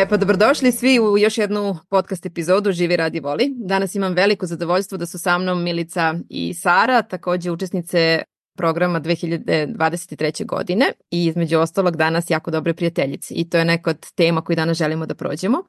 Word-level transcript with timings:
E 0.00 0.08
pa 0.08 0.16
dobrodošli 0.16 0.72
svi 0.72 1.00
u 1.00 1.18
još 1.18 1.38
jednu 1.38 1.76
podcast 1.90 2.26
epizodu 2.26 2.72
Živi 2.72 2.96
radi 2.96 3.20
voli. 3.20 3.52
Danas 3.56 3.94
imam 3.94 4.12
veliko 4.12 4.46
zadovoljstvo 4.46 4.98
da 4.98 5.06
su 5.06 5.18
sa 5.18 5.38
mnom 5.38 5.62
Milica 5.62 6.14
i 6.28 6.54
Sara, 6.54 7.02
takođe 7.02 7.50
učesnice 7.50 8.22
programa 8.56 9.00
2023. 9.00 10.46
godine 10.46 10.92
i 11.10 11.26
između 11.26 11.58
ostalog 11.58 11.96
danas 11.96 12.30
jako 12.30 12.50
dobre 12.50 12.74
prijateljice 12.74 13.34
i 13.34 13.48
to 13.48 13.58
je 13.58 13.64
neka 13.64 13.90
od 13.90 14.12
tema 14.14 14.40
koju 14.44 14.56
danas 14.56 14.78
želimo 14.78 15.06
da 15.06 15.14
prođemo. 15.14 15.64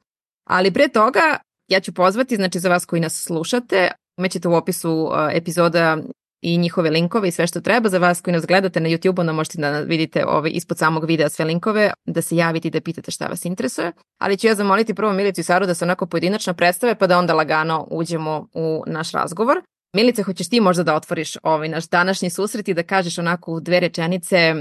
Ali 0.47 0.73
pre 0.73 0.87
toga 0.87 1.37
ja 1.67 1.79
ću 1.79 1.93
pozvati, 1.93 2.35
znači 2.35 2.59
za 2.59 2.69
vas 2.69 2.85
koji 2.85 2.99
nas 2.99 3.23
slušate, 3.23 3.91
imaćete 4.17 4.47
u 4.47 4.53
opisu 4.53 5.11
epizoda 5.31 5.97
i 6.41 6.57
njihove 6.57 6.89
linkove 6.89 7.27
i 7.27 7.31
sve 7.31 7.47
što 7.47 7.61
treba. 7.61 7.89
Za 7.89 7.97
vas 7.97 8.21
koji 8.21 8.33
nas 8.33 8.45
gledate 8.45 8.79
na 8.79 8.89
YouTube, 8.89 9.19
onda 9.19 9.33
možete 9.33 9.61
da 9.61 9.79
vidite 9.79 10.25
ovaj, 10.25 10.51
ispod 10.53 10.77
samog 10.77 11.05
videa 11.05 11.29
sve 11.29 11.45
linkove, 11.45 11.91
da 12.05 12.21
se 12.21 12.35
javite 12.35 12.67
i 12.67 12.71
da 12.71 12.81
pitate 12.81 13.11
šta 13.11 13.27
vas 13.27 13.45
interesuje. 13.45 13.91
Ali 14.17 14.37
ću 14.37 14.47
ja 14.47 14.55
zamoliti 14.55 14.93
prvo 14.93 15.13
Milicu 15.13 15.41
i 15.41 15.43
Saru 15.43 15.65
da 15.65 15.73
se 15.73 15.85
onako 15.85 16.05
pojedinačno 16.05 16.53
predstave, 16.53 16.95
pa 16.95 17.07
da 17.07 17.17
onda 17.17 17.33
lagano 17.33 17.87
uđemo 17.91 18.47
u 18.53 18.83
naš 18.87 19.11
razgovor. 19.11 19.61
Milice, 19.95 20.23
hoćeš 20.23 20.49
ti 20.49 20.59
možda 20.59 20.83
da 20.83 20.95
otvoriš 20.95 21.37
ovaj 21.43 21.69
naš 21.69 21.89
današnji 21.89 22.29
susret 22.29 22.67
i 22.67 22.73
da 22.73 22.83
kažeš 22.83 23.17
onako 23.17 23.53
u 23.53 23.59
dve 23.59 23.79
rečenice 23.79 24.55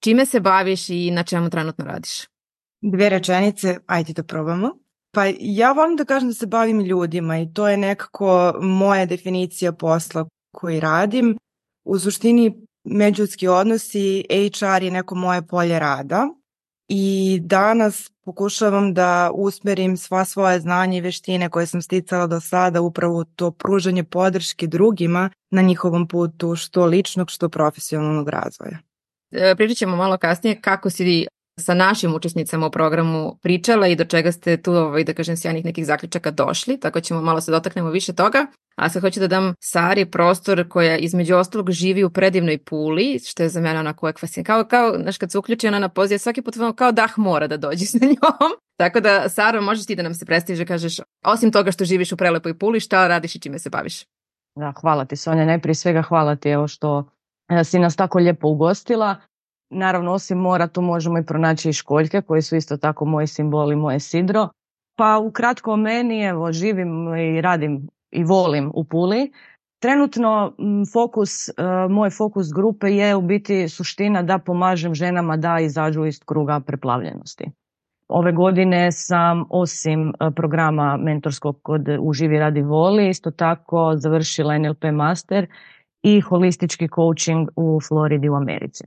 čime 0.00 0.26
se 0.26 0.40
baviš 0.40 0.88
i 0.88 1.10
na 1.10 1.22
čemu 1.22 1.50
trenutno 1.50 1.84
radiš? 1.84 2.26
Dve 2.80 3.08
rečenice, 3.08 3.78
ajde 3.86 4.12
da 4.12 4.22
probamo. 4.22 4.70
Pa 5.12 5.24
ja 5.40 5.72
volim 5.72 5.96
da 5.96 6.04
kažem 6.04 6.28
da 6.28 6.34
se 6.34 6.46
bavim 6.46 6.80
ljudima 6.80 7.38
i 7.38 7.52
to 7.52 7.68
je 7.68 7.76
nekako 7.76 8.54
moja 8.60 9.06
definicija 9.06 9.72
posla 9.72 10.28
koji 10.52 10.80
radim. 10.80 11.36
U 11.84 11.98
suštini 11.98 12.66
međudski 12.84 13.48
odnosi, 13.48 14.24
HR 14.30 14.82
je 14.82 14.90
neko 14.90 15.14
moje 15.14 15.46
polje 15.46 15.78
rada 15.78 16.28
i 16.88 17.38
danas 17.42 18.10
pokušavam 18.24 18.94
da 18.94 19.30
usmerim 19.34 19.96
sva 19.96 20.24
svoje 20.24 20.60
znanje 20.60 20.98
i 20.98 21.00
veštine 21.00 21.48
koje 21.48 21.66
sam 21.66 21.82
sticala 21.82 22.26
do 22.26 22.40
sada 22.40 22.80
upravo 22.80 23.24
to 23.24 23.50
pružanje 23.50 24.04
podrške 24.04 24.66
drugima 24.66 25.30
na 25.50 25.62
njihovom 25.62 26.08
putu 26.08 26.56
što 26.56 26.86
ličnog 26.86 27.30
što 27.30 27.48
profesionalnog 27.48 28.28
razvoja. 28.28 28.78
E, 29.30 29.54
pričat 29.56 29.76
ćemo 29.76 29.96
malo 29.96 30.18
kasnije 30.18 30.60
kako 30.60 30.90
si 30.90 31.26
sa 31.58 31.74
našim 31.74 32.14
učesnicama 32.14 32.66
u 32.66 32.70
programu 32.70 33.38
pričala 33.42 33.86
i 33.86 33.96
do 33.96 34.04
čega 34.04 34.32
ste 34.32 34.56
tu, 34.56 34.72
ovaj, 34.72 35.04
da 35.04 35.14
kažem, 35.14 35.36
sjajnih 35.36 35.64
nekih 35.64 35.86
zaključaka 35.86 36.30
došli, 36.30 36.80
tako 36.80 37.00
ćemo 37.00 37.22
malo 37.22 37.40
se 37.40 37.50
dotaknemo 37.50 37.90
više 37.90 38.12
toga. 38.12 38.46
A 38.76 38.88
sad 38.88 39.02
hoću 39.02 39.20
da 39.20 39.26
dam 39.26 39.54
Sari 39.60 40.04
prostor 40.04 40.68
koja 40.68 40.96
između 40.96 41.36
ostalog 41.36 41.70
živi 41.70 42.04
u 42.04 42.10
predivnoj 42.10 42.58
puli, 42.58 43.18
što 43.24 43.42
je 43.42 43.48
za 43.48 43.60
mene 43.60 43.80
onako 43.80 44.12
fascinantno. 44.20 44.54
Kao, 44.54 44.64
kao, 44.64 45.02
znaš, 45.02 45.18
kad 45.18 45.30
se 45.32 45.38
uključi 45.38 45.68
ona 45.68 45.78
na 45.78 45.88
poziv, 45.88 46.18
svaki 46.18 46.42
put 46.42 46.54
kao 46.76 46.92
dah 46.92 47.18
mora 47.18 47.46
da 47.46 47.56
dođe 47.56 47.86
sa 47.86 47.98
njom. 48.12 48.52
Tako 48.76 49.00
da, 49.00 49.28
Sara, 49.28 49.60
možeš 49.60 49.86
ti 49.86 49.96
da 49.96 50.02
nam 50.02 50.14
se 50.14 50.26
predstaviš 50.26 50.58
da 50.58 50.64
kažeš, 50.64 51.00
osim 51.24 51.52
toga 51.52 51.72
što 51.72 51.84
živiš 51.84 52.12
u 52.12 52.16
prelepoj 52.16 52.58
puli, 52.58 52.80
šta 52.80 53.08
radiš 53.08 53.34
i 53.34 53.40
čime 53.40 53.58
se 53.58 53.70
baviš? 53.70 54.04
Da, 54.56 54.72
hvala 54.80 55.04
ti 55.04 55.16
Sonja, 55.16 55.44
najprije 55.44 55.74
svega 55.74 56.02
hvala 56.02 56.36
ti 56.36 56.48
evo 56.48 56.68
što 56.68 57.10
e, 57.50 57.64
si 57.64 57.78
nas 57.78 57.96
tako 57.96 58.18
lijepo 58.18 58.48
ugostila. 58.48 59.16
Naravno, 59.70 60.12
osim 60.12 60.38
mora 60.38 60.66
tu 60.66 60.82
možemo 60.82 61.18
i 61.18 61.26
pronaći 61.26 61.68
i 61.68 61.72
školjke 61.72 62.22
koji 62.22 62.42
su 62.42 62.56
isto 62.56 62.76
tako 62.76 63.04
moji 63.04 63.26
simboli, 63.26 63.76
moje 63.76 64.00
sidro. 64.00 64.48
Pa 64.96 65.18
ukratko 65.18 65.72
o 65.72 65.76
meni, 65.76 66.22
evo, 66.22 66.52
živim 66.52 67.16
i 67.16 67.40
radim 67.40 67.88
i 68.10 68.24
volim 68.24 68.70
u 68.74 68.84
Puli. 68.84 69.32
Trenutno 69.80 70.52
fokus, 70.92 71.48
e, 71.48 71.52
moj 71.90 72.10
fokus 72.10 72.52
grupe 72.54 72.90
je 72.90 73.16
u 73.16 73.20
biti 73.20 73.68
suština 73.68 74.22
da 74.22 74.38
pomažem 74.38 74.94
ženama 74.94 75.36
da 75.36 75.58
izađu 75.60 76.04
iz 76.04 76.20
kruga 76.24 76.60
preplavljenosti. 76.60 77.50
Ove 78.08 78.32
godine 78.32 78.92
sam 78.92 79.44
osim 79.50 80.08
e, 80.08 80.30
programa 80.36 80.96
mentorskog 80.96 81.62
kod 81.62 81.88
Uživi 82.00 82.38
radi 82.38 82.62
voli, 82.62 83.08
isto 83.08 83.30
tako 83.30 83.92
završila 83.96 84.58
NLP 84.58 84.84
master 84.92 85.46
i 86.02 86.20
holistički 86.20 86.88
coaching 86.94 87.48
u 87.56 87.80
Floridi 87.88 88.28
u 88.28 88.34
Americi. 88.34 88.84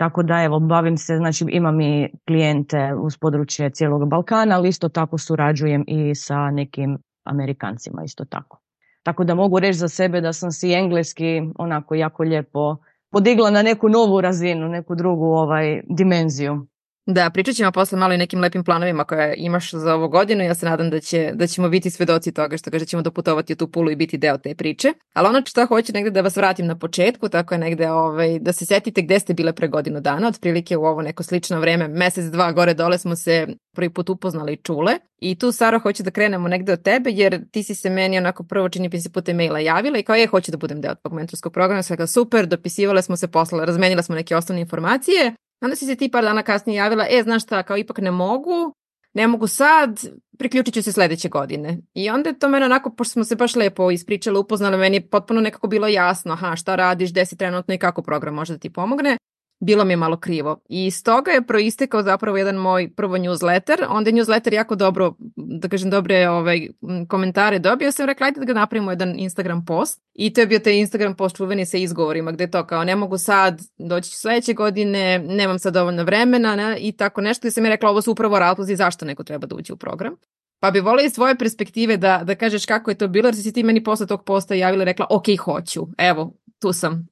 Tako 0.00 0.22
da 0.22 0.42
evo, 0.42 0.60
bavim 0.60 0.96
se, 0.96 1.16
znači 1.16 1.44
imam 1.48 1.80
i 1.80 2.08
klijente 2.26 2.94
uz 3.02 3.16
područje 3.16 3.70
cijelog 3.70 4.08
Balkana, 4.08 4.56
ali 4.56 4.68
isto 4.68 4.88
tako 4.88 5.18
surađujem 5.18 5.84
i 5.86 6.14
sa 6.14 6.50
nekim 6.50 6.98
Amerikancima 7.24 8.02
isto 8.04 8.24
tako. 8.24 8.60
Tako 9.02 9.24
da 9.24 9.34
mogu 9.34 9.60
reći 9.60 9.78
za 9.78 9.88
sebe 9.88 10.20
da 10.20 10.32
sam 10.32 10.50
si 10.50 10.72
engleski 10.72 11.42
onako 11.58 11.94
jako 11.94 12.22
lijepo 12.22 12.76
podigla 13.10 13.50
na 13.50 13.62
neku 13.62 13.88
novu 13.88 14.20
razinu, 14.20 14.68
neku 14.68 14.94
drugu 14.94 15.24
ovaj 15.24 15.82
dimenziju. 15.88 16.66
Da, 17.06 17.30
pričat 17.30 17.54
ćemo 17.54 17.72
posle 17.72 17.98
malo 17.98 18.14
i 18.14 18.18
nekim 18.18 18.40
lepim 18.40 18.64
planovima 18.64 19.04
koje 19.04 19.34
imaš 19.36 19.70
za 19.70 19.94
ovu 19.94 20.08
godinu. 20.08 20.44
Ja 20.44 20.54
se 20.54 20.66
nadam 20.66 20.90
da, 20.90 21.00
će, 21.00 21.30
da 21.34 21.46
ćemo 21.46 21.68
biti 21.68 21.90
svedoci 21.90 22.32
toga 22.32 22.56
što 22.56 22.70
kaže 22.70 22.84
da 22.84 22.88
ćemo 22.88 23.02
doputovati 23.02 23.52
u 23.52 23.56
tu 23.56 23.68
pulu 23.68 23.90
i 23.90 23.96
biti 23.96 24.18
deo 24.18 24.38
te 24.38 24.54
priče. 24.54 24.92
Ali 25.14 25.28
ono 25.28 25.42
što 25.46 25.66
hoću 25.66 25.92
negde 25.92 26.10
da 26.10 26.20
vas 26.20 26.36
vratim 26.36 26.66
na 26.66 26.78
početku, 26.78 27.28
tako 27.28 27.54
je 27.54 27.58
negde 27.58 27.90
ovaj, 27.90 28.38
da 28.38 28.52
se 28.52 28.66
setite 28.66 29.02
gde 29.02 29.20
ste 29.20 29.34
bile 29.34 29.52
pre 29.52 29.68
godinu 29.68 30.00
dana, 30.00 30.28
otprilike 30.28 30.76
u 30.76 30.84
ovo 30.84 31.02
neko 31.02 31.22
slično 31.22 31.60
vreme, 31.60 31.88
mesec, 31.88 32.24
dva 32.24 32.52
gore 32.52 32.74
dole 32.74 32.98
smo 32.98 33.16
se 33.16 33.46
prvi 33.76 33.90
put 33.90 34.10
upoznali 34.10 34.52
i 34.52 34.56
čule. 34.56 34.92
I 35.18 35.38
tu, 35.38 35.52
Sara, 35.52 35.78
hoću 35.78 36.02
da 36.02 36.10
krenemo 36.10 36.48
negde 36.48 36.72
od 36.72 36.82
tebe, 36.82 37.10
jer 37.10 37.50
ti 37.50 37.62
si 37.62 37.74
se 37.74 37.90
meni 37.90 38.18
onako 38.18 38.44
prvo 38.44 38.68
čini 38.68 38.90
mi 38.92 39.00
se 39.00 39.12
putem 39.12 39.36
maila 39.36 39.58
javila 39.58 39.98
i 39.98 40.02
kao 40.02 40.16
je, 40.16 40.26
hoću 40.26 40.50
da 40.50 40.56
budem 40.56 40.80
deo 40.80 40.94
tog 40.94 41.12
mentorskog 41.12 41.52
programa. 41.52 41.82
Sve 41.82 42.06
super, 42.06 42.46
dopisivale 42.46 43.02
smo 43.02 43.16
se 43.16 43.28
posle, 43.28 43.66
razmenila 43.66 44.02
smo 44.02 44.14
neke 44.14 44.36
osnovne 44.36 44.60
informacije 44.60 45.34
Onda 45.60 45.76
si 45.76 45.86
se 45.86 45.96
ti 45.96 46.10
par 46.10 46.24
dana 46.24 46.42
kasnije 46.42 46.76
javila, 46.76 47.06
e, 47.10 47.22
znaš 47.22 47.42
šta, 47.42 47.62
kao 47.62 47.76
ipak 47.76 47.98
ne 47.98 48.10
mogu, 48.10 48.74
ne 49.12 49.26
mogu 49.26 49.46
sad, 49.46 50.00
priključit 50.38 50.74
ću 50.74 50.82
se 50.82 50.92
sledeće 50.92 51.28
godine. 51.28 51.78
I 51.94 52.10
onda 52.10 52.28
je 52.28 52.38
to 52.38 52.48
mene 52.48 52.66
onako, 52.66 52.94
pošto 52.94 53.12
smo 53.12 53.24
se 53.24 53.36
baš 53.36 53.56
lepo 53.56 53.90
ispričali, 53.90 54.38
upoznali, 54.38 54.76
meni 54.76 54.96
je 54.96 55.08
potpuno 55.08 55.40
nekako 55.40 55.68
bilo 55.68 55.88
jasno, 55.88 56.32
aha, 56.32 56.56
šta 56.56 56.76
radiš, 56.76 57.10
gde 57.10 57.26
si 57.26 57.36
trenutno 57.36 57.74
i 57.74 57.78
kako 57.78 58.02
program 58.02 58.34
može 58.34 58.52
da 58.52 58.58
ti 58.58 58.70
pomogne 58.70 59.16
bilo 59.60 59.84
mi 59.84 59.92
je 59.92 59.96
malo 59.96 60.16
krivo. 60.16 60.60
I 60.68 60.86
iz 60.86 61.04
toga 61.04 61.30
je 61.30 61.46
proistekao 61.46 62.02
zapravo 62.02 62.36
jedan 62.36 62.56
moj 62.56 62.90
prvo 62.96 63.16
newsletter, 63.16 63.86
onda 63.88 64.10
je 64.10 64.14
newsletter 64.14 64.54
jako 64.54 64.74
dobro, 64.74 65.14
da 65.36 65.68
kažem, 65.68 65.90
dobre 65.90 66.28
ovaj, 66.28 66.68
komentare 67.08 67.58
dobio 67.58 67.92
sam, 67.92 68.06
rekla, 68.06 68.26
ajde 68.26 68.40
da 68.40 68.46
ga 68.46 68.52
napravimo 68.52 68.90
jedan 68.90 69.18
Instagram 69.18 69.64
post. 69.64 70.02
I 70.14 70.32
to 70.32 70.40
je 70.40 70.46
bio 70.46 70.58
taj 70.58 70.78
Instagram 70.78 71.14
post 71.14 71.36
čuveni 71.36 71.66
sa 71.66 71.76
izgovorima, 71.76 72.32
gde 72.32 72.50
to 72.50 72.66
kao 72.66 72.84
ne 72.84 72.96
mogu 72.96 73.18
sad, 73.18 73.60
doći 73.78 74.10
ću 74.10 74.16
sledeće 74.16 74.52
godine, 74.52 75.18
nemam 75.18 75.58
sad 75.58 75.74
dovoljno 75.74 76.04
vremena 76.04 76.56
ne? 76.56 76.76
i 76.80 76.92
tako 76.92 77.20
nešto. 77.20 77.48
I 77.48 77.50
sam 77.50 77.64
je 77.64 77.70
rekla, 77.70 77.90
ovo 77.90 78.02
su 78.02 78.12
upravo 78.12 78.38
razlozi 78.38 78.76
zašto 78.76 79.04
neko 79.04 79.24
treba 79.24 79.46
da 79.46 79.54
uđe 79.54 79.72
u 79.72 79.76
program. 79.76 80.16
Pa 80.60 80.70
bi 80.70 80.80
volila 80.80 81.06
iz 81.06 81.12
svoje 81.12 81.38
perspektive 81.38 81.96
da, 81.96 82.20
da 82.24 82.34
kažeš 82.34 82.66
kako 82.66 82.90
je 82.90 82.98
to 82.98 83.08
bilo, 83.08 83.28
jer 83.28 83.36
si 83.36 83.52
ti 83.52 83.62
meni 83.62 83.84
posle 83.84 84.06
tog 84.06 84.24
posta 84.24 84.54
javila 84.54 84.82
i 84.82 84.84
rekla, 84.84 85.06
ok, 85.10 85.24
hoću, 85.44 85.86
evo, 85.98 86.32
tu 86.58 86.72
sam. 86.72 87.06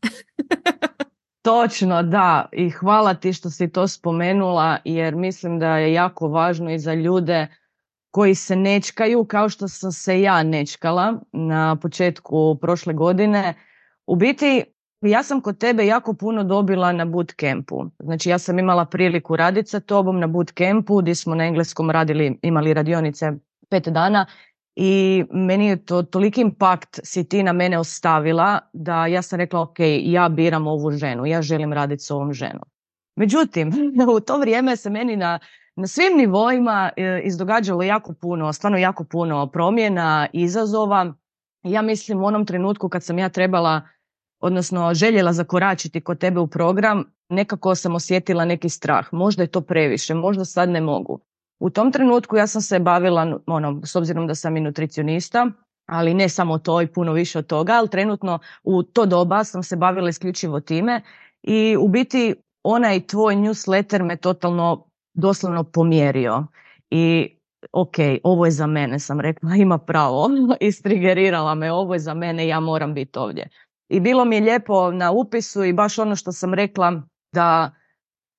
Točno, 1.49 2.03
da. 2.03 2.49
I 2.53 2.71
hvala 2.71 3.15
ti 3.15 3.33
što 3.33 3.51
si 3.51 3.73
to 3.73 3.89
spomenula 3.89 4.79
jer 4.85 5.17
mislim 5.17 5.59
da 5.59 5.79
je 5.79 5.93
jako 5.93 6.29
važno 6.29 6.71
i 6.71 6.79
za 6.79 6.95
ljude 6.95 7.47
koji 8.11 8.35
se 8.35 8.57
nečkaju 8.57 9.25
kao 9.25 9.49
što 9.49 9.69
sam 9.69 9.93
se 9.93 10.21
ja 10.21 10.43
nečkala 10.43 11.21
na 11.33 11.77
početku 11.77 12.59
prošle 12.61 12.95
godine. 12.95 13.55
U 14.07 14.17
biti 14.17 14.65
ja 15.01 15.23
sam 15.23 15.41
kod 15.41 15.59
tebe 15.59 15.87
jako 15.87 16.15
puno 16.15 16.45
dobila 16.45 16.93
na 16.93 17.05
bootcampu. 17.05 17.85
Znači 17.99 18.31
ja 18.31 18.39
sam 18.39 18.59
imala 18.59 18.85
priliku 18.85 19.37
raditi 19.37 19.71
sa 19.71 19.81
tobom 19.81 20.21
na 20.21 20.27
bootcampu 20.27 20.97
gdje 20.97 21.15
smo 21.15 21.35
na 21.35 21.45
engleskom 21.45 21.91
radili, 21.91 22.39
imali 22.43 22.75
radionice 22.75 23.33
pet 23.71 23.89
dana 23.89 24.27
i 24.81 25.25
meni 25.31 25.67
je 25.67 25.85
to 25.85 26.03
toliki 26.03 26.41
impakt 26.41 27.01
si 27.03 27.29
ti 27.29 27.43
na 27.43 27.53
mene 27.53 27.79
ostavila 27.79 28.59
da 28.73 29.07
ja 29.07 29.23
sam 29.23 29.39
rekla 29.39 29.61
ok, 29.61 29.77
ja 30.03 30.29
biram 30.29 30.67
ovu 30.67 30.91
ženu, 30.91 31.27
ja 31.27 31.43
želim 31.43 31.73
raditi 31.73 32.03
s 32.03 32.11
ovom 32.11 32.33
ženom. 32.33 32.65
Međutim, 33.17 33.73
u 34.17 34.21
to 34.21 34.39
vrijeme 34.39 34.77
se 34.77 34.91
meni 34.91 35.17
na, 35.17 35.39
na 35.77 35.87
svim 35.87 36.17
nivoima 36.17 36.91
e, 36.97 37.21
izdogađalo 37.25 37.83
jako 37.83 38.15
puno, 38.21 38.53
stvarno 38.53 38.79
jako 38.79 39.05
puno 39.05 39.47
promjena, 39.47 40.27
izazova. 40.33 41.15
Ja 41.63 41.83
mislim 41.83 42.23
u 42.23 42.27
onom 42.27 42.47
trenutku 42.47 42.89
kad 42.89 43.05
sam 43.05 43.19
ja 43.19 43.29
trebala, 43.29 43.81
odnosno 44.41 44.95
željela 44.95 45.33
zakoračiti 45.33 46.01
kod 46.01 46.19
tebe 46.19 46.41
u 46.41 46.47
program, 46.47 47.05
nekako 47.29 47.75
sam 47.75 47.95
osjetila 47.95 48.45
neki 48.45 48.69
strah. 48.69 49.09
Možda 49.13 49.43
je 49.43 49.51
to 49.51 49.61
previše, 49.61 50.15
možda 50.15 50.45
sad 50.45 50.69
ne 50.69 50.81
mogu. 50.81 51.21
U 51.59 51.71
tom 51.71 51.93
trenutku 51.93 52.37
ja 52.37 52.47
sam 52.47 52.63
se 52.63 52.79
bavila, 52.79 53.39
ono, 53.47 53.81
s 53.85 53.97
obzirom 53.97 54.27
da 54.27 54.35
sam 54.35 54.57
i 54.57 54.61
nutricionista, 54.61 55.47
ali 55.87 56.15
ne 56.15 56.29
samo 56.29 56.59
to 56.59 56.83
i 56.83 56.87
puno 56.87 57.13
više 57.13 57.39
od 57.39 57.47
toga, 57.47 57.73
ali 57.73 57.91
trenutno 57.91 58.39
u 58.63 58.83
to 58.83 59.07
doba 59.07 59.45
sam 59.45 59.63
se 59.63 59.77
bavila 59.77 60.09
isključivo 60.09 60.61
time 60.61 61.03
i 61.43 61.77
u 61.81 61.89
biti 61.89 62.35
onaj 62.63 63.07
tvoj 63.07 63.35
newsletter 63.35 64.03
me 64.03 64.17
totalno 64.17 64.87
doslovno 65.15 65.65
pomjerio 65.65 66.47
i 66.91 67.37
ok, 67.73 67.95
ovo 68.23 68.45
je 68.45 68.51
za 68.51 68.67
mene, 68.67 68.99
sam 68.99 69.21
rekla, 69.21 69.55
ima 69.65 69.79
pravo, 69.79 70.31
istrigerirala 70.61 71.55
me, 71.55 71.73
ovo 71.73 71.95
je 71.95 72.01
za 72.01 72.15
mene, 72.15 72.47
ja 72.47 72.61
moram 72.61 72.95
biti 72.95 73.19
ovdje. 73.19 73.49
I 73.89 74.01
bilo 74.01 74.25
mi 74.25 74.37
je 74.37 74.43
lijepo 74.43 74.91
na 74.91 75.11
upisu 75.11 75.65
i 75.65 75.73
baš 75.73 75.99
ono 75.99 76.17
što 76.17 76.33
sam 76.33 76.55
rekla 76.55 77.03
da 77.35 77.71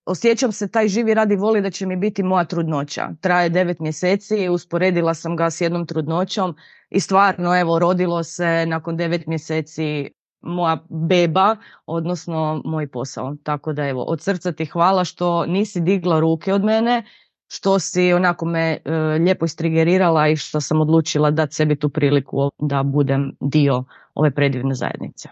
osjećam 0.06 0.52
se 0.52 0.72
taj 0.72 0.88
živi 0.88 1.14
radi 1.14 1.36
voli 1.36 1.62
da 1.62 1.70
će 1.70 1.86
mi 1.86 1.96
biti 1.96 2.24
moja 2.24 2.46
trudnoća. 2.46 3.10
Traje 3.22 3.50
devet 3.50 3.80
mjeseci, 3.80 4.50
usporedila 4.50 5.14
sam 5.14 5.36
ga 5.36 5.50
s 5.50 5.62
jednom 5.62 5.86
trudnoćom 5.86 6.56
i 6.90 7.00
stvarno 7.00 7.60
evo 7.60 7.80
rodilo 7.80 8.24
se 8.24 8.66
nakon 8.68 8.98
devet 8.98 9.28
mjeseci 9.28 10.10
moja 10.42 10.86
beba, 10.90 11.56
odnosno 11.86 12.62
moj 12.66 12.88
posao. 12.88 13.36
Tako 13.44 13.74
da 13.74 13.88
evo, 13.88 14.04
od 14.04 14.22
srca 14.22 14.52
ti 14.52 14.66
hvala 14.66 15.04
što 15.06 15.46
nisi 15.46 15.82
digla 15.82 16.20
ruke 16.20 16.54
od 16.54 16.64
mene, 16.64 17.04
što 17.48 17.80
si 17.80 18.14
onako 18.14 18.46
me 18.46 18.78
e, 18.86 18.92
lijepo 19.20 19.46
istrigerirala 19.46 20.28
i 20.28 20.36
što 20.36 20.62
sam 20.62 20.82
odlučila 20.82 21.32
dati 21.32 21.56
sebi 21.56 21.76
tu 21.76 21.90
priliku 21.90 22.52
da 22.58 22.84
budem 22.84 23.32
dio 23.40 23.84
ove 24.14 24.32
predivne 24.32 24.76
zajednice. 24.76 25.30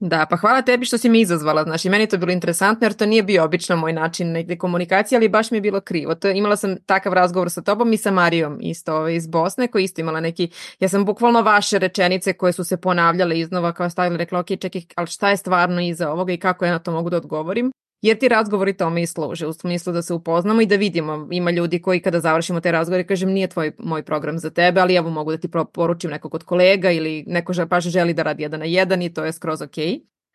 Da, 0.00 0.26
pa 0.30 0.36
hvala 0.36 0.62
tebi 0.62 0.84
što 0.84 0.98
si 0.98 1.08
mi 1.08 1.20
izazvala. 1.20 1.62
Znači, 1.62 1.90
meni 1.90 2.06
to 2.06 2.18
bilo 2.18 2.32
interesantno 2.32 2.84
jer 2.84 2.92
to 2.92 3.06
nije 3.06 3.22
bio 3.22 3.44
obično 3.44 3.76
moj 3.76 3.92
način 3.92 4.32
negde 4.32 4.58
komunikacije, 4.58 5.16
ali 5.16 5.28
baš 5.28 5.50
mi 5.50 5.56
je 5.56 5.60
bilo 5.60 5.80
krivo. 5.80 6.14
To, 6.14 6.28
imala 6.28 6.56
sam 6.56 6.76
takav 6.86 7.12
razgovor 7.12 7.50
sa 7.50 7.62
tobom 7.62 7.92
i 7.92 7.96
sa 7.96 8.10
Marijom 8.10 8.58
isto 8.60 8.96
ovaj, 8.96 9.14
iz 9.14 9.26
Bosne 9.26 9.68
koja 9.68 9.82
isto 9.82 10.00
imala 10.00 10.20
neki, 10.20 10.50
ja 10.80 10.88
sam 10.88 11.04
bukvalno 11.04 11.42
vaše 11.42 11.78
rečenice 11.78 12.32
koje 12.32 12.52
su 12.52 12.64
se 12.64 12.76
ponavljale 12.76 13.38
iznova 13.38 13.72
kao 13.72 13.90
stavila 13.90 14.16
rekla, 14.16 14.38
ok, 14.38 14.46
čekaj, 14.60 14.82
ali 14.96 15.06
šta 15.06 15.30
je 15.30 15.36
stvarno 15.36 15.80
iza 15.80 16.10
ovoga 16.10 16.32
i 16.32 16.38
kako 16.38 16.64
ja 16.64 16.72
na 16.72 16.78
to 16.78 16.92
mogu 16.92 17.10
da 17.10 17.16
odgovorim. 17.16 17.72
Jer 18.02 18.18
ti 18.18 18.28
razgovori 18.28 18.72
tome 18.72 19.02
i 19.02 19.06
služe, 19.06 19.46
u 19.46 19.52
smislu 19.52 19.92
da 19.92 20.02
se 20.02 20.14
upoznamo 20.14 20.60
i 20.60 20.66
da 20.66 20.76
vidimo. 20.76 21.28
Ima 21.30 21.50
ljudi 21.50 21.82
koji 21.82 22.00
kada 22.00 22.20
završimo 22.20 22.60
te 22.60 22.72
razgovore 22.72 23.06
kažem 23.06 23.30
nije 23.30 23.48
tvoj 23.48 23.72
moj 23.78 24.02
program 24.02 24.38
za 24.38 24.50
tebe, 24.50 24.80
ali 24.80 24.94
evo 24.94 25.10
mogu 25.10 25.30
da 25.30 25.38
ti 25.38 25.48
poručim 25.72 26.10
nekog 26.10 26.34
od 26.34 26.44
kolega 26.44 26.90
ili 26.90 27.24
neko 27.26 27.52
baš 27.66 27.84
želi 27.84 28.14
da 28.14 28.22
radi 28.22 28.42
jedan 28.42 28.60
na 28.60 28.66
jedan 28.66 29.02
i 29.02 29.14
to 29.14 29.24
je 29.24 29.32
skroz 29.32 29.62
ok. 29.62 29.76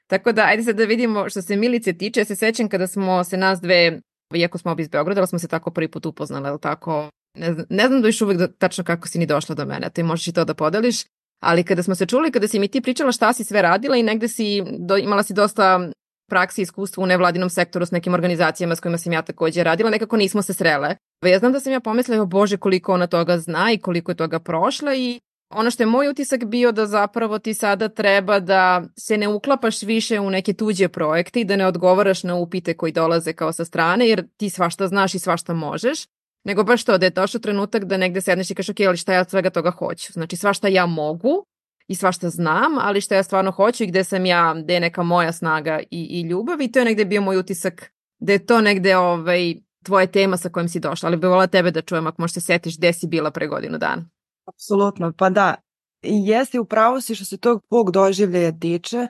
Tako 0.08 0.32
da, 0.32 0.44
ajde 0.46 0.64
sad 0.64 0.76
da 0.76 0.84
vidimo 0.84 1.30
što 1.30 1.42
se 1.42 1.56
Milice 1.56 1.94
tiče. 1.94 2.20
Ja 2.20 2.26
se 2.26 2.36
sećam 2.36 2.70
kada 2.70 2.88
smo 2.88 3.24
se 3.24 3.38
nas 3.38 3.62
dve, 3.62 4.02
iako 4.36 4.58
smo 4.58 4.72
obi 4.72 4.82
iz 4.82 4.90
Beograda, 4.90 5.22
ali 5.22 5.28
smo 5.28 5.40
se 5.40 5.48
tako 5.48 5.72
prvi 5.72 5.88
put 5.88 6.06
upoznali, 6.06 6.48
ali 6.48 6.60
tako? 6.62 7.10
Ne 7.38 7.54
znam, 7.54 7.66
ne 7.70 7.88
znam 7.88 8.02
da 8.02 8.08
još 8.08 8.22
uvek 8.22 8.38
da, 8.38 8.48
tačno 8.48 8.84
kako 8.84 9.08
si 9.08 9.20
ni 9.20 9.26
došla 9.26 9.56
do 9.56 9.66
mene, 9.66 9.90
ti 9.90 10.04
možeš 10.04 10.28
i 10.28 10.34
to 10.34 10.46
da 10.46 10.54
podeliš. 10.54 10.96
Ali 11.42 11.64
kada 11.64 11.84
smo 11.84 11.96
se 11.96 12.06
čuli, 12.06 12.32
kada 12.32 12.48
si 12.48 12.60
mi 12.60 12.68
ti 12.68 12.82
pričala 12.82 13.12
šta 13.12 13.34
si 13.34 13.44
sve 13.44 13.62
radila 13.62 13.98
i 13.98 14.04
negde 14.04 14.28
si, 14.28 14.64
do, 14.80 14.98
imala 14.98 15.24
si 15.24 15.34
dosta 15.34 15.90
praksi 16.30 16.62
i 16.62 16.64
iskustva 16.64 17.04
u 17.04 17.08
nevladinom 17.08 17.50
sektoru 17.50 17.86
s 17.86 17.92
nekim 17.92 18.14
organizacijama 18.14 18.76
s 18.76 18.80
kojima 18.80 18.98
sam 18.98 19.14
ja 19.14 19.22
takođe 19.22 19.64
radila, 19.64 19.90
nekako 19.90 20.18
nismo 20.18 20.42
se 20.42 20.54
srele. 20.54 20.96
Ja 21.26 21.40
znam 21.40 21.54
da 21.54 21.60
sam 21.60 21.74
ja 21.74 21.80
pomislila, 21.80 22.26
bože, 22.26 22.58
koliko 22.58 22.94
ona 22.94 23.08
toga 23.08 23.38
zna 23.38 23.72
i 23.72 23.78
koliko 23.78 24.12
je 24.12 24.16
toga 24.16 24.40
prošla 24.40 24.96
i 24.96 25.20
ono 25.50 25.72
što 25.72 25.84
je 25.84 25.88
moj 25.88 26.10
utisak 26.10 26.46
bio 26.46 26.72
da 26.72 26.86
zapravo 26.86 27.40
ti 27.40 27.54
sada 27.54 27.90
treba 27.90 28.40
da 28.40 28.84
se 29.00 29.18
ne 29.18 29.28
uklapaš 29.28 29.84
više 29.84 30.20
u 30.20 30.30
neke 30.30 30.54
tuđe 30.54 30.88
projekte 30.88 31.42
i 31.42 31.46
da 31.46 31.56
ne 31.56 31.68
odgovaraš 31.68 32.24
na 32.24 32.36
upite 32.36 32.74
koji 32.74 32.92
dolaze 32.92 33.34
kao 33.34 33.54
sa 33.54 33.66
strane, 33.66 34.08
jer 34.08 34.28
ti 34.38 34.50
svašta 34.50 34.88
znaš 34.88 35.16
i 35.16 35.20
svašta 35.20 35.54
možeš, 35.54 36.06
nego 36.44 36.64
baš 36.64 36.84
to 36.84 36.98
da 36.98 37.06
je 37.06 37.10
došao 37.10 37.42
trenutak 37.42 37.84
da 37.86 37.98
negde 37.98 38.22
sedneš 38.22 38.52
i 38.52 38.56
kažeš 38.56 38.70
ok, 38.70 38.80
ali 38.88 38.98
šta 38.98 39.14
ja 39.14 39.22
od 39.22 39.30
svega 39.30 39.50
toga 39.50 39.72
hoću. 39.72 40.14
Znači 40.14 40.36
svašta 40.36 40.68
ja 40.68 40.86
mogu, 40.86 41.46
i 41.88 41.96
svašta 41.96 42.30
znam, 42.30 42.78
ali 42.78 43.02
što 43.02 43.16
ja 43.16 43.24
stvarno 43.24 43.52
hoću 43.52 43.84
i 43.84 43.88
gde 43.88 44.04
sam 44.04 44.26
ja, 44.26 44.56
gde 44.64 44.74
je 44.74 44.80
neka 44.80 45.04
moja 45.04 45.32
snaga 45.32 45.80
i, 45.92 46.04
i 46.20 46.22
ljubav 46.22 46.62
i 46.62 46.72
to 46.72 46.80
je 46.80 46.86
negde 46.86 47.06
bio 47.06 47.22
moj 47.22 47.38
utisak 47.38 47.92
da 48.20 48.34
je 48.34 48.46
to 48.46 48.62
negde 48.62 48.98
ovaj, 48.98 49.56
tvoja 49.84 50.08
tema 50.08 50.38
sa 50.38 50.50
kojom 50.50 50.70
si 50.70 50.80
došla, 50.80 51.08
ali 51.08 51.18
bi 51.18 51.28
volila 51.28 51.48
tebe 51.48 51.72
da 51.72 51.82
čujem 51.82 52.08
ako 52.08 52.22
možeš 52.22 52.34
se 52.34 52.42
setiš 52.42 52.78
gde 52.78 52.94
si 52.94 53.08
bila 53.08 53.32
pre 53.32 53.48
godinu 53.48 53.78
dana. 53.78 54.10
Apsolutno, 54.46 55.14
pa 55.18 55.30
da, 55.30 55.56
jesi 56.02 56.60
upravo 56.60 57.02
si 57.02 57.16
što 57.16 57.26
se 57.26 57.38
tog 57.38 57.64
tvog 57.68 57.92
doživljaja 57.92 58.60
tiče, 58.60 59.08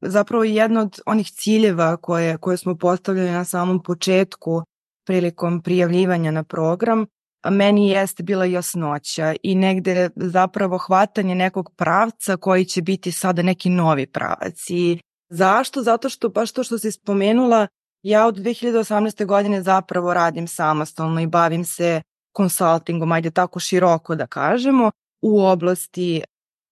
zapravo 0.00 0.44
jedno 0.44 0.80
od 0.80 1.00
onih 1.06 1.30
ciljeva 1.30 1.96
koje, 1.96 2.38
koje 2.38 2.56
smo 2.56 2.76
postavljali 2.76 3.30
na 3.30 3.44
samom 3.44 3.82
početku 3.82 4.62
prilikom 5.06 5.62
prijavljivanja 5.62 6.30
na 6.30 6.44
program 6.44 7.06
meni 7.50 7.88
jeste 7.88 8.22
bila 8.22 8.44
jasnoća 8.44 9.34
i 9.42 9.54
negde 9.54 10.10
zapravo 10.16 10.78
hvatanje 10.78 11.34
nekog 11.34 11.70
pravca 11.76 12.36
koji 12.36 12.64
će 12.64 12.82
biti 12.82 13.12
sada 13.12 13.42
neki 13.42 13.70
novi 13.70 14.06
pravac. 14.06 14.70
I 14.70 14.98
zašto? 15.30 15.82
Zato 15.82 16.08
što 16.08 16.28
baš 16.28 16.52
to 16.52 16.64
što 16.64 16.78
si 16.78 16.92
spomenula, 16.92 17.66
ja 18.02 18.26
od 18.26 18.36
2018. 18.36 19.26
godine 19.26 19.62
zapravo 19.62 20.14
radim 20.14 20.48
samostalno 20.48 21.20
i 21.20 21.26
bavim 21.26 21.64
se 21.64 22.02
konsultingom, 22.32 23.12
ajde 23.12 23.30
tako 23.30 23.60
široko 23.60 24.14
da 24.14 24.26
kažemo, 24.26 24.90
u 25.22 25.40
oblasti 25.40 26.22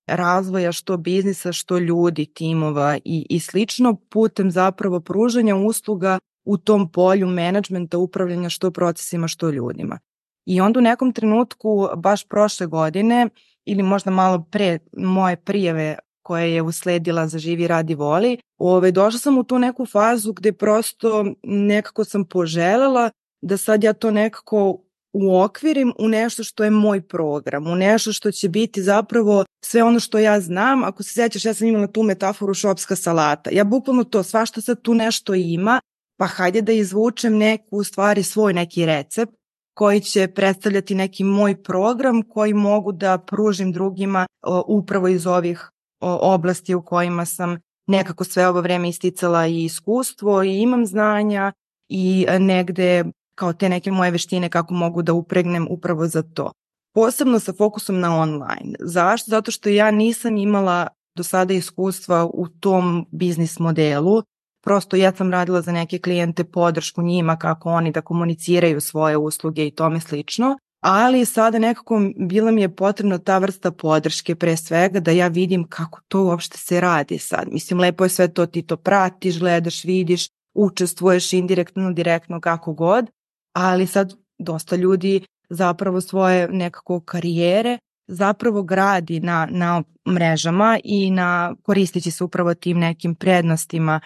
razvoja 0.06 0.72
što 0.72 0.96
biznisa, 0.96 1.52
što 1.52 1.78
ljudi, 1.78 2.26
timova 2.26 2.96
i, 3.04 3.26
i 3.30 3.40
slično, 3.40 3.96
putem 4.10 4.50
zapravo 4.50 5.00
pružanja 5.00 5.56
usluga 5.56 6.18
u 6.44 6.56
tom 6.56 6.92
polju 6.92 7.26
menadžmenta, 7.26 7.98
upravljanja 7.98 8.48
što 8.48 8.70
procesima, 8.70 9.28
što 9.28 9.50
ljudima. 9.50 9.98
I 10.46 10.60
onda 10.60 10.78
u 10.78 10.82
nekom 10.82 11.12
trenutku, 11.12 11.88
baš 11.96 12.28
prošle 12.28 12.66
godine, 12.66 13.28
ili 13.64 13.82
možda 13.82 14.10
malo 14.10 14.46
pre 14.50 14.78
moje 14.96 15.36
prijeve 15.36 15.98
koje 16.22 16.54
je 16.54 16.62
usledila 16.62 17.28
za 17.28 17.38
živi 17.38 17.66
radi 17.66 17.94
voli, 17.94 18.38
ove, 18.58 18.90
došla 18.90 19.18
sam 19.18 19.38
u 19.38 19.44
tu 19.44 19.58
neku 19.58 19.86
fazu 19.86 20.32
gde 20.32 20.52
prosto 20.52 21.24
nekako 21.42 22.04
sam 22.04 22.24
poželela 22.24 23.10
da 23.42 23.56
sad 23.56 23.84
ja 23.84 23.92
to 23.92 24.10
nekako 24.10 24.82
uokvirim 25.12 25.92
u 25.98 26.08
nešto 26.08 26.44
što 26.44 26.64
je 26.64 26.70
moj 26.70 27.08
program, 27.08 27.66
u 27.66 27.76
nešto 27.76 28.12
što 28.12 28.32
će 28.32 28.48
biti 28.48 28.82
zapravo 28.82 29.44
sve 29.64 29.82
ono 29.82 30.00
što 30.00 30.18
ja 30.18 30.40
znam. 30.40 30.84
Ako 30.84 31.02
se 31.02 31.12
sećaš, 31.12 31.44
ja 31.44 31.54
sam 31.54 31.66
imala 31.66 31.86
tu 31.86 32.02
metaforu 32.02 32.54
šopska 32.54 32.96
salata. 32.96 33.50
Ja 33.52 33.64
bukvalno 33.64 34.04
to, 34.04 34.22
svašta 34.22 34.60
sad 34.60 34.82
tu 34.82 34.94
nešto 34.94 35.34
ima, 35.34 35.80
pa 36.16 36.26
hajde 36.26 36.62
da 36.62 36.72
izvučem 36.72 37.38
neku, 37.38 37.76
u 37.76 37.84
stvari, 37.84 38.22
svoj 38.22 38.52
neki 38.52 38.86
recept 38.86 39.39
koji 39.80 40.00
će 40.00 40.28
predstavljati 40.28 40.94
neki 40.94 41.24
moj 41.24 41.62
program 41.62 42.22
koji 42.22 42.54
mogu 42.54 42.92
da 42.92 43.18
pružim 43.18 43.72
drugima 43.72 44.26
upravo 44.66 45.08
iz 45.08 45.26
ovih 45.26 45.70
oblasti 46.00 46.74
u 46.74 46.82
kojima 46.82 47.24
sam 47.24 47.58
nekako 47.86 48.24
sve 48.24 48.48
ovo 48.48 48.60
vreme 48.60 48.88
isticala 48.88 49.46
i 49.46 49.64
iskustvo 49.64 50.42
i 50.42 50.58
imam 50.58 50.86
znanja 50.86 51.52
i 51.88 52.26
negde 52.38 53.04
kao 53.34 53.52
te 53.52 53.68
neke 53.68 53.90
moje 53.90 54.10
veštine 54.10 54.48
kako 54.48 54.74
mogu 54.74 55.02
da 55.02 55.12
upregnem 55.12 55.66
upravo 55.70 56.06
za 56.06 56.22
to. 56.22 56.52
Posebno 56.94 57.38
sa 57.38 57.52
fokusom 57.52 58.00
na 58.00 58.16
online. 58.16 58.74
Zašto? 58.80 59.30
Zato 59.30 59.50
što 59.50 59.68
ja 59.68 59.90
nisam 59.90 60.36
imala 60.36 60.88
do 61.16 61.22
sada 61.22 61.54
iskustva 61.54 62.30
u 62.34 62.48
tom 62.48 63.06
biznis 63.10 63.58
modelu 63.58 64.22
Prosto 64.64 64.96
ja 64.96 65.12
sam 65.16 65.32
radila 65.32 65.62
za 65.62 65.72
neke 65.72 65.98
klijente 65.98 66.44
podršku 66.44 67.02
njima 67.02 67.36
kako 67.36 67.70
oni 67.70 67.92
da 67.92 68.00
komuniciraju 68.00 68.80
svoje 68.80 69.16
usluge 69.16 69.66
i 69.66 69.70
tome 69.70 70.00
slično, 70.00 70.58
ali 70.80 71.24
sada 71.24 71.58
nekako 71.58 72.00
bila 72.16 72.50
mi 72.50 72.60
je 72.62 72.76
potrebna 72.76 73.18
ta 73.18 73.38
vrsta 73.38 73.70
podrške 73.70 74.34
pre 74.34 74.56
svega 74.56 75.00
da 75.00 75.10
ja 75.10 75.28
vidim 75.28 75.64
kako 75.68 76.00
to 76.08 76.24
uopšte 76.24 76.58
se 76.58 76.80
radi 76.80 77.18
sad. 77.18 77.48
Mislim, 77.52 77.80
lepo 77.80 78.04
je 78.04 78.08
sve 78.08 78.28
to, 78.28 78.46
ti 78.46 78.62
to 78.62 78.76
pratiš, 78.76 79.38
gledaš, 79.38 79.84
vidiš, 79.84 80.28
učestvuješ 80.54 81.32
indirektno, 81.32 81.92
direktno, 81.92 82.40
kako 82.40 82.72
god, 82.72 83.10
ali 83.52 83.86
sad 83.86 84.14
dosta 84.38 84.76
ljudi 84.76 85.24
zapravo 85.48 86.00
svoje 86.00 86.48
nekako 86.48 87.00
karijere 87.00 87.78
zapravo 88.10 88.62
gradi 88.62 89.20
na, 89.20 89.48
na 89.50 89.82
mrežama 90.08 90.78
i 90.84 91.10
na 91.10 91.54
koristeći 91.62 92.10
se 92.10 92.24
upravo 92.24 92.54
tim 92.54 92.78
nekim 92.78 93.14
prednostima 93.14 94.00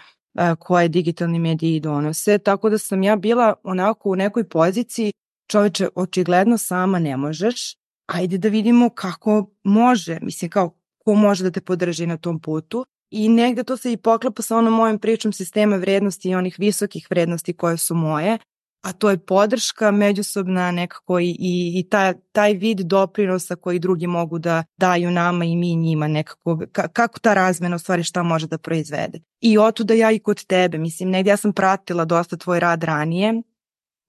koje 0.59 0.89
digitalni 0.89 1.39
mediji 1.39 1.81
donose, 1.81 2.39
tako 2.39 2.71
da 2.71 2.79
sam 2.79 3.03
ja 3.03 3.17
bila 3.17 3.55
onako 3.63 4.11
u 4.11 4.17
nekoj 4.17 4.49
poziciji, 4.49 5.13
čoveče, 5.51 5.89
očigledno 5.95 6.59
sama 6.59 6.99
ne 6.99 7.17
možeš, 7.17 7.77
ajde 8.07 8.39
da 8.39 8.49
vidimo 8.49 8.89
kako 8.91 9.51
može, 9.65 10.19
mislim 10.23 10.51
kao 10.51 10.75
ko 11.05 11.15
može 11.15 11.45
da 11.45 11.51
te 11.51 11.61
podrži 11.61 12.07
na 12.07 12.17
tom 12.17 12.41
putu. 12.41 12.85
I 13.11 13.29
negde 13.29 13.65
to 13.65 13.77
se 13.77 13.93
i 13.93 13.97
poklapa 13.97 14.43
sa 14.43 14.57
onom 14.57 14.73
mojom 14.73 14.99
pričom 14.99 15.33
sistema 15.33 15.77
vrednosti 15.77 16.29
i 16.29 16.35
onih 16.35 16.57
visokih 16.59 17.07
vrednosti 17.11 17.53
koje 17.53 17.77
su 17.77 17.95
moje, 17.95 18.39
a 18.85 18.93
to 18.93 19.11
je 19.11 19.19
podrška 19.19 19.91
međusobna 19.91 20.71
nekako 20.71 21.21
i, 21.21 21.37
i, 21.39 21.73
i 21.79 21.89
taj, 21.91 22.15
taj 22.33 22.53
vid 22.53 22.81
doprinosa 22.81 23.57
koji 23.57 23.79
drugi 23.79 24.07
mogu 24.07 24.39
da 24.39 24.65
daju 24.77 25.11
nama 25.11 25.45
i 25.45 25.57
mi 25.57 25.77
njima 25.77 26.09
nekako, 26.09 26.61
ka, 26.73 26.89
kako 26.89 27.21
ta 27.21 27.35
razmena 27.35 27.77
u 27.77 27.79
stvari 27.79 28.03
šta 28.03 28.23
može 28.23 28.47
da 28.47 28.59
proizvede. 28.59 29.21
I 29.41 29.57
da 29.79 29.95
ja 29.95 30.11
i 30.11 30.19
kod 30.19 30.47
tebe, 30.47 30.79
mislim, 30.79 31.11
negdje 31.11 31.31
ja 31.31 31.37
sam 31.37 31.53
pratila 31.53 32.05
dosta 32.05 32.37
tvoj 32.37 32.61
rad 32.61 32.85
ranije 32.85 33.43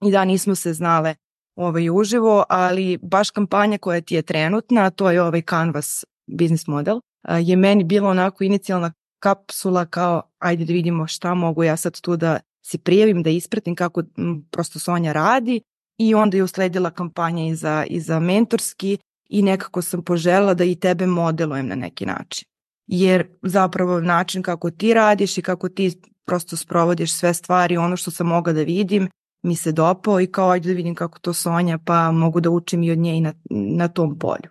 i 0.04 0.10
da 0.10 0.24
nismo 0.24 0.54
se 0.54 0.72
znale 0.72 1.14
ovaj, 1.54 1.90
uživo, 1.90 2.44
ali 2.48 2.98
baš 3.02 3.30
kampanja 3.30 3.78
koja 3.78 4.00
ti 4.00 4.14
je 4.14 4.22
trenutna, 4.22 4.90
to 4.90 5.10
je 5.10 5.22
ovaj 5.22 5.42
Canvas 5.42 6.04
biznis 6.26 6.66
model, 6.66 7.00
je 7.40 7.56
meni 7.56 7.84
bila 7.84 8.10
onako 8.10 8.44
inicijalna 8.44 8.92
kapsula 9.18 9.86
kao 9.86 10.22
ajde 10.38 10.64
da 10.64 10.72
vidimo 10.72 11.06
šta 11.06 11.34
mogu 11.34 11.64
ja 11.64 11.76
sad 11.76 12.00
tu 12.00 12.16
da 12.16 12.40
se 12.66 12.78
prijavim, 12.78 13.22
da 13.22 13.30
ispratim 13.30 13.74
kako 13.74 14.02
prosto 14.50 14.78
Sonja 14.78 15.12
radi 15.12 15.60
i 15.98 16.14
onda 16.14 16.36
je 16.36 16.42
usledila 16.42 16.90
kampanja 16.90 17.46
i 17.46 17.54
za, 17.54 17.84
i 17.90 18.00
za 18.00 18.20
mentorski 18.20 18.98
i 19.28 19.42
nekako 19.42 19.82
sam 19.82 20.02
poželjela 20.02 20.54
da 20.54 20.64
i 20.64 20.74
tebe 20.74 21.06
modelujem 21.06 21.66
na 21.66 21.74
neki 21.74 22.06
način. 22.06 22.48
Jer 22.86 23.26
zapravo 23.42 24.00
način 24.00 24.42
kako 24.42 24.70
ti 24.70 24.94
radiš 24.94 25.38
i 25.38 25.42
kako 25.42 25.68
ti 25.68 26.00
prosto 26.24 26.56
sprovodiš 26.56 27.12
sve 27.12 27.34
stvari, 27.34 27.76
ono 27.76 27.96
što 27.96 28.10
sam 28.10 28.26
mogla 28.26 28.52
da 28.52 28.62
vidim, 28.62 29.08
mi 29.42 29.56
se 29.56 29.72
dopao 29.72 30.20
i 30.20 30.26
kao 30.26 30.50
ajde 30.50 30.68
da 30.68 30.74
vidim 30.74 30.94
kako 30.94 31.18
to 31.18 31.32
Sonja, 31.32 31.78
pa 31.78 32.12
mogu 32.12 32.40
da 32.40 32.50
učim 32.50 32.82
i 32.82 32.90
od 32.90 32.98
nje 32.98 33.16
i 33.16 33.20
na, 33.20 33.32
na 33.50 33.88
tom 33.88 34.18
polju. 34.18 34.50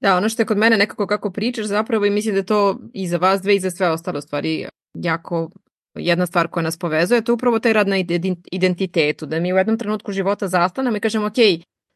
Da, 0.00 0.16
ono 0.16 0.28
što 0.28 0.42
je 0.42 0.46
kod 0.46 0.58
mene 0.58 0.76
nekako 0.76 1.06
kako 1.06 1.30
pričaš 1.30 1.66
zapravo 1.66 2.06
i 2.06 2.10
mislim 2.10 2.34
da 2.34 2.42
to 2.42 2.78
i 2.94 3.08
za 3.08 3.16
vas 3.16 3.42
dve 3.42 3.56
i 3.56 3.60
za 3.60 3.70
sve 3.70 3.90
ostalo 3.90 4.20
stvari 4.20 4.68
jako 4.94 5.50
jedna 5.94 6.26
stvar 6.26 6.48
koja 6.48 6.62
nas 6.62 6.76
povezuje, 6.76 7.24
to 7.24 7.32
je 7.32 7.34
upravo 7.34 7.58
taj 7.58 7.72
rad 7.72 7.88
na 7.88 7.96
identitetu, 8.52 9.26
da 9.26 9.40
mi 9.40 9.52
u 9.52 9.56
jednom 9.56 9.78
trenutku 9.78 10.12
života 10.12 10.48
zastanemo 10.48 10.96
i 10.96 11.00
kažemo, 11.00 11.26
ok, 11.26 11.36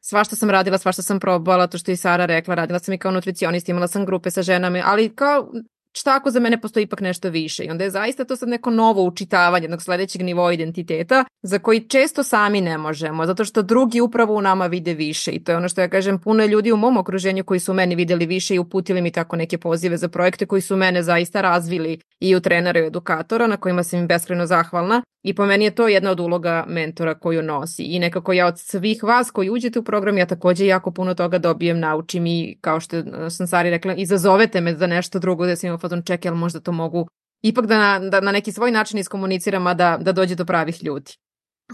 svašta 0.01 0.37
sam 0.37 0.51
radila, 0.51 0.79
svašta 0.79 1.03
sam 1.03 1.21
probala, 1.21 1.67
to 1.67 1.79
što 1.79 1.91
je 1.91 1.97
Sara 1.97 2.27
rekla, 2.27 2.55
radila 2.55 2.79
sam 2.79 2.95
i 2.95 2.99
kao 2.99 3.13
nutricionist, 3.13 3.69
imala 3.69 3.89
sam 3.89 4.07
grupe 4.07 4.31
sa 4.31 4.43
ženama, 4.43 4.83
ali 4.85 5.15
kao 5.15 5.53
šta 5.99 6.17
ako 6.17 6.31
za 6.31 6.41
mene 6.41 6.61
postoji 6.61 6.85
ipak 6.85 7.01
nešto 7.01 7.31
više? 7.31 7.65
I 7.65 7.71
onda 7.71 7.85
je 7.85 7.91
zaista 7.91 8.25
to 8.25 8.37
sad 8.37 8.49
neko 8.49 8.71
novo 8.71 9.05
učitavanje 9.05 9.65
jednog 9.65 9.83
sledećeg 9.83 10.23
nivoa 10.23 10.53
identiteta 10.53 11.25
za 11.43 11.59
koji 11.59 11.81
često 11.81 12.23
sami 12.23 12.61
ne 12.61 12.79
možemo, 12.79 13.27
zato 13.27 13.45
što 13.45 13.63
drugi 13.63 14.01
upravo 14.01 14.35
u 14.35 14.41
nama 14.41 14.67
vide 14.67 14.95
više. 14.95 15.31
I 15.31 15.45
to 15.45 15.53
je 15.53 15.57
ono 15.57 15.69
što 15.69 15.81
ja 15.81 15.89
kažem, 15.89 16.19
puno 16.19 16.43
je 16.43 16.49
ljudi 16.49 16.73
u 16.73 16.77
mom 16.77 16.97
okruženju 16.97 17.45
koji 17.45 17.61
su 17.61 17.75
meni 17.75 17.95
videli 17.95 18.27
više 18.27 18.55
i 18.55 18.59
uputili 18.59 19.03
mi 19.03 19.11
tako 19.11 19.37
neke 19.37 19.59
pozive 19.59 19.97
za 19.97 20.09
projekte 20.09 20.47
koji 20.47 20.63
su 20.63 20.77
mene 20.77 21.03
zaista 21.03 21.41
razvili 21.41 21.99
i 22.21 22.37
u 22.37 22.41
trenera 22.41 22.81
i 22.81 22.87
edukatora 22.87 23.47
na 23.47 23.57
kojima 23.57 23.83
sam 23.83 23.99
im 23.99 24.07
beskreno 24.07 24.47
zahvalna. 24.47 25.03
I 25.23 25.35
po 25.35 25.47
meni 25.47 25.65
je 25.65 25.75
to 25.75 25.89
jedna 25.89 26.11
od 26.11 26.21
uloga 26.21 26.65
mentora 26.69 27.15
koju 27.15 27.43
nosi. 27.43 27.83
I 27.83 27.99
nekako 27.99 28.33
ja 28.33 28.47
od 28.47 28.59
svih 28.59 29.03
vas 29.03 29.31
koji 29.31 29.51
uđete 29.51 29.79
u 29.79 29.83
program, 29.83 30.19
ja 30.19 30.27
takođe 30.27 30.67
jako 30.67 30.91
puno 30.91 31.15
toga 31.15 31.39
dobijem, 31.39 31.81
naučim 31.81 32.27
i 32.27 32.59
kao 32.61 32.81
što 32.81 32.97
sam 33.31 33.47
Sari 33.47 33.71
rekla, 33.71 33.95
izazovete 33.95 34.61
me 34.61 34.75
za 34.75 34.87
nešto 34.87 35.19
drugo 35.19 35.47
da 35.47 35.57
sam 35.57 35.67
imao 35.69 35.79
fazon 35.87 36.03
ček, 36.03 36.27
ali 36.27 36.37
možda 36.37 36.61
to 36.61 36.73
mogu 36.73 37.07
ipak 37.43 37.67
da 37.67 37.79
na, 37.79 38.09
da 38.11 38.21
na 38.21 38.33
neki 38.33 38.53
svoj 38.53 38.71
način 38.71 38.99
iskomuniciram, 38.99 39.67
a 39.67 39.75
da, 39.75 39.99
da 40.01 40.13
dođe 40.13 40.35
do 40.35 40.45
pravih 40.45 40.85
ljudi. 40.85 41.13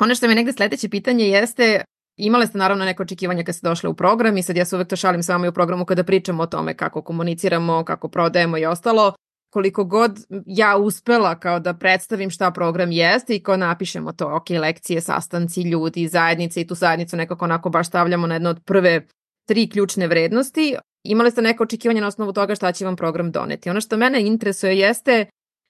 Ono 0.00 0.14
što 0.14 0.28
mi 0.28 0.34
negde 0.34 0.52
sledeće 0.52 0.88
pitanje 0.88 1.28
jeste, 1.28 1.84
imale 2.16 2.46
ste 2.46 2.58
naravno 2.58 2.84
neko 2.84 3.02
očekivanje 3.02 3.44
kad 3.44 3.54
ste 3.54 3.68
došle 3.68 3.88
u 3.88 3.94
program 3.94 4.36
i 4.36 4.42
sad 4.42 4.56
ja 4.56 4.64
se 4.64 4.76
uvek 4.76 4.88
to 4.88 4.96
šalim 4.96 5.22
sa 5.22 5.32
vama 5.32 5.46
i 5.46 5.48
u 5.48 5.52
programu 5.52 5.84
kada 5.84 6.04
pričamo 6.04 6.42
o 6.42 6.46
tome 6.46 6.74
kako 6.76 7.02
komuniciramo, 7.02 7.84
kako 7.84 8.08
prodajemo 8.08 8.58
i 8.58 8.66
ostalo 8.66 9.12
koliko 9.52 9.84
god 9.84 10.18
ja 10.46 10.76
uspela 10.76 11.38
kao 11.40 11.60
da 11.60 11.74
predstavim 11.74 12.30
šta 12.30 12.50
program 12.50 12.92
jeste 12.92 13.36
i 13.36 13.42
kao 13.42 13.56
napišemo 13.56 14.12
to, 14.12 14.36
ok, 14.36 14.50
lekcije, 14.50 15.00
sastanci, 15.00 15.62
ljudi, 15.62 16.08
zajednice 16.08 16.60
i 16.60 16.66
tu 16.66 16.74
zajednicu 16.74 17.16
nekako 17.16 17.44
onako 17.44 17.70
baš 17.70 17.88
stavljamo 17.88 18.26
na 18.26 18.34
jedno 18.34 18.50
od 18.50 18.60
prve 18.64 19.06
tri 19.48 19.68
ključne 19.70 20.06
vrednosti, 20.06 20.76
imali 21.04 21.30
ste 21.30 21.42
neke 21.42 21.62
očekivanja 21.62 22.00
na 22.00 22.06
osnovu 22.06 22.32
toga 22.32 22.54
šta 22.54 22.72
će 22.72 22.84
vam 22.84 22.96
program 22.96 23.30
doneti. 23.30 23.70
Ono 23.70 23.80
što 23.80 23.96
mene 23.96 24.26
interesuje 24.26 24.78
jeste, 24.78 25.26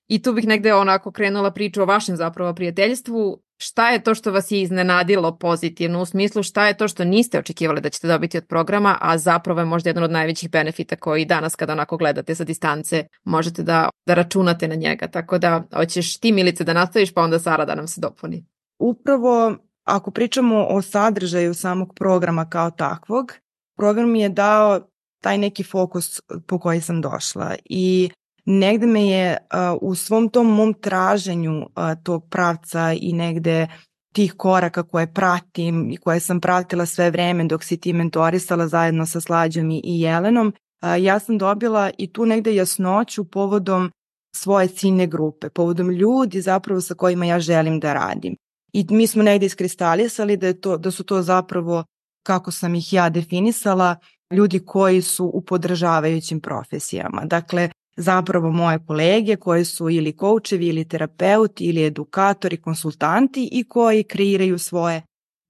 i 0.09 0.23
tu 0.23 0.33
bih 0.33 0.47
negde 0.47 0.75
onako 0.75 1.11
krenula 1.11 1.51
priču 1.51 1.83
o 1.83 1.85
vašem 1.85 2.17
zapravo 2.17 2.55
prijateljstvu, 2.55 3.43
šta 3.59 3.91
je 3.91 4.03
to 4.03 4.15
što 4.15 4.33
vas 4.33 4.51
je 4.51 4.63
iznenadilo 4.63 5.39
pozitivno 5.39 6.03
u 6.03 6.07
smislu 6.07 6.43
šta 6.43 6.67
je 6.67 6.77
to 6.77 6.89
što 6.89 7.05
niste 7.05 7.39
očekivali 7.39 7.81
da 7.81 7.91
ćete 7.91 8.09
dobiti 8.09 8.39
od 8.39 8.47
programa, 8.47 8.99
a 9.01 9.19
zapravo 9.19 9.61
je 9.61 9.67
možda 9.67 9.91
jedan 9.91 10.05
od 10.05 10.11
najvećih 10.11 10.51
benefita 10.51 10.97
koji 10.97 11.25
danas 11.25 11.57
kada 11.57 11.73
onako 11.73 11.97
gledate 11.97 12.35
sa 12.35 12.45
distance 12.45 13.07
možete 13.25 13.63
da, 13.63 13.89
da 14.07 14.15
računate 14.15 14.69
na 14.69 14.75
njega. 14.75 15.09
Tako 15.09 15.39
da 15.39 15.65
hoćeš 15.75 16.19
ti 16.19 16.33
Milice 16.33 16.65
da 16.65 16.73
nastaviš 16.73 17.15
pa 17.15 17.23
onda 17.23 17.39
Sara 17.39 17.65
da 17.65 17.75
nam 17.75 17.89
se 17.89 18.01
dopuni. 18.01 18.45
Upravo 18.79 19.57
ako 19.85 20.11
pričamo 20.11 20.67
o 20.69 20.83
sadržaju 20.83 21.55
samog 21.55 21.93
programa 21.97 22.49
kao 22.49 22.71
takvog, 22.71 23.33
program 23.77 24.11
mi 24.11 24.21
je 24.21 24.29
dao 24.29 24.81
taj 25.23 25.39
neki 25.39 25.63
fokus 25.65 26.21
po 26.47 26.59
koji 26.59 26.81
sam 26.81 27.01
došla 27.01 27.55
i 27.65 28.11
negde 28.45 28.87
me 28.87 29.07
je 29.07 29.37
uh, 29.37 29.79
u 29.81 29.95
svom 29.95 30.29
tom 30.29 30.47
mom 30.47 30.75
traženju 30.75 31.59
uh, 31.59 31.67
tog 32.03 32.29
pravca 32.31 32.95
i 33.01 33.13
negde 33.13 33.67
tih 34.13 34.35
koraka 34.37 34.83
koje 34.83 35.15
pratim 35.15 35.91
i 35.91 35.97
koje 35.97 36.21
sam 36.21 36.41
pratila 36.41 36.87
sve 36.87 37.11
vreme 37.11 37.45
dok 37.45 37.65
si 37.65 37.77
ti 37.77 37.93
mentorisala 37.93 38.69
zajedno 38.69 39.07
sa 39.07 39.21
Slađom 39.21 39.71
i, 39.71 39.81
Jelenom, 39.85 40.53
ja 41.01 41.19
sam 41.19 41.39
dobila 41.39 41.91
i 41.99 42.13
tu 42.13 42.27
negde 42.27 42.55
jasnoću 42.55 43.25
povodom 43.25 43.91
svoje 44.37 44.69
ciljne 44.69 45.07
grupe, 45.07 45.49
povodom 45.49 45.91
ljudi 45.91 46.41
zapravo 46.41 46.81
sa 46.81 46.95
kojima 46.95 47.25
ja 47.25 47.41
želim 47.41 47.81
da 47.81 47.93
radim. 47.93 48.37
I 48.73 48.87
mi 48.91 49.07
smo 49.07 49.23
negde 49.23 49.47
iskristalisali 49.47 50.37
da, 50.37 50.47
je 50.47 50.61
to, 50.61 50.77
da 50.77 50.91
su 50.91 51.05
to 51.05 51.23
zapravo, 51.23 51.85
kako 52.27 52.51
sam 52.51 52.75
ih 52.75 52.93
ja 52.93 53.11
definisala, 53.11 53.97
ljudi 54.33 54.59
koji 54.67 55.03
su 55.03 55.25
u 55.35 55.41
podržavajućim 55.41 56.41
profesijama. 56.41 57.25
Dakle, 57.25 57.71
zapravo 57.97 58.51
moje 58.51 58.79
kolege 58.87 59.37
koji 59.37 59.65
su 59.65 59.91
ili 59.91 60.17
koučevi 60.17 60.67
ili 60.67 60.89
terapeuti 60.89 61.65
ili 61.65 61.85
edukatori, 61.85 62.57
konsultanti 62.57 63.49
i 63.53 63.65
koji 63.65 64.05
kreiraju 64.05 64.59
svoje 64.59 65.03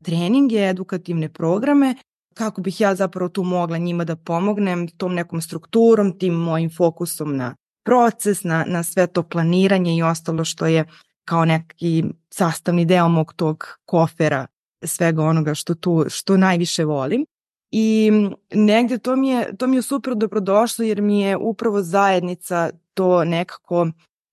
treninge, 0.05 0.69
edukativne 0.69 1.29
programe 1.29 1.95
kako 2.35 2.61
bih 2.61 2.81
ja 2.81 2.95
zapravo 2.95 3.29
tu 3.29 3.43
mogla 3.43 3.79
njima 3.79 4.05
da 4.05 4.17
pomognem 4.17 4.89
tom 4.89 5.15
nekom 5.15 5.41
strukturom, 5.41 6.19
tim 6.19 6.35
mojim 6.35 6.71
fokusom 6.77 7.37
na 7.37 7.55
proces, 7.85 8.45
na, 8.45 8.65
na 8.69 8.83
sve 8.83 9.07
to 9.07 9.23
planiranje 9.23 9.97
i 9.97 10.03
ostalo 10.03 10.45
što 10.45 10.67
je 10.67 10.85
kao 11.25 11.45
neki 11.45 12.05
sastavni 12.31 12.85
deo 12.85 13.09
mog 13.09 13.33
tog 13.33 13.67
kofera 13.85 14.47
svega 14.85 15.23
onoga 15.23 15.55
što 15.55 15.75
tu 15.75 16.05
što 16.09 16.37
najviše 16.37 16.85
volim. 16.85 17.25
I 17.73 18.11
negde 18.50 18.99
to 18.99 19.17
mi 19.17 19.29
je, 19.29 19.57
to 19.57 19.67
mi 19.67 19.76
je 19.76 19.83
super 19.83 20.14
dobrodošlo 20.14 20.85
jer 20.85 21.02
mi 21.02 21.21
je 21.21 21.37
upravo 21.37 21.83
zajednica 21.83 22.71
to 22.95 23.25
nekako 23.25 23.88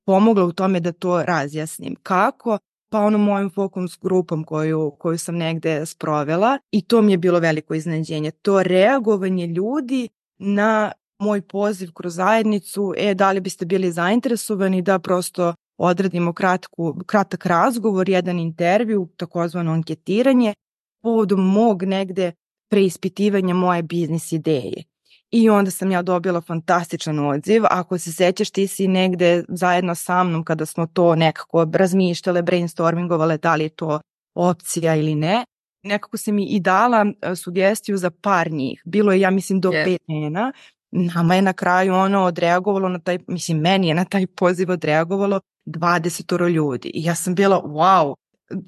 pomogla 0.05 0.45
u 0.45 0.51
tome 0.51 0.79
da 0.79 0.91
to 0.91 1.23
razjasnim. 1.23 1.95
Kako? 2.03 2.57
Pa 2.91 2.99
ono 2.99 3.17
mojom 3.17 3.49
fokus 3.49 3.99
grupom 4.01 4.43
koju, 4.43 4.91
koju 4.99 5.17
sam 5.17 5.35
negde 5.35 5.85
sprovela 5.85 6.57
i 6.71 6.81
to 6.81 7.01
mi 7.01 7.11
je 7.11 7.17
bilo 7.17 7.39
veliko 7.39 7.73
iznenađenje. 7.73 8.31
To 8.31 8.63
reagovanje 8.63 9.47
ljudi 9.47 10.09
na 10.37 10.91
moj 11.19 11.41
poziv 11.41 11.91
kroz 11.93 12.15
zajednicu, 12.15 12.93
e, 12.97 13.13
da 13.13 13.31
li 13.31 13.39
biste 13.39 13.65
bili 13.65 13.91
zainteresovani 13.91 14.81
da 14.81 14.99
prosto 14.99 15.53
odradimo 15.77 16.33
kratku, 16.33 16.95
kratak 17.05 17.45
razgovor, 17.45 18.09
jedan 18.09 18.39
intervju, 18.39 19.07
takozvano 19.17 19.71
anketiranje, 19.71 20.53
povodom 21.01 21.51
mog 21.51 21.83
negde 21.83 22.31
preispitivanja 22.69 23.53
moje 23.53 23.83
biznis 23.83 24.31
ideje. 24.31 24.83
I 25.31 25.49
onda 25.49 25.71
sam 25.71 25.91
ja 25.91 26.01
dobila 26.01 26.41
fantastičan 26.41 27.19
odziv. 27.19 27.63
Ako 27.69 27.97
se 27.97 28.13
sećaš, 28.13 28.49
ti 28.49 28.67
si 28.67 28.87
negde 28.87 29.43
zajedno 29.47 29.95
sa 29.95 30.23
mnom 30.23 30.43
kada 30.43 30.65
smo 30.65 30.87
to 30.87 31.15
nekako 31.15 31.67
razmišljale, 31.73 32.41
brainstormingovale 32.41 33.37
da 33.37 33.55
li 33.55 33.63
je 33.63 33.69
to 33.69 33.99
opcija 34.35 34.95
ili 34.95 35.15
ne. 35.15 35.45
Nekako 35.83 36.17
se 36.17 36.31
mi 36.31 36.45
i 36.45 36.59
dala 36.59 37.05
e, 37.21 37.35
sugestiju 37.35 37.97
za 37.97 38.11
par 38.11 38.51
njih. 38.51 38.81
Bilo 38.85 39.11
je, 39.11 39.19
ja 39.19 39.29
mislim, 39.29 39.59
do 39.59 39.69
yes. 39.69 39.85
pet 39.85 40.07
njena. 40.07 40.51
Nama 40.91 41.35
je 41.35 41.41
na 41.41 41.53
kraju 41.53 41.93
ono 41.93 42.23
odreagovalo 42.23 42.89
na 42.89 42.99
taj, 42.99 43.19
mislim, 43.27 43.57
meni 43.57 43.87
je 43.87 43.93
na 43.93 44.05
taj 44.05 44.27
poziv 44.27 44.71
odreagovalo 44.71 45.39
20 45.65 46.49
ljudi. 46.49 46.91
I 46.93 47.03
ja 47.03 47.15
sam 47.15 47.35
bila, 47.35 47.61
wow, 47.61 48.13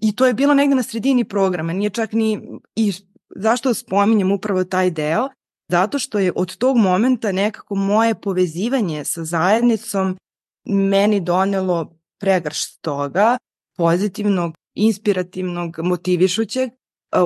i 0.02 0.16
to 0.16 0.26
je 0.26 0.34
bilo 0.34 0.54
negde 0.54 0.76
na 0.76 0.84
sredini 0.84 1.24
programa, 1.24 1.74
nije 1.74 1.90
čak 1.90 2.14
ni, 2.14 2.42
i 2.76 2.94
Zašto 3.36 3.74
spominjem 3.74 4.32
upravo 4.32 4.64
taj 4.64 4.92
deo? 4.92 5.30
Zato 5.70 6.00
što 6.00 6.20
je 6.20 6.32
od 6.36 6.58
tog 6.58 6.78
momenta 6.78 7.32
nekako 7.32 7.76
moje 7.76 8.16
povezivanje 8.16 9.06
sa 9.06 9.24
zajednicom 9.24 10.18
meni 10.66 11.20
donelo 11.20 12.00
pregrš 12.20 12.78
toga, 12.78 13.38
pozitivnog, 13.78 14.54
inspirativnog, 14.76 15.80
motivišućeg, 15.84 16.70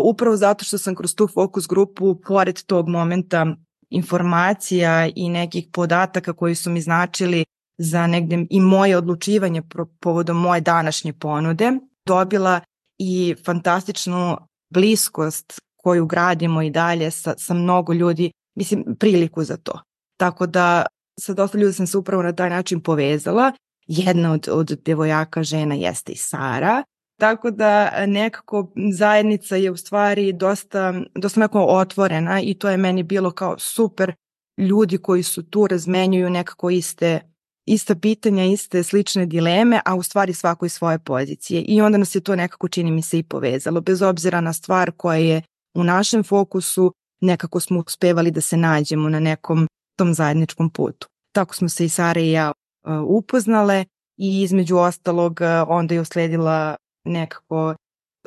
upravo 0.04 0.38
zato 0.38 0.66
što 0.66 0.78
sam 0.78 0.96
kroz 0.96 1.16
tu 1.16 1.28
fokus 1.28 1.68
grupu, 1.68 2.22
pored 2.28 2.64
tog 2.64 2.88
momenta 2.90 3.46
informacija 3.90 5.10
i 5.16 5.30
nekih 5.30 5.68
podataka 5.74 6.34
koji 6.34 6.56
su 6.56 6.70
mi 6.70 6.82
značili 6.82 7.46
za 7.78 8.08
negde 8.08 8.46
i 8.50 8.60
moje 8.60 8.98
odlučivanje 8.98 9.62
povodom 10.00 10.38
moje 10.38 10.62
današnje 10.62 11.14
ponude, 11.14 11.72
dobila 12.06 12.62
i 12.98 13.36
fantastičnu 13.46 14.38
bliskost 14.70 15.54
koju 15.86 16.06
gradimo 16.06 16.62
i 16.62 16.70
dalje 16.70 17.12
sa, 17.12 17.34
sa 17.38 17.54
mnogo 17.54 17.94
ljudi, 17.94 18.32
mislim, 18.56 18.84
priliku 19.00 19.44
za 19.44 19.58
to. 19.58 19.80
Tako 20.18 20.48
da 20.48 20.86
sa 21.20 21.34
dosta 21.34 21.58
ljudi 21.58 21.74
sam 21.74 21.88
se 21.88 21.98
upravo 21.98 22.24
na 22.24 22.34
taj 22.34 22.50
način 22.50 22.82
povezala. 22.82 23.52
Jedna 23.88 24.32
od, 24.32 24.48
od 24.52 24.80
devojaka 24.86 25.44
žena 25.44 25.76
jeste 25.76 26.12
i 26.12 26.18
Sara, 26.18 26.84
Tako 27.20 27.52
da 27.52 28.06
nekako 28.06 28.72
zajednica 28.94 29.56
je 29.56 29.72
u 29.72 29.78
stvari 29.78 30.34
dosta, 30.34 30.94
dosta 31.16 31.40
nekako 31.40 31.66
otvorena 31.66 32.42
i 32.42 32.54
to 32.54 32.70
je 32.70 32.78
meni 32.78 33.04
bilo 33.04 33.32
kao 33.32 33.60
super 33.60 34.14
ljudi 34.58 34.98
koji 34.98 35.24
su 35.24 35.44
tu 35.44 35.68
razmenjuju 35.68 36.30
nekako 36.30 36.70
iste 36.70 37.20
ista 37.66 37.96
pitanja, 37.96 38.46
iste 38.46 38.84
slične 38.84 39.26
dileme, 39.26 39.82
a 39.86 39.96
u 39.96 40.04
stvari 40.04 40.34
svako 40.34 40.66
iz 40.66 40.74
svoje 40.74 41.00
pozicije. 41.00 41.62
I 41.62 41.82
onda 41.82 41.98
nas 41.98 42.16
je 42.16 42.22
to 42.22 42.36
nekako, 42.36 42.68
čini 42.68 42.92
mi 42.92 43.02
se, 43.02 43.20
i 43.20 43.24
povezalo. 43.24 43.82
Bez 43.82 44.02
obzira 44.02 44.42
na 44.42 44.54
stvar 44.54 44.92
koja 44.92 45.18
je 45.18 45.42
u 45.76 45.84
našem 45.84 46.24
fokusu, 46.24 46.94
nekako 47.22 47.60
smo 47.60 47.84
uspevali 47.88 48.32
da 48.32 48.42
se 48.42 48.58
nađemo 48.58 49.10
na 49.10 49.20
nekom 49.20 49.68
tom 49.98 50.14
zajedničkom 50.14 50.70
putu. 50.70 51.08
Tako 51.32 51.56
smo 51.56 51.70
se 51.70 51.86
i 51.86 51.90
Sara 51.90 52.22
i 52.22 52.32
ja 52.32 52.52
uh, 52.52 52.92
upoznale 53.08 53.86
i 54.18 54.42
između 54.42 54.78
ostalog 54.78 55.40
uh, 55.42 55.70
onda 55.70 55.94
je 55.94 56.02
usledila 56.02 56.76
nekako 57.06 57.76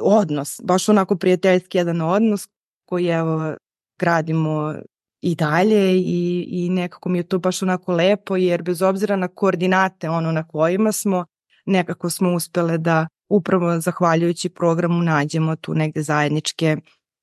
odnos, 0.01 0.61
baš 0.65 0.89
onako 0.89 1.17
prijateljski 1.17 1.79
jedan 1.79 2.01
odnos 2.01 2.49
koji 2.89 3.07
evo 3.07 3.55
gradimo 3.99 4.75
i 5.21 5.35
dalje 5.35 5.97
i, 5.97 6.47
i 6.49 6.69
nekako 6.71 7.09
mi 7.09 7.19
je 7.19 7.29
to 7.29 7.39
baš 7.39 7.63
onako 7.63 7.93
lepo 7.93 8.37
jer 8.37 8.63
bez 8.63 8.83
obzira 8.83 9.17
na 9.17 9.29
koordinate 9.29 10.11
ono 10.11 10.33
na 10.33 10.49
kojima 10.49 10.93
smo, 10.93 11.25
nekako 11.67 12.11
smo 12.11 12.35
uspele 12.35 12.79
da 12.79 13.09
upravo 13.29 13.81
zahvaljujući 13.81 14.49
programu 14.49 15.03
nađemo 15.03 15.57
tu 15.57 15.75
negde 15.75 16.03
zajedničke 16.03 16.77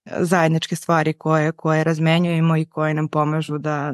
zajedničke 0.06 0.76
stvari 0.76 1.14
koje, 1.14 1.52
koje 1.52 1.84
razmenjujemo 1.84 2.58
i 2.58 2.66
koje 2.66 2.94
nam 2.94 3.08
pomažu 3.08 3.58
da, 3.58 3.94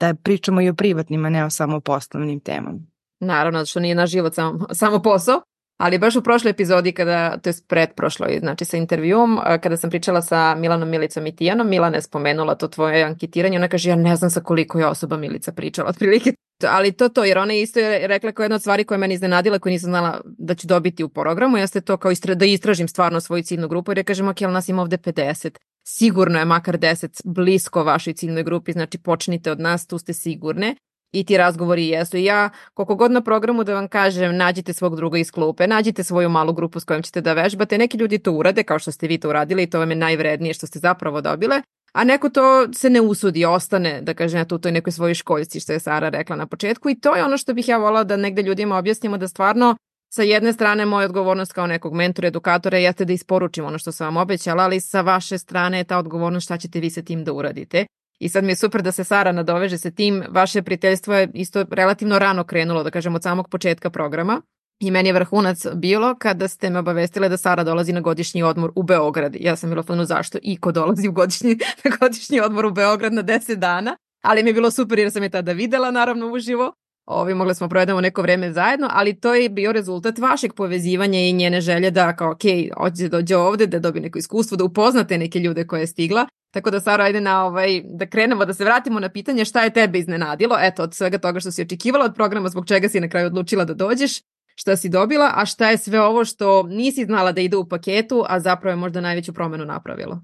da 0.00 0.14
pričamo 0.14 0.60
i 0.60 0.68
o 0.68 0.74
privatnim, 0.74 1.24
a 1.24 1.28
ne 1.28 1.44
o 1.44 1.50
samo 1.50 1.80
poslovnim 1.80 2.40
temama. 2.40 2.78
Naravno, 3.20 3.64
što 3.66 3.80
nije 3.80 3.94
naš 3.94 4.10
život 4.10 4.34
samo, 4.34 4.66
samo 4.72 5.02
posao, 5.02 5.42
Ali 5.78 5.98
baš 5.98 6.16
u 6.16 6.22
prošloj 6.22 6.50
epizodi, 6.50 6.92
kada, 6.92 7.38
to 7.38 7.50
je 7.50 7.54
pretprošloj, 7.68 8.38
znači 8.40 8.64
sa 8.64 8.76
intervjuom, 8.76 9.38
kada 9.62 9.76
sam 9.76 9.90
pričala 9.90 10.22
sa 10.22 10.54
Milanom 10.54 10.88
Milicom 10.88 11.26
i 11.26 11.36
Tijanom, 11.36 11.68
Milana 11.68 11.96
je 11.96 12.02
spomenula 12.02 12.54
to 12.54 12.68
tvoje 12.68 13.02
anketiranje, 13.02 13.58
ona 13.58 13.68
kaže 13.68 13.90
ja 13.90 13.96
ne 13.96 14.16
znam 14.16 14.30
sa 14.30 14.40
koliko 14.40 14.78
je 14.78 14.86
osoba 14.86 15.16
Milica 15.16 15.52
pričala 15.52 15.88
otprilike. 15.88 16.32
Ali 16.68 16.92
to 16.92 17.08
to, 17.08 17.24
jer 17.24 17.38
ona 17.38 17.52
je 17.52 17.62
isto 17.62 17.80
rekla 17.82 18.32
kao 18.32 18.44
jedna 18.44 18.54
od 18.54 18.60
stvari 18.60 18.84
koja 18.84 18.98
meni 18.98 19.14
iznenadila, 19.14 19.58
koju 19.58 19.70
nisam 19.70 19.90
znala 19.90 20.20
da 20.24 20.54
ću 20.54 20.66
dobiti 20.66 21.04
u 21.04 21.08
programu, 21.08 21.56
jeste 21.56 21.80
to 21.80 21.96
kao 21.96 22.10
istra, 22.10 22.34
da 22.34 22.44
istražim 22.44 22.88
stvarno 22.88 23.20
svoju 23.20 23.42
ciljnu 23.42 23.68
grupu, 23.68 23.90
jer 23.90 23.98
ja 23.98 24.04
kažem, 24.04 24.28
ok, 24.28 24.42
ali 24.42 24.52
nas 24.52 24.68
ima 24.68 24.82
ovde 24.82 24.96
50 24.96 25.58
sigurno 25.88 26.38
je 26.38 26.44
makar 26.44 26.78
10 26.78 27.20
blisko 27.24 27.84
vašoj 27.84 28.12
ciljnoj 28.12 28.42
grupi, 28.42 28.72
znači 28.72 28.98
počnite 28.98 29.50
od 29.50 29.60
nas, 29.60 29.86
tu 29.86 29.98
ste 29.98 30.12
sigurne 30.12 30.76
i 31.12 31.24
ti 31.24 31.36
razgovori 31.36 31.88
jesu. 31.88 32.16
Ja, 32.16 32.50
koliko 32.74 32.94
god 32.94 33.10
na 33.10 33.20
programu 33.20 33.64
da 33.64 33.74
vam 33.74 33.88
kažem, 33.88 34.36
nađite 34.36 34.72
svog 34.72 34.96
druga 34.96 35.18
iz 35.18 35.30
klupe, 35.30 35.66
nađite 35.66 36.04
svoju 36.04 36.28
malu 36.28 36.52
grupu 36.52 36.80
s 36.80 36.84
kojom 36.84 37.02
ćete 37.02 37.20
da 37.20 37.32
vežbate, 37.32 37.78
neki 37.78 37.98
ljudi 37.98 38.18
to 38.18 38.32
urade, 38.32 38.62
kao 38.62 38.78
što 38.78 38.92
ste 38.92 39.06
vi 39.06 39.18
to 39.18 39.28
uradili 39.28 39.62
i 39.62 39.70
to 39.70 39.78
vam 39.78 39.90
je 39.90 39.96
najvrednije 39.96 40.54
što 40.54 40.66
ste 40.66 40.78
zapravo 40.78 41.20
dobile, 41.20 41.62
a 41.92 42.04
neko 42.04 42.28
to 42.28 42.72
se 42.72 42.90
ne 42.90 43.00
usudi, 43.00 43.44
ostane, 43.44 44.00
da 44.02 44.14
kažem, 44.14 44.48
tu 44.48 44.58
toj 44.58 44.72
nekoj 44.72 44.92
svojoj 44.92 45.14
školjci, 45.14 45.60
što 45.60 45.72
je 45.72 45.80
Sara 45.80 46.08
rekla 46.08 46.36
na 46.36 46.46
početku 46.46 46.90
i 46.90 47.00
to 47.00 47.16
je 47.16 47.24
ono 47.24 47.36
što 47.36 47.54
bih 47.54 47.68
ja 47.68 47.78
volala 47.78 48.04
da 48.04 48.16
negde 48.16 48.42
ljudima 48.42 48.78
objasnimo 48.78 49.16
da 49.18 49.28
stvarno 49.28 49.76
sa 50.14 50.22
jedne 50.22 50.52
strane 50.52 50.86
moja 50.86 51.04
odgovornost 51.04 51.52
kao 51.52 51.66
nekog 51.66 51.94
mentora, 51.94 52.28
edukatora 52.28 52.78
jeste 52.78 53.04
da 53.04 53.12
isporučim 53.12 53.64
ono 53.64 53.78
što 53.78 53.92
sam 53.92 54.06
vam 54.06 54.16
obećala, 54.16 54.64
ali 54.64 54.80
sa 54.80 55.00
vaše 55.00 55.38
strane 55.38 55.78
je 55.78 55.84
ta 55.84 55.98
odgovornost 55.98 56.44
šta 56.44 56.56
ćete 56.58 56.80
vi 56.80 56.90
sa 56.90 57.02
tim 57.02 57.24
da 57.24 57.32
uradite. 57.32 57.86
I 58.18 58.28
sad 58.28 58.44
mi 58.44 58.52
je 58.52 58.56
super 58.56 58.82
da 58.82 58.92
se 58.92 59.04
Sara 59.04 59.32
nadoveže 59.32 59.78
sa 59.78 59.90
tim. 59.90 60.24
Vaše 60.30 60.62
prijateljstvo 60.62 61.14
je 61.14 61.30
isto 61.34 61.64
relativno 61.70 62.18
rano 62.18 62.44
krenulo, 62.44 62.82
da 62.82 62.90
kažem, 62.90 63.14
od 63.14 63.22
samog 63.22 63.48
početka 63.48 63.90
programa. 63.90 64.42
I 64.80 64.90
meni 64.90 65.08
je 65.08 65.12
vrhunac 65.12 65.66
bilo 65.74 66.14
kada 66.18 66.48
ste 66.48 66.70
me 66.70 66.78
obavestile 66.78 67.28
da 67.28 67.36
Sara 67.36 67.64
dolazi 67.64 67.92
na 67.92 68.00
godišnji 68.00 68.42
odmor 68.42 68.72
u 68.74 68.82
Beograd. 68.82 69.36
Ja 69.40 69.56
sam 69.56 69.70
bila 69.70 69.82
fanu 69.82 70.04
zašto 70.04 70.38
i 70.42 70.56
ko 70.56 70.72
dolazi 70.72 71.08
u 71.08 71.12
godišnji, 71.12 71.58
na 71.84 71.96
godišnji 72.00 72.40
odmor 72.40 72.66
u 72.66 72.70
Beograd 72.70 73.12
na 73.12 73.22
10 73.22 73.54
dana. 73.54 73.96
Ali 74.22 74.42
mi 74.42 74.50
je 74.50 74.54
bilo 74.54 74.70
super 74.70 74.98
jer 74.98 75.12
sam 75.12 75.22
je 75.22 75.28
tada 75.28 75.52
videla 75.52 75.90
naravno 75.90 76.26
uživo. 76.26 76.72
Ovi, 77.06 77.34
mogli 77.34 77.54
smo 77.54 77.68
provedemo 77.68 78.00
neko 78.00 78.22
vreme 78.22 78.52
zajedno, 78.52 78.88
ali 78.90 79.20
to 79.20 79.34
je 79.34 79.48
bio 79.48 79.72
rezultat 79.72 80.18
vašeg 80.18 80.52
povezivanja 80.54 81.20
i 81.20 81.32
njene 81.32 81.60
želje 81.60 81.90
da 81.90 82.16
kao, 82.16 82.30
ok, 82.30 82.42
hoće 82.76 83.02
da 83.02 83.08
dođe 83.08 83.36
ovde, 83.36 83.66
da 83.66 83.78
dobije 83.78 84.02
neko 84.02 84.18
iskustvo, 84.18 84.56
da 84.56 84.64
upoznate 84.64 85.18
neke 85.18 85.38
ljude 85.38 85.66
koje 85.66 85.80
je 85.80 85.86
stigla 85.86 86.26
Tako 86.50 86.70
da 86.70 86.80
Sara, 86.80 87.04
ajde 87.04 87.20
na 87.20 87.44
ovaj, 87.44 87.82
da 87.84 88.06
krenemo, 88.06 88.44
da 88.44 88.54
se 88.54 88.64
vratimo 88.64 89.00
na 89.00 89.08
pitanje 89.08 89.44
šta 89.44 89.62
je 89.62 89.70
tebe 89.70 89.98
iznenadilo, 89.98 90.56
eto, 90.60 90.82
od 90.82 90.94
svega 90.94 91.18
toga 91.18 91.40
što 91.40 91.50
si 91.50 91.62
očekivala 91.62 92.04
od 92.04 92.14
programa, 92.14 92.48
zbog 92.48 92.66
čega 92.66 92.88
si 92.88 93.00
na 93.00 93.08
kraju 93.08 93.26
odlučila 93.26 93.64
da 93.64 93.74
dođeš, 93.74 94.20
šta 94.54 94.76
si 94.76 94.88
dobila, 94.88 95.32
a 95.34 95.46
šta 95.46 95.70
je 95.70 95.78
sve 95.78 96.00
ovo 96.00 96.24
što 96.24 96.62
nisi 96.62 97.04
znala 97.04 97.32
da 97.32 97.40
ide 97.40 97.56
u 97.56 97.68
paketu, 97.68 98.24
a 98.28 98.40
zapravo 98.40 98.72
je 98.72 98.76
možda 98.76 99.00
najveću 99.00 99.32
promenu 99.32 99.64
napravilo? 99.64 100.20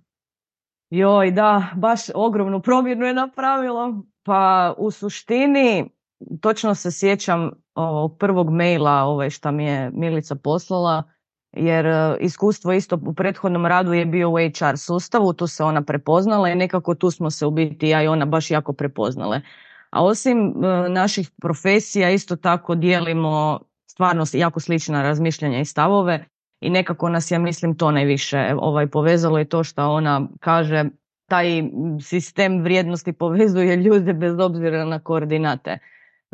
Joj, 0.91 1.31
da, 1.31 1.67
baš 1.77 2.01
ogromnu 2.15 2.63
promjenu 2.63 3.07
je 3.07 3.15
napravilo. 3.15 4.03
Pa 4.23 4.75
u 4.79 4.91
suštini, 4.91 5.91
točno 6.41 6.75
se 6.75 6.91
sjećam 6.91 7.51
ovog 7.75 8.19
prvog 8.19 8.51
maila 8.51 8.93
ovaj, 8.93 9.31
šta 9.31 9.51
mi 9.51 9.65
je 9.65 9.91
Milica 9.95 10.35
poslala, 10.35 11.03
jer 11.57 11.87
e, 11.87 12.17
iskustvo 12.21 12.73
isto 12.73 12.99
u 13.07 13.15
prethodnom 13.15 13.67
radu 13.67 13.93
je 13.93 14.07
bio 14.07 14.31
u 14.31 14.37
HR 14.37 14.77
sustavu, 14.77 15.33
tu 15.33 15.47
se 15.47 15.65
ona 15.65 15.83
prepoznala 15.83 16.49
i 16.49 16.55
nekako 16.55 16.95
tu 16.95 17.11
smo 17.11 17.31
se 17.31 17.47
u 17.47 17.51
biti 17.51 17.89
ja 17.89 18.03
i 18.03 18.09
ona 18.09 18.25
baš 18.25 18.51
jako 18.51 18.73
prepoznale. 18.73 19.41
A 19.91 20.05
osim 20.05 20.65
e, 20.65 20.89
naših 20.89 21.31
profesija 21.41 22.11
isto 22.11 22.37
tako 22.37 22.75
dijelimo 22.75 23.61
stvarno 23.91 24.25
jako 24.33 24.61
slična 24.61 25.03
razmišljanja 25.03 25.61
i 25.61 25.65
stavove 25.65 26.25
i 26.61 26.71
nekako 26.71 27.09
nas 27.09 27.31
ja 27.31 27.39
mislim 27.39 27.77
to 27.77 27.91
najviše 27.91 28.55
ovaj 28.59 28.87
povezalo 28.87 29.41
i 29.41 29.45
to 29.45 29.65
što 29.65 29.91
ona 29.91 30.29
kaže 30.41 30.85
taj 31.29 31.63
sistem 32.01 32.63
vrijednosti 32.63 33.13
povezuje 33.13 33.77
ljude 33.77 34.13
bez 34.13 34.39
obzira 34.39 34.85
na 34.85 34.99
koordinate. 34.99 35.79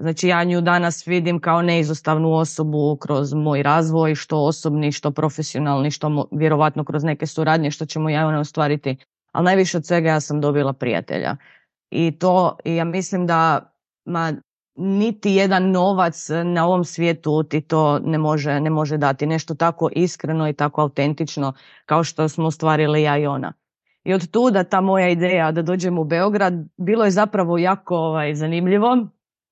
Znači 0.01 0.29
ja 0.29 0.45
nju 0.45 0.61
danas 0.61 1.07
vidim 1.07 1.41
kao 1.41 1.63
neizostavnu 1.63 2.33
osobu 2.33 2.97
kroz 2.97 3.35
moj 3.35 3.63
razvoj, 3.63 4.15
što 4.15 4.45
osobni, 4.45 4.93
što 4.93 5.11
profesionalni, 5.11 5.91
što 5.91 6.29
vjerovatno 6.33 6.85
kroz 6.85 7.05
neke 7.05 7.27
suradnje 7.27 7.71
što 7.71 7.87
ćemo 7.87 8.11
ja 8.11 8.27
ona 8.27 8.41
ostvariti. 8.41 8.97
Ali 9.33 9.45
najviše 9.45 9.77
od 9.77 9.87
svega 9.87 10.09
ja 10.09 10.21
sam 10.21 10.41
dobila 10.41 10.73
prijatelja. 10.73 11.37
I 11.91 12.19
to 12.19 12.57
ja 12.65 12.85
mislim 12.85 13.27
da 13.27 13.73
ma, 14.05 14.33
niti 14.77 15.31
jedan 15.31 15.71
novac 15.71 16.29
na 16.45 16.67
ovom 16.67 16.85
svijetu 16.85 17.43
ti 17.43 17.61
to 17.61 17.99
ne 17.99 18.19
može, 18.19 18.61
ne 18.61 18.71
može 18.71 18.97
dati. 18.97 19.27
Nešto 19.27 19.55
tako 19.55 19.89
iskreno 19.93 20.49
i 20.49 20.53
tako 20.53 20.81
autentično 20.81 21.53
kao 21.87 22.05
što 22.05 22.29
smo 22.29 22.47
ostvarili 22.47 23.03
ja 23.03 23.19
i 23.19 23.27
ona. 23.27 23.53
I 24.05 24.15
od 24.15 24.31
tuda 24.31 24.65
ta 24.65 24.81
moja 24.81 25.09
ideja 25.09 25.53
da 25.53 25.63
dođem 25.63 25.99
u 25.99 26.05
Beograd 26.05 26.55
bilo 26.77 27.05
je 27.05 27.11
zapravo 27.11 27.59
jako 27.59 27.97
ovaj, 27.97 28.35
zanimljivo 28.35 29.07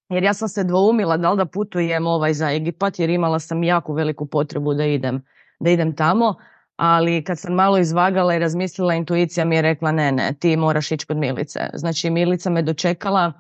jer 0.09 0.23
ja 0.25 0.35
sam 0.35 0.49
se 0.49 0.65
dvoumila 0.65 1.17
da 1.17 1.31
li 1.31 1.37
da 1.37 1.47
putujem 1.47 2.07
ovaj 2.07 2.35
za 2.35 2.53
Egipat 2.53 2.99
jer 2.99 3.11
imala 3.11 3.39
sam 3.39 3.63
jako 3.63 3.95
veliku 3.95 4.27
potrebu 4.27 4.75
da 4.75 4.85
idem, 4.85 5.23
da 5.61 5.71
idem 5.71 5.97
tamo, 5.97 6.35
ali 6.77 7.25
kad 7.25 7.39
sam 7.39 7.55
malo 7.55 7.79
izvagala 7.79 8.35
i 8.35 8.39
razmislila, 8.39 8.95
intuicija 8.95 9.45
mi 9.45 9.57
je 9.57 9.63
rekla 9.63 9.93
ne, 9.93 10.13
ne, 10.13 10.35
ti 10.41 10.57
moraš 10.57 10.93
ići 10.93 11.07
kod 11.07 11.17
Milice. 11.17 11.61
Znači 11.75 12.11
Milica 12.11 12.51
me 12.51 12.63
dočekala 12.63 13.33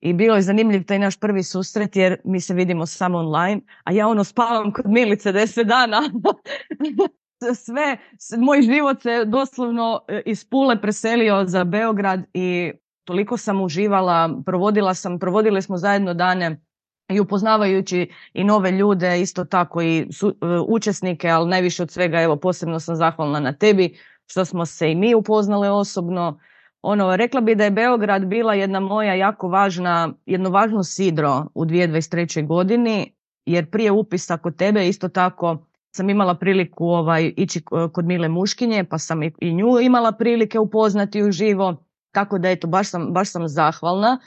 i 0.00 0.12
bilo 0.12 0.36
je 0.36 0.42
zanimljiv 0.42 0.84
taj 0.84 0.98
naš 0.98 1.20
prvi 1.20 1.42
susret 1.42 1.96
jer 1.96 2.16
mi 2.24 2.40
se 2.40 2.54
vidimo 2.54 2.86
samo 2.86 3.18
online, 3.18 3.60
a 3.84 3.92
ja 3.92 4.08
ono 4.08 4.24
spavam 4.24 4.72
kod 4.72 4.86
Milice 4.86 5.32
deset 5.32 5.66
dana. 5.66 6.00
Sve, 7.64 7.96
moj 8.38 8.62
život 8.62 9.02
se 9.02 9.24
doslovno 9.24 10.00
e, 10.08 10.22
iz 10.26 10.44
Pule 10.44 10.80
preselio 10.80 11.44
za 11.46 11.64
Beograd 11.64 12.20
i 12.34 12.72
toliko 13.04 13.36
sam 13.36 13.60
uživala, 13.60 14.42
provodila 14.46 14.94
sam, 14.94 15.18
provodili 15.18 15.62
smo 15.62 15.76
zajedno 15.76 16.14
dane 16.14 16.60
i 17.08 17.20
upoznavajući 17.20 18.10
i 18.34 18.44
nove 18.44 18.70
ljude, 18.70 19.20
isto 19.20 19.44
tako 19.44 19.82
i 19.82 20.06
su, 20.12 20.28
uh, 20.28 20.34
učesnike, 20.68 21.28
ali 21.28 21.50
najviše 21.50 21.82
od 21.82 21.90
svega, 21.90 22.20
evo, 22.22 22.36
posebno 22.36 22.80
sam 22.80 22.96
zahvalna 22.96 23.40
na 23.40 23.52
tebi, 23.52 23.98
što 24.26 24.44
smo 24.44 24.66
se 24.66 24.92
i 24.92 24.94
mi 24.94 25.14
upoznale 25.14 25.70
osobno. 25.70 26.38
Ono, 26.82 27.16
rekla 27.16 27.40
bi 27.40 27.54
da 27.54 27.64
je 27.64 27.70
Beograd 27.70 28.26
bila 28.26 28.54
jedna 28.54 28.80
moja 28.80 29.14
jako 29.14 29.48
važna, 29.48 30.12
jedno 30.26 30.50
važno 30.50 30.82
sidro 30.82 31.46
u 31.54 31.64
2023. 31.64 32.46
godini, 32.46 33.14
jer 33.46 33.70
prije 33.70 33.90
upisa 33.92 34.36
kod 34.36 34.56
tebe 34.56 34.88
isto 34.88 35.08
tako 35.08 35.66
sam 35.96 36.10
imala 36.10 36.34
priliku 36.34 36.86
ovaj, 36.86 37.32
ići 37.36 37.62
kod 37.92 38.04
Mile 38.04 38.28
Muškinje, 38.28 38.84
pa 38.84 38.98
sam 38.98 39.22
i 39.22 39.54
nju 39.54 39.80
imala 39.80 40.12
prilike 40.12 40.58
upoznati 40.58 41.22
uživo 41.22 41.83
tako 42.14 42.38
da 42.38 42.50
eto, 42.50 42.66
baš 42.66 42.90
sam, 42.90 43.12
baš 43.12 43.30
sam 43.30 43.48
zahvalna 43.48 44.18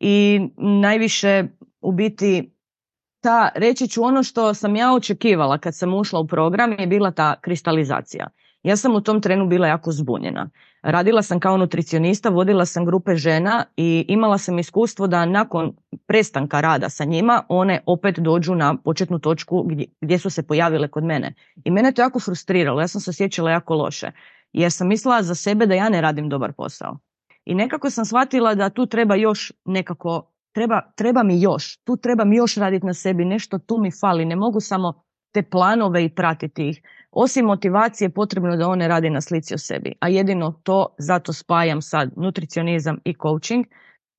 i 0.00 0.40
najviše 0.56 1.44
u 1.80 1.92
biti 1.92 2.54
ta, 3.20 3.50
reći 3.54 3.88
ću 3.88 4.04
ono 4.04 4.22
što 4.22 4.54
sam 4.54 4.76
ja 4.76 4.94
očekivala 4.94 5.58
kad 5.58 5.76
sam 5.76 5.94
ušla 5.94 6.20
u 6.20 6.26
program 6.26 6.72
je 6.78 6.86
bila 6.86 7.10
ta 7.10 7.40
kristalizacija. 7.40 8.28
Ja 8.62 8.76
sam 8.76 8.94
u 8.94 9.00
tom 9.00 9.20
trenu 9.20 9.46
bila 9.46 9.66
jako 9.66 9.92
zbunjena. 9.92 10.50
Radila 10.82 11.22
sam 11.22 11.40
kao 11.40 11.56
nutricionista, 11.56 12.28
vodila 12.28 12.66
sam 12.66 12.84
grupe 12.86 13.16
žena 13.16 13.64
i 13.76 14.04
imala 14.08 14.38
sam 14.38 14.58
iskustvo 14.58 15.06
da 15.06 15.26
nakon 15.26 15.72
prestanka 16.06 16.60
rada 16.60 16.88
sa 16.88 17.04
njima 17.04 17.42
one 17.48 17.80
opet 17.86 18.18
dođu 18.18 18.54
na 18.54 18.76
početnu 18.84 19.18
točku 19.18 19.62
gdje, 19.62 19.86
gdje 20.00 20.18
su 20.18 20.30
se 20.30 20.42
pojavile 20.42 20.88
kod 20.88 21.04
mene. 21.04 21.34
I 21.64 21.70
mene 21.70 21.92
to 21.92 22.02
jako 22.02 22.20
frustriralo, 22.20 22.80
ja 22.80 22.88
sam 22.88 23.00
se 23.00 23.10
osjećala 23.10 23.50
jako 23.50 23.74
loše 23.74 24.10
jer 24.52 24.72
sam 24.72 24.88
mislila 24.88 25.22
za 25.22 25.34
sebe 25.34 25.66
da 25.66 25.74
ja 25.74 25.88
ne 25.88 26.00
radim 26.00 26.28
dobar 26.28 26.52
posao. 26.52 26.98
I 27.44 27.54
nekako 27.54 27.90
sam 27.90 28.04
shvatila 28.04 28.54
da 28.54 28.70
tu 28.70 28.86
treba 28.86 29.14
još 29.14 29.52
nekako, 29.64 30.32
treba, 30.52 30.80
treba 30.96 31.22
mi 31.22 31.40
još, 31.40 31.76
tu 31.76 31.96
treba 31.96 32.24
mi 32.24 32.36
još 32.36 32.54
raditi 32.54 32.86
na 32.86 32.94
sebi, 32.94 33.24
nešto 33.24 33.58
tu 33.58 33.78
mi 33.78 33.90
fali, 33.90 34.24
ne 34.24 34.36
mogu 34.36 34.60
samo 34.60 35.02
te 35.34 35.42
planove 35.42 36.04
i 36.04 36.14
pratiti 36.14 36.68
ih. 36.68 36.82
Osim 37.10 37.46
motivacije 37.46 38.10
potrebno 38.10 38.56
da 38.56 38.68
one 38.68 38.88
radi 38.88 39.10
na 39.10 39.20
slici 39.20 39.54
o 39.54 39.58
sebi, 39.58 39.94
a 40.00 40.08
jedino 40.08 40.60
to 40.62 40.94
zato 40.98 41.32
spajam 41.32 41.82
sad 41.82 42.10
nutricionizam 42.16 42.98
i 43.04 43.14
coaching 43.22 43.66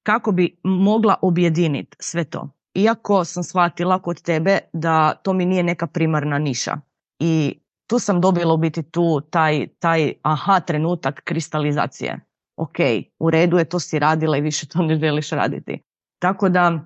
kako 0.04 0.32
bi 0.32 0.58
mogla 0.64 1.16
objediniti 1.22 1.98
sve 2.00 2.24
to. 2.24 2.50
Iako 2.74 3.26
sam 3.26 3.44
shvatila 3.44 4.02
kod 4.02 4.22
tebe 4.22 4.60
da 4.74 5.14
to 5.16 5.34
mi 5.34 5.46
nije 5.46 5.64
neka 5.64 5.88
primarna 5.88 6.38
niša. 6.38 6.78
I 7.20 7.60
tu 7.88 8.00
sam 8.00 8.22
dobila 8.22 8.54
u 8.54 8.58
biti 8.58 8.84
tu 8.84 9.22
taj, 9.22 9.68
taj 9.80 10.14
aha 10.22 10.60
trenutak 10.60 11.22
kristalizacije. 11.24 12.20
Ok, 12.58 12.78
u 13.20 13.30
redu 13.30 13.58
je, 13.58 13.66
to 13.66 13.80
si 13.80 14.00
radila 14.00 14.38
i 14.38 14.42
više 14.42 14.68
to 14.68 14.82
ne 14.82 14.96
želiš 14.96 15.30
raditi. 15.30 15.82
Tako 16.20 16.50
da, 16.50 16.80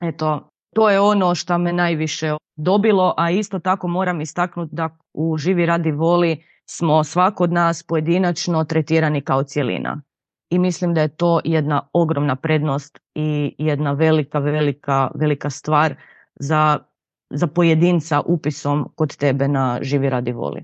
eto, 0.00 0.48
to 0.74 0.90
je 0.90 1.00
ono 1.00 1.34
što 1.34 1.58
me 1.58 1.72
najviše 1.72 2.36
dobilo, 2.56 3.14
a 3.16 3.30
isto 3.30 3.58
tako 3.58 3.88
moram 3.88 4.20
istaknuti 4.20 4.74
da 4.74 4.96
u 5.14 5.36
Živi 5.36 5.66
radi 5.66 5.90
voli 5.90 6.44
smo 6.70 7.04
svako 7.04 7.44
od 7.44 7.52
nas 7.52 7.82
pojedinačno 7.82 8.64
tretirani 8.64 9.20
kao 9.20 9.42
cijelina. 9.42 10.02
I 10.50 10.58
mislim 10.58 10.94
da 10.94 11.00
je 11.00 11.16
to 11.16 11.40
jedna 11.44 11.88
ogromna 11.92 12.36
prednost 12.36 12.98
i 13.14 13.54
jedna 13.58 13.92
velika, 13.92 14.38
velika, 14.38 15.10
velika 15.14 15.50
stvar 15.50 15.94
za, 16.34 16.78
za 17.30 17.46
pojedinca 17.46 18.20
upisom 18.20 18.92
kod 18.94 19.16
tebe 19.16 19.48
na 19.48 19.78
Živi 19.82 20.10
radi 20.10 20.32
voli. 20.32 20.62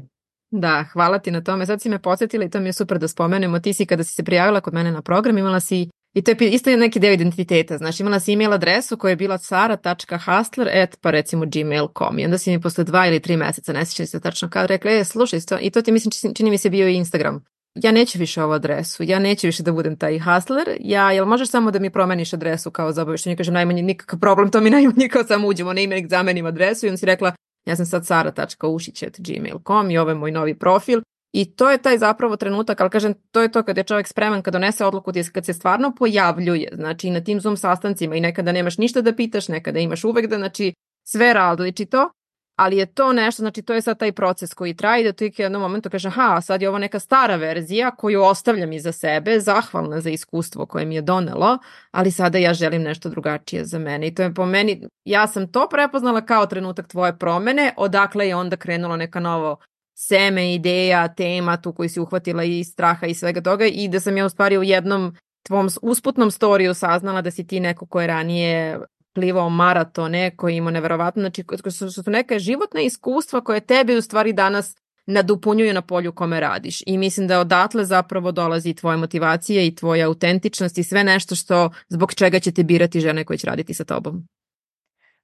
Da, 0.51 0.85
hvala 0.93 1.19
ti 1.19 1.31
na 1.31 1.41
tome. 1.41 1.67
Sad 1.67 1.83
si 1.83 1.89
me 1.89 1.99
podsjetila 1.99 2.45
i 2.45 2.51
to 2.51 2.61
mi 2.61 2.69
je 2.69 2.73
super 2.73 2.99
da 2.99 3.09
spomenemo. 3.09 3.59
Ti 3.59 3.73
si 3.73 3.87
kada 3.87 4.05
si 4.05 4.15
se 4.15 4.25
prijavila 4.25 4.61
kod 4.61 4.75
mene 4.75 4.93
na 4.93 5.03
program 5.03 5.39
imala 5.39 5.61
si 5.61 5.89
I 6.15 6.23
to 6.23 6.31
je 6.31 6.51
isto 6.51 6.77
neki 6.77 7.01
deo 7.01 7.13
identiteta. 7.13 7.79
Znači 7.79 8.03
imala 8.03 8.21
si 8.21 8.33
email 8.33 8.53
adresu 8.53 8.97
koja 8.97 9.11
je 9.11 9.17
bila 9.17 9.39
sara.hustler 9.39 10.69
at 10.83 10.97
pa 11.01 11.11
recimo 11.11 11.45
gmail.com 11.47 12.19
i 12.19 12.25
onda 12.25 12.39
si 12.39 12.51
mi 12.51 12.61
posle 12.61 12.85
dva 12.85 13.07
ili 13.07 13.21
tri 13.21 13.37
meseca, 13.37 13.73
ne 13.73 13.85
sjećam 13.85 14.07
se 14.07 14.21
tačno 14.21 14.51
kad, 14.51 14.67
rekla, 14.67 14.91
e, 14.91 15.05
slušaj, 15.05 15.41
i 15.61 15.71
to 15.71 15.83
ti 15.83 15.93
mislim 15.93 16.35
čini 16.35 16.51
mi 16.51 16.59
se 16.59 16.71
bio 16.71 16.89
i 16.89 16.95
Instagram. 16.95 17.45
Ja 17.75 17.93
neću 17.93 18.19
više 18.19 18.43
ovu 18.43 18.53
adresu, 18.53 19.03
ja 19.03 19.19
neću 19.19 19.47
više 19.47 19.63
da 19.63 19.73
budem 19.73 19.97
taj 19.97 20.19
hustler, 20.19 20.69
ja, 20.81 21.13
jel 21.13 21.27
možeš 21.27 21.49
samo 21.49 21.71
da 21.71 21.79
mi 21.79 21.91
promeniš 21.91 22.33
adresu 22.33 22.71
kao 22.71 22.93
za 22.93 23.03
obaveštenje, 23.03 23.37
kažem 23.37 23.55
najmanje 23.55 23.83
nikakav 23.83 24.21
problem, 24.21 24.51
to 24.51 24.61
mi 24.61 24.71
najmanje 24.71 25.09
kao 25.09 25.25
samo 25.25 25.49
uđemo 25.49 25.73
na 25.73 25.81
imenik, 25.81 26.11
zamenim 26.11 26.47
adresu 26.47 26.87
i 26.87 26.91
on 26.91 26.99
si 26.99 27.07
rekla, 27.07 27.33
ja 27.69 27.77
sam 27.77 27.87
sad 27.87 28.07
sara.ušić.gmail.com 28.07 29.91
i 29.91 29.99
ovo 29.99 30.11
je 30.11 30.15
moj 30.15 30.31
novi 30.31 30.59
profil. 30.59 31.01
I 31.33 31.45
to 31.57 31.71
je 31.71 31.79
taj 31.79 31.99
zapravo 31.99 32.37
trenutak, 32.37 32.81
ali 32.81 32.91
kažem, 32.91 33.15
to 33.31 33.43
je 33.43 33.53
to 33.53 33.63
kad 33.63 33.77
je 33.77 33.85
čovjek 33.85 34.07
spreman, 34.07 34.43
kad 34.43 34.53
donese 34.53 34.85
odluku, 34.85 35.13
kad 35.33 35.47
se 35.47 35.53
stvarno 35.53 35.95
pojavljuje, 35.99 36.71
znači 36.73 37.11
na 37.11 37.21
tim 37.21 37.41
Zoom 37.41 37.57
sastancima 37.57 38.17
i 38.17 38.21
nekada 38.21 38.53
nemaš 38.53 38.79
ništa 38.79 39.01
da 39.01 39.15
pitaš, 39.15 39.49
nekada 39.49 39.79
imaš 39.79 40.05
uvek 40.05 40.27
da, 40.27 40.37
znači, 40.37 40.75
sve 41.05 41.33
različito, 41.33 42.11
ali 42.59 42.77
je 42.77 42.87
to 42.87 43.13
nešto, 43.13 43.43
znači 43.43 43.63
to 43.63 43.75
je 43.75 43.83
sad 43.83 43.99
taj 43.99 44.13
proces 44.13 44.55
koji 44.55 44.75
traje 44.75 45.05
da 45.05 45.13
tu 45.13 45.25
u 45.25 45.31
jednom 45.37 45.63
momentu 45.63 45.91
kaže, 45.91 46.09
aha, 46.09 46.41
sad 46.41 46.63
je 46.63 46.69
ovo 46.69 46.79
neka 46.79 46.99
stara 46.99 47.37
verzija 47.37 47.91
koju 47.91 48.23
ostavljam 48.23 48.73
iza 48.73 48.93
sebe, 48.93 49.41
zahvalna 49.41 50.01
za 50.01 50.11
iskustvo 50.11 50.67
koje 50.67 50.85
mi 50.85 50.95
je 50.95 51.03
donelo, 51.03 51.59
ali 51.91 52.11
sada 52.11 52.39
ja 52.39 52.55
želim 52.55 52.83
nešto 52.83 53.09
drugačije 53.09 53.65
za 53.65 53.79
mene. 53.79 54.07
I 54.07 54.15
to 54.15 54.23
je 54.23 54.35
po 54.35 54.47
meni, 54.47 54.89
ja 55.05 55.27
sam 55.27 55.53
to 55.53 55.69
prepoznala 55.71 56.21
kao 56.21 56.47
trenutak 56.47 56.89
tvoje 56.89 57.19
promene, 57.19 57.75
odakle 57.77 58.29
je 58.29 58.37
onda 58.37 58.57
krenulo 58.57 58.97
neka 58.97 59.21
novo 59.21 59.57
seme 59.95 60.55
ideja, 60.55 61.09
tema 61.15 61.57
tu 61.57 61.73
koji 61.73 61.89
si 61.89 62.01
uhvatila 62.01 62.45
i 62.45 62.65
straha 62.65 63.07
i 63.07 63.15
svega 63.15 63.41
toga 63.41 63.67
i 63.67 63.89
da 63.89 64.01
sam 64.01 64.17
ja 64.17 64.27
u 64.27 64.29
stvari 64.29 64.59
u 64.59 64.63
jednom 64.63 65.17
tvom 65.43 65.69
usputnom 65.83 66.31
storiju 66.31 66.75
saznala 66.75 67.23
da 67.23 67.31
si 67.31 67.47
ti 67.47 67.61
neko 67.61 67.87
ko 67.87 68.01
je 68.01 68.07
ranije 68.07 68.79
plivao 69.15 69.51
maratone, 69.51 70.37
koji 70.37 70.57
ima 70.57 70.71
neverovatno, 70.71 71.23
znači 71.23 71.45
su, 71.71 71.91
su 71.91 72.11
neke 72.11 72.39
životne 72.39 72.85
iskustva 72.85 73.41
koje 73.41 73.61
tebi 73.61 73.97
u 73.97 74.03
stvari 74.03 74.33
danas 74.33 74.77
nadupunjuju 75.07 75.75
na 75.75 75.83
polju 75.83 76.13
kome 76.13 76.41
radiš. 76.41 76.83
I 76.87 76.99
mislim 76.99 77.27
da 77.27 77.41
odatle 77.41 77.85
zapravo 77.85 78.33
dolazi 78.33 78.75
tvoja 78.75 78.97
motivacija 78.97 79.63
i 79.63 79.75
tvoja 79.75 80.07
autentičnost 80.07 80.79
i 80.79 80.85
sve 80.85 81.05
nešto 81.05 81.35
što 81.35 81.71
zbog 81.89 82.15
čega 82.15 82.41
će 82.41 82.53
te 82.53 82.65
birati 82.65 83.01
žene 83.01 83.25
koje 83.25 83.39
će 83.39 83.47
raditi 83.47 83.75
sa 83.75 83.85
tobom. 83.85 84.25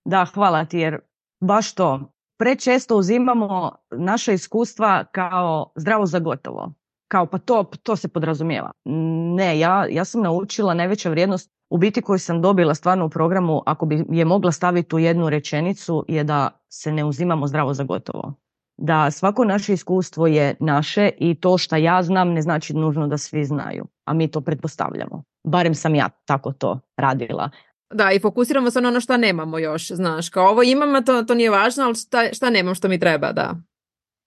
Da, 0.04 0.24
hvala 0.34 0.64
ti 0.64 0.78
jer 0.78 0.98
baš 1.40 1.74
to 1.74 2.14
prečesto 2.38 2.96
uzimamo 2.96 3.76
naše 3.90 4.34
iskustva 4.34 5.04
kao 5.12 5.72
zdravo 5.76 6.06
za 6.06 6.18
gotovo. 6.18 6.72
Kao 7.08 7.26
pa 7.26 7.38
to, 7.38 7.70
to 7.82 7.96
se 7.96 8.08
podrazumijeva. 8.08 8.70
Ne, 9.36 9.58
ja, 9.58 9.86
ja 9.90 10.04
sam 10.04 10.22
naučila 10.22 10.74
najveća 10.74 11.10
vrijednost 11.10 11.53
u 11.74 11.78
biti 11.78 12.02
koju 12.02 12.18
sam 12.18 12.42
dobila 12.42 12.74
stvarno 12.74 13.06
u 13.06 13.08
programu, 13.08 13.62
ako 13.66 13.87
bi 13.87 14.04
je 14.08 14.24
mogla 14.24 14.52
staviti 14.52 14.96
u 14.96 14.98
jednu 14.98 15.28
rečenicu, 15.28 16.04
je 16.08 16.24
da 16.24 16.50
se 16.68 16.92
ne 16.92 17.04
uzimamo 17.04 17.46
zdravo 17.46 17.74
za 17.74 17.84
gotovo. 17.84 18.34
Da 18.76 19.10
svako 19.10 19.44
naše 19.44 19.72
iskustvo 19.72 20.26
je 20.26 20.56
naše 20.60 21.10
i 21.18 21.40
to 21.40 21.58
što 21.58 21.76
ja 21.76 22.02
znam 22.02 22.32
ne 22.32 22.42
znači 22.42 22.74
nužno 22.74 23.06
da 23.06 23.18
svi 23.18 23.44
znaju, 23.44 23.87
a 24.04 24.14
mi 24.14 24.30
to 24.30 24.40
pretpostavljamo. 24.40 25.22
Barem 25.44 25.74
sam 25.74 25.94
ja 25.94 26.08
tako 26.24 26.52
to 26.52 26.80
radila. 26.96 27.50
Da, 27.94 28.12
i 28.12 28.20
fokusiramo 28.20 28.70
se 28.70 28.80
na 28.80 28.88
ono 28.88 29.00
što 29.00 29.16
nemamo 29.16 29.58
još, 29.58 29.90
znaš, 29.90 30.28
kao 30.28 30.48
ovo 30.48 30.62
imam, 30.62 30.94
a 30.94 31.00
to, 31.00 31.22
to 31.22 31.34
nije 31.34 31.50
važno, 31.50 31.84
ali 31.84 31.94
šta, 31.94 32.18
šta 32.32 32.50
nemam 32.50 32.74
što 32.74 32.88
mi 32.88 32.98
treba, 32.98 33.32
da. 33.32 33.54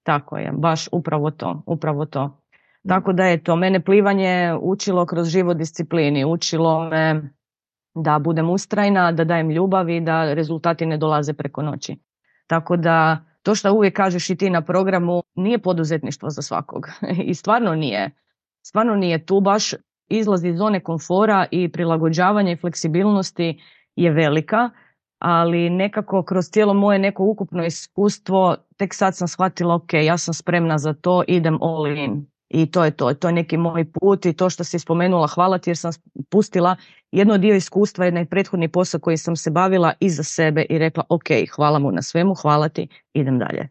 Tako 0.04 0.38
je, 0.38 0.52
baš 0.52 0.88
upravo 0.92 1.32
to, 1.32 1.64
upravo 1.66 2.06
to. 2.06 2.40
Tako 2.88 3.14
da 3.14 3.26
je 3.26 3.44
to, 3.44 3.56
mene 3.56 3.80
plivanje 3.80 4.54
učilo 4.62 5.06
kroz 5.06 5.28
život 5.28 5.58
disciplini, 5.58 6.26
učilo 6.26 6.90
me 6.90 7.37
da 8.04 8.20
budem 8.20 8.50
ustrajna, 8.50 9.12
da 9.12 9.24
dajem 9.24 9.50
ljubav 9.50 9.90
i 9.90 10.02
da 10.02 10.34
rezultati 10.34 10.86
ne 10.86 10.98
dolaze 10.98 11.34
preko 11.34 11.62
noći. 11.62 11.98
Tako 12.48 12.78
da 12.78 13.26
to 13.44 13.56
što 13.56 13.74
uvijek 13.74 13.96
kažeš 13.96 14.30
i 14.30 14.36
ti 14.36 14.50
na 14.50 14.62
programu 14.62 15.24
nije 15.36 15.60
poduzetništvo 15.60 16.30
za 16.30 16.42
svakog 16.42 16.88
i 17.30 17.34
stvarno 17.34 17.76
nije. 17.76 18.12
Stvarno 18.62 18.96
nije 18.96 19.26
tu 19.26 19.40
baš 19.40 19.74
izlaz 20.10 20.44
iz 20.44 20.58
zone 20.58 20.80
komfora 20.80 21.46
i 21.52 21.72
prilagođavanja 21.72 22.52
i 22.52 22.58
fleksibilnosti 22.58 23.62
je 23.96 24.12
velika, 24.12 24.70
ali 25.20 25.70
nekako 25.70 26.24
kroz 26.24 26.46
cijelo 26.46 26.74
moje 26.74 27.00
neko 27.00 27.24
ukupno 27.24 27.66
iskustvo 27.66 28.56
tek 28.78 28.94
sad 28.94 29.16
sam 29.16 29.28
shvatila 29.28 29.76
ok, 29.76 29.94
ja 29.94 30.18
sam 30.18 30.34
spremna 30.34 30.78
za 30.78 30.94
to, 30.94 31.24
idem 31.28 31.58
all 31.62 31.88
in. 31.88 32.26
I 32.50 32.72
to 32.72 32.86
je 32.86 32.92
to, 32.92 33.14
to 33.14 33.28
je 33.28 33.34
neki 33.34 33.58
moj 33.58 33.86
put 33.92 34.26
i 34.26 34.34
to 34.34 34.50
što 34.50 34.64
si 34.64 34.80
spomenula, 34.80 35.28
hvala 35.28 35.58
ti 35.58 35.70
jer 35.70 35.78
sam 35.78 35.92
pustila 36.30 36.76
jedno 37.12 37.38
dio 37.38 37.56
iskustva, 37.56 38.06
jedan 38.06 38.26
prethodni 38.26 38.68
posao 38.68 39.00
koji 39.00 39.18
sam 39.18 39.36
se 39.36 39.52
bavila 39.52 39.94
iza 40.00 40.24
sebe 40.24 40.66
i 40.70 40.78
rekla 40.78 41.04
ok, 41.10 41.28
hvala 41.56 41.80
mu 41.80 41.92
na 41.92 42.02
svemu, 42.02 42.34
hvala 42.34 42.70
ti, 42.70 42.88
idem 43.14 43.40
dalje. 43.40 43.70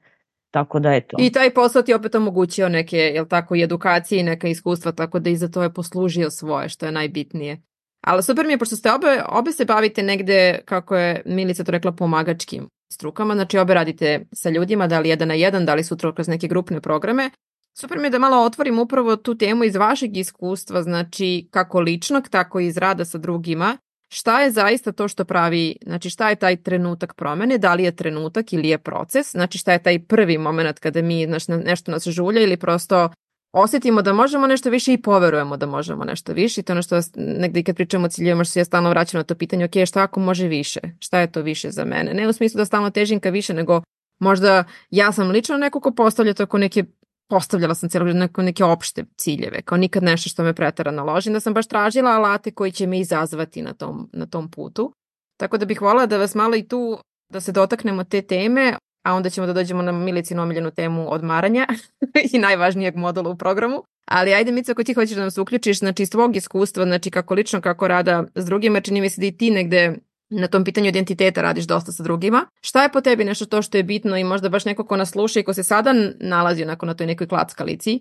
Tako 0.51 0.79
da 0.79 0.95
eto. 0.95 1.17
I 1.21 1.33
taj 1.33 1.55
posao 1.55 1.83
ti 1.83 1.95
opet 1.95 2.15
omogućio 2.15 2.69
neke, 2.69 2.97
jel 2.97 3.27
tako, 3.27 3.55
i 3.55 3.63
edukacije 3.63 4.21
i 4.21 4.23
neka 4.23 4.49
iskustva, 4.49 4.93
tako 4.93 5.19
da 5.19 5.31
i 5.31 5.37
za 5.37 5.49
to 5.49 5.63
je 5.63 5.73
poslužio 5.73 6.31
svoje, 6.31 6.69
što 6.69 6.87
je 6.87 6.93
najbitnije. 6.93 7.63
Ali 8.01 8.23
super 8.23 8.47
mi 8.47 8.53
je, 8.53 8.59
pošto 8.59 8.77
ste 8.77 8.93
obe, 8.93 9.23
obe 9.29 9.53
se 9.53 9.65
bavite 9.65 10.03
negde, 10.03 10.59
kako 10.65 10.97
je 10.97 11.23
Milica 11.27 11.65
to 11.65 11.73
rekla, 11.73 11.93
pomagačkim 11.93 12.69
strukama, 12.93 13.35
znači 13.35 13.59
obe 13.59 13.75
radite 13.75 14.27
sa 14.33 14.51
ljudima, 14.51 14.87
da 14.87 15.01
li 15.01 15.09
jedan 15.09 15.29
na 15.29 15.35
jedan, 15.35 15.67
da 15.67 15.75
li 15.75 15.85
sutra 15.85 16.13
kroz 16.13 16.29
neke 16.29 16.49
grupne 16.49 16.81
programe. 16.81 17.31
Super 17.79 17.99
mi 17.99 18.07
je 18.07 18.11
da 18.11 18.19
malo 18.19 18.45
otvorim 18.45 18.79
upravo 18.79 19.17
tu 19.17 19.35
temu 19.35 19.65
iz 19.65 19.77
vašeg 19.77 20.17
iskustva, 20.17 20.83
znači 20.83 21.49
kako 21.51 21.81
ličnog, 21.81 22.29
tako 22.29 22.61
i 22.61 22.67
iz 22.67 22.77
rada 22.77 23.05
sa 23.05 23.19
drugima. 23.19 23.79
Šta 24.13 24.41
je 24.41 24.51
zaista 24.51 24.93
to 24.93 25.09
što 25.09 25.25
pravi, 25.25 25.77
znači 25.85 26.11
šta 26.11 26.31
je 26.31 26.37
taj 26.37 26.57
trenutak 26.57 27.15
promene, 27.15 27.59
da 27.59 27.75
li 27.75 27.85
je 27.85 27.97
trenutak 27.97 28.53
ili 28.53 28.69
je 28.69 28.79
proces, 28.79 29.31
znači 29.31 29.59
šta 29.59 29.73
je 29.73 29.83
taj 29.83 29.99
prvi 29.99 30.39
moment 30.39 30.79
kada 30.79 31.03
mi 31.03 31.27
znači, 31.27 31.53
nešto 31.53 31.91
nas 31.91 32.09
žulja 32.09 32.43
ili 32.43 32.57
prosto 32.57 33.11
osetimo 33.53 34.03
da 34.03 34.13
možemo 34.13 34.47
nešto 34.47 34.71
više 34.71 34.93
i 34.93 35.03
poverujemo 35.03 35.57
da 35.57 35.67
možemo 35.67 36.05
nešto 36.05 36.33
više? 36.33 36.61
I 36.61 36.65
to 36.65 36.73
ono 36.73 36.83
što 36.83 37.01
negde 37.17 37.63
kad 37.63 37.77
pričamo 37.77 38.07
o 38.07 38.09
ciljevima 38.09 38.45
što 38.45 38.53
se 38.53 38.61
ja 38.61 38.65
stalno 38.65 38.91
vraćam 38.91 39.19
na 39.19 39.25
to 39.25 39.35
pitanje, 39.35 39.65
ok, 39.65 39.87
šta 39.87 40.03
ako 40.03 40.21
može 40.21 40.49
više, 40.49 40.81
šta 40.99 41.21
je 41.21 41.33
to 41.33 41.43
više 41.43 41.71
za 41.71 41.85
mene, 41.85 42.15
ne 42.15 42.29
u 42.29 42.33
smislu 42.33 42.59
da 42.59 42.65
stalno 42.65 42.91
težim 42.91 43.21
ka 43.21 43.31
više, 43.31 43.55
nego 43.55 43.83
možda 44.19 44.65
ja 44.91 45.13
sam 45.13 45.31
lično 45.31 45.57
neko 45.57 45.81
ko 45.81 45.91
postavlja 45.91 46.35
to 46.35 46.43
ako 46.43 46.59
neke 46.59 46.85
postavljala 47.29 47.75
sam 47.75 47.89
cijelo 47.89 48.13
neke, 48.13 48.43
neke 48.43 48.65
opšte 48.65 49.05
ciljeve, 49.17 49.63
kao 49.63 49.79
nikad 49.79 50.03
nešto 50.03 50.29
što 50.29 50.43
me 50.43 50.55
pretarano 50.55 51.05
loži, 51.05 51.31
da 51.31 51.41
sam 51.41 51.55
baš 51.55 51.67
tražila 51.67 52.11
alate 52.11 52.51
koji 52.51 52.73
će 52.73 52.87
me 52.87 52.99
izazvati 53.01 53.63
na 53.63 53.73
tom, 53.73 54.11
na 54.13 54.27
tom 54.27 54.51
putu. 54.51 54.93
Tako 55.37 55.59
da 55.59 55.67
bih 55.67 55.83
volila 55.83 56.07
da 56.07 56.19
vas 56.19 56.35
malo 56.35 56.57
i 56.57 56.69
tu, 56.69 56.99
da 57.33 57.41
se 57.41 57.53
dotaknemo 57.53 58.05
te 58.05 58.23
teme, 58.23 58.75
a 59.07 59.15
onda 59.15 59.31
ćemo 59.31 59.47
da 59.47 59.53
dođemo 59.53 59.83
na 59.83 59.93
milicinu 59.93 60.43
omiljenu 60.43 60.71
temu 60.71 61.13
odmaranja 61.13 61.67
i 62.33 62.39
najvažnijeg 62.39 62.97
modula 62.97 63.31
u 63.31 63.37
programu. 63.37 63.83
Ali 64.11 64.35
ajde 64.35 64.53
Mica, 64.53 64.73
ako 64.73 64.85
ti 64.85 64.95
hoćeš 64.95 65.15
da 65.15 65.21
nam 65.21 65.31
se 65.31 65.41
uključiš, 65.41 65.79
znači 65.79 66.03
iz 66.03 66.11
tvog 66.11 66.37
iskustva, 66.37 66.85
znači 66.85 67.11
kako 67.11 67.35
lično, 67.35 67.61
kako 67.61 67.89
rada 67.89 68.25
s 68.35 68.45
drugima, 68.45 68.81
čini 68.81 69.01
mi 69.01 69.11
se 69.11 69.21
da 69.21 69.27
i 69.27 69.37
ti 69.37 69.51
negde 69.51 69.95
na 70.29 70.49
tom 70.49 70.65
pitanju 70.65 70.89
identiteta 70.89 71.43
radiš 71.43 71.65
dosta 71.65 71.93
sa 71.93 72.03
drugima. 72.03 72.47
Šta 72.61 72.83
je 72.83 72.93
po 72.93 73.01
tebi 73.01 73.25
nešto 73.25 73.47
to 73.47 73.63
što 73.63 73.77
je 73.77 73.83
bitno 73.83 74.17
i 74.17 74.25
možda 74.25 74.49
baš 74.49 74.65
neko 74.65 74.87
ko 74.87 74.97
nas 74.97 75.11
sluša 75.11 75.41
i 75.41 75.43
ko 75.43 75.55
se 75.55 75.63
sada 75.63 75.95
nalazi 76.21 76.63
onako 76.63 76.87
na 76.87 76.95
toj 76.95 77.07
nekoj 77.07 77.29
klackalici, 77.29 78.01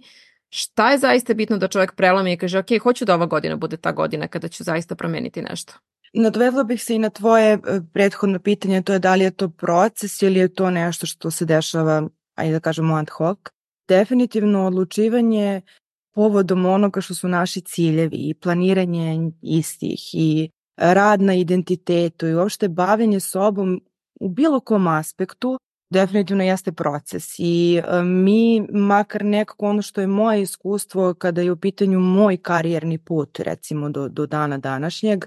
Šta 0.49 0.91
je 0.91 0.97
zaista 0.97 1.33
bitno 1.33 1.57
da 1.57 1.67
čovjek 1.67 1.95
prelomi 1.95 2.33
i 2.33 2.37
kaže, 2.37 2.59
ok, 2.59 2.67
hoću 2.83 3.05
da 3.05 3.13
ova 3.13 3.25
godina 3.25 3.55
bude 3.55 3.77
ta 3.77 3.91
godina 3.91 4.27
kada 4.27 4.47
ću 4.47 4.63
zaista 4.63 4.95
promeniti 4.95 5.41
nešto? 5.41 5.73
Nadvezla 6.13 6.63
bih 6.63 6.83
se 6.83 6.95
i 6.95 6.99
na 6.99 7.09
tvoje 7.09 7.53
e, 7.53 7.59
prethodno 7.93 8.39
pitanje, 8.39 8.81
to 8.81 8.93
je 8.93 8.99
da 8.99 9.15
li 9.15 9.23
je 9.23 9.31
to 9.31 9.49
proces 9.49 10.21
ili 10.21 10.39
je 10.39 10.53
to 10.53 10.69
nešto 10.71 11.05
što 11.05 11.31
se 11.31 11.45
dešava, 11.45 12.07
ajde 12.35 12.53
da 12.53 12.59
kažemo 12.59 12.95
ad 12.95 13.09
hoc. 13.09 13.39
Definitivno 13.87 14.65
odlučivanje 14.65 15.61
povodom 16.13 16.65
onoga 16.65 17.01
što 17.01 17.15
su 17.15 17.27
naši 17.27 17.61
ciljevi 17.61 18.17
i 18.17 18.33
planiranje 18.33 19.31
istih 19.41 19.99
i 20.13 20.49
rad 20.77 21.21
na 21.21 21.33
identitetu 21.33 22.27
i 22.27 22.35
uopšte 22.35 22.67
bavenje 22.67 23.19
sobom 23.19 23.81
u 24.19 24.29
bilo 24.29 24.59
kom 24.59 24.87
aspektu 24.87 25.59
definitivno 25.89 26.43
jeste 26.43 26.71
proces. 26.71 27.35
I 27.37 27.81
e, 27.85 28.03
mi 28.03 28.67
makar 28.71 29.25
nekako 29.25 29.65
ono 29.65 29.81
što 29.81 30.01
je 30.01 30.07
moje 30.07 30.41
iskustvo 30.41 31.13
kada 31.13 31.41
je 31.41 31.51
u 31.51 31.55
pitanju 31.55 31.99
moj 31.99 32.37
karijerni 32.37 32.97
put 32.97 33.39
recimo 33.39 33.89
do, 33.89 34.07
do 34.09 34.25
dana 34.25 34.57
današnjeg 34.57 35.25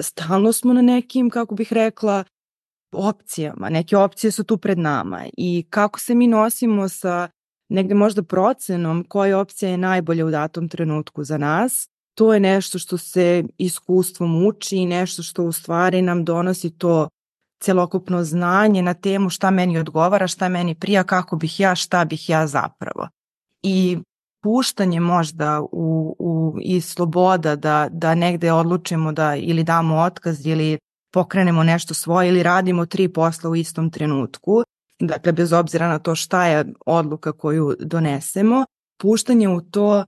stalno 0.00 0.52
smo 0.52 0.72
na 0.72 0.82
nekim 0.82 1.30
kako 1.30 1.54
bih 1.54 1.72
rekla 1.72 2.24
opcijama, 2.92 3.68
neke 3.68 3.96
opcije 3.96 4.30
su 4.30 4.44
tu 4.44 4.58
pred 4.58 4.78
nama. 4.78 5.24
I 5.36 5.66
kako 5.70 6.00
se 6.00 6.14
mi 6.14 6.26
nosimo 6.26 6.88
sa 6.88 7.28
negde 7.68 7.94
možda 7.94 8.22
procenom 8.22 9.04
koja 9.08 9.38
opcija 9.38 9.70
je 9.70 9.78
najbolja 9.78 10.26
u 10.26 10.30
datom 10.30 10.68
trenutku 10.68 11.24
za 11.24 11.38
nas, 11.38 11.88
to 12.14 12.34
je 12.34 12.40
nešto 12.40 12.78
što 12.78 12.98
se 12.98 13.44
iskustvom 13.58 14.46
uči 14.46 14.76
i 14.76 14.86
nešto 14.86 15.22
što 15.22 15.42
u 15.42 15.52
stvari 15.52 16.02
nam 16.02 16.24
donosi 16.24 16.70
to 16.70 17.08
celokupno 17.60 18.24
znanje 18.24 18.82
na 18.82 18.94
temu 18.94 19.30
šta 19.30 19.50
meni 19.50 19.78
odgovara, 19.78 20.26
šta 20.26 20.48
meni 20.48 20.74
prija, 20.74 21.04
kako 21.04 21.36
bih 21.36 21.60
ja, 21.60 21.74
šta 21.74 22.04
bih 22.04 22.28
ja 22.28 22.46
zapravo. 22.46 23.08
I 23.62 23.98
puštanje 24.42 25.00
možda 25.00 25.60
u, 25.72 26.16
u, 26.18 26.56
i 26.60 26.80
sloboda 26.80 27.56
da, 27.56 27.88
da 27.90 28.14
negde 28.14 28.52
odlučimo 28.52 29.12
da 29.12 29.34
ili 29.36 29.64
damo 29.64 29.96
otkaz 29.96 30.46
ili 30.46 30.78
pokrenemo 31.12 31.62
nešto 31.62 31.94
svoje 31.94 32.28
ili 32.28 32.42
radimo 32.42 32.86
tri 32.86 33.08
posla 33.08 33.50
u 33.50 33.56
istom 33.56 33.90
trenutku, 33.90 34.62
dakle 35.00 35.32
bez 35.32 35.52
obzira 35.52 35.88
na 35.88 35.98
to 35.98 36.14
šta 36.14 36.46
je 36.46 36.64
odluka 36.86 37.32
koju 37.32 37.76
donesemo, 37.80 38.64
puštanje 39.02 39.48
u 39.48 39.60
to 39.60 40.04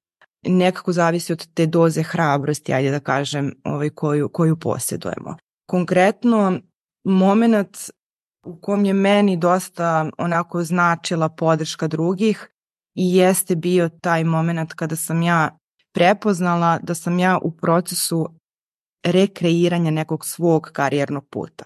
nekako 0.47 0.93
zavisi 0.93 1.33
od 1.33 1.47
te 1.55 1.67
doze 1.67 2.03
hrabrosti, 2.03 2.75
ajde 2.75 2.91
da 2.91 3.01
kažem, 3.01 3.55
ovaj, 3.65 3.91
koju, 3.91 4.29
koju 4.29 4.57
posjedujemo. 4.57 5.37
Konkretno, 5.67 6.61
moment 7.05 7.77
u 8.47 8.61
kom 8.61 8.85
je 8.85 8.93
meni 8.93 9.37
dosta 9.37 10.11
onako 10.19 10.63
značila 10.63 11.29
podrška 11.29 11.89
drugih 11.89 12.49
i 12.95 13.17
jeste 13.17 13.57
bio 13.57 13.89
taj 13.89 14.25
moment 14.25 14.73
kada 14.73 14.97
sam 14.97 15.23
ja 15.23 15.59
prepoznala 15.95 16.79
da 16.83 16.95
sam 16.95 17.19
ja 17.19 17.39
u 17.43 17.51
procesu 17.51 18.29
rekreiranja 19.05 19.91
nekog 19.91 20.27
svog 20.27 20.71
karijernog 20.73 21.29
puta. 21.31 21.65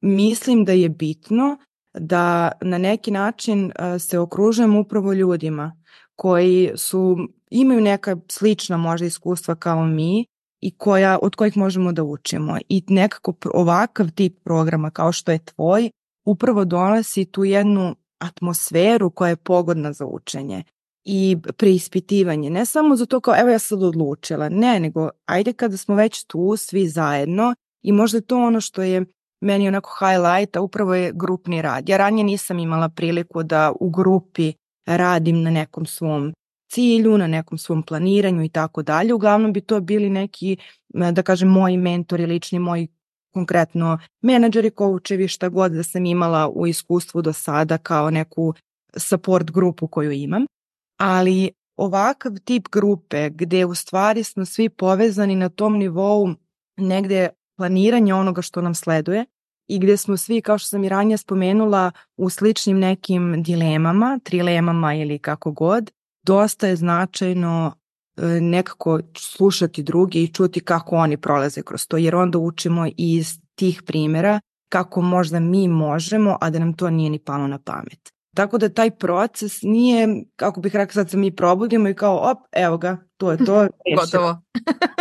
Mislim 0.00 0.64
da 0.64 0.72
je 0.72 0.88
bitno 0.88 1.58
da 1.94 2.52
na 2.60 2.78
neki 2.78 3.10
način 3.10 3.72
se 3.98 4.18
okružujem 4.18 4.76
upravo 4.76 5.12
ljudima 5.12 5.82
koji 6.16 6.72
su 6.76 7.16
imaju 7.50 7.80
neka 7.80 8.16
slična 8.28 8.76
možda 8.76 9.06
iskustva 9.06 9.54
kao 9.54 9.86
mi 9.86 10.26
i 10.60 10.70
koja, 10.70 11.18
od 11.22 11.36
kojih 11.36 11.56
možemo 11.56 11.92
da 11.92 12.02
učimo. 12.04 12.58
I 12.68 12.82
nekako 12.88 13.34
ovakav 13.54 14.10
tip 14.10 14.44
programa 14.44 14.90
kao 14.90 15.12
što 15.12 15.32
je 15.32 15.44
tvoj 15.44 15.90
upravo 16.26 16.64
donosi 16.64 17.24
tu 17.24 17.44
jednu 17.44 17.96
atmosferu 18.18 19.10
koja 19.10 19.28
je 19.28 19.36
pogodna 19.36 19.92
za 19.92 20.06
učenje 20.06 20.64
i 21.04 21.36
preispitivanje. 21.56 22.50
Ne 22.50 22.66
samo 22.66 22.96
za 22.96 23.06
to 23.06 23.20
kao 23.20 23.34
evo 23.40 23.50
ja 23.50 23.58
sad 23.58 23.82
odlučila, 23.82 24.48
ne, 24.48 24.80
nego 24.80 25.08
ajde 25.26 25.52
kada 25.52 25.76
smo 25.76 25.94
već 25.94 26.24
tu 26.24 26.56
svi 26.56 26.88
zajedno 26.88 27.54
i 27.82 27.92
možda 27.92 28.18
je 28.18 28.22
to 28.22 28.36
ono 28.36 28.60
što 28.60 28.82
je 28.82 29.04
meni 29.40 29.68
onako 29.68 29.90
highlight, 29.98 30.56
a 30.56 30.60
upravo 30.60 30.94
je 30.94 31.12
grupni 31.14 31.62
rad. 31.62 31.88
Ja 31.88 31.96
ranije 31.96 32.24
nisam 32.24 32.58
imala 32.58 32.88
priliku 32.88 33.42
da 33.42 33.72
u 33.80 33.90
grupi 33.90 34.52
radim 34.86 35.42
na 35.42 35.50
nekom 35.50 35.86
svom 35.86 36.32
cilju, 36.70 37.18
na 37.18 37.26
nekom 37.26 37.58
svom 37.58 37.82
planiranju 37.82 38.44
i 38.44 38.48
tako 38.48 38.82
dalje. 38.82 39.14
Uglavnom 39.14 39.52
bi 39.52 39.60
to 39.60 39.80
bili 39.80 40.10
neki, 40.10 40.56
da 40.88 41.22
kažem, 41.22 41.48
moji 41.48 41.76
mentori, 41.76 42.26
lični 42.26 42.58
moji 42.58 42.88
konkretno 43.34 43.98
menadžeri, 44.22 44.70
koučevi, 44.70 45.28
šta 45.28 45.48
god 45.48 45.72
da 45.72 45.82
sam 45.82 46.06
imala 46.06 46.48
u 46.48 46.66
iskustvu 46.66 47.22
do 47.22 47.32
sada 47.32 47.78
kao 47.78 48.10
neku 48.10 48.54
support 48.96 49.50
grupu 49.50 49.88
koju 49.88 50.12
imam. 50.12 50.46
Ali 50.98 51.50
ovakav 51.76 52.32
tip 52.44 52.68
grupe 52.72 53.30
gde 53.30 53.64
u 53.64 53.74
stvari 53.74 54.24
smo 54.24 54.44
svi 54.44 54.68
povezani 54.68 55.36
na 55.36 55.48
tom 55.48 55.78
nivou 55.78 56.34
negde 56.76 57.28
planiranja 57.56 58.16
onoga 58.16 58.42
što 58.42 58.62
nam 58.62 58.74
sleduje 58.74 59.24
i 59.68 59.78
gde 59.78 59.96
smo 59.96 60.16
svi, 60.16 60.40
kao 60.40 60.58
što 60.58 60.68
sam 60.68 60.84
i 60.84 60.88
ranije 60.88 61.16
spomenula, 61.16 61.90
u 62.16 62.30
sličnim 62.30 62.78
nekim 62.78 63.42
dilemama, 63.42 64.18
trilemama 64.24 64.94
ili 64.94 65.18
kako 65.18 65.52
god, 65.52 65.90
dosta 66.30 66.66
je 66.66 66.76
značajno 66.76 67.72
e, 68.16 68.24
nekako 68.40 69.00
slušati 69.16 69.82
druge 69.82 70.18
i 70.22 70.32
čuti 70.32 70.60
kako 70.60 70.96
oni 70.96 71.16
prolaze 71.16 71.62
kroz 71.62 71.86
to, 71.86 71.96
jer 71.96 72.16
onda 72.16 72.38
učimo 72.38 72.86
iz 72.96 73.40
tih 73.54 73.82
primera 73.86 74.40
kako 74.68 75.00
možda 75.00 75.40
mi 75.40 75.68
možemo, 75.68 76.36
a 76.40 76.50
da 76.50 76.58
nam 76.58 76.72
to 76.72 76.90
nije 76.90 77.10
ni 77.10 77.18
palo 77.18 77.46
na 77.46 77.58
pamet. 77.58 78.12
Tako 78.36 78.58
da 78.58 78.68
taj 78.68 78.90
proces 78.90 79.62
nije, 79.62 80.24
kako 80.36 80.60
bih 80.60 80.76
rekla, 80.76 80.92
sad 80.92 81.10
se 81.10 81.16
mi 81.16 81.36
probudimo 81.36 81.88
i 81.88 81.94
kao, 81.94 82.30
op, 82.30 82.38
evo 82.52 82.78
ga, 82.78 82.98
to 83.16 83.32
je 83.32 83.44
to. 83.44 83.66
Gotovo. 84.00 84.36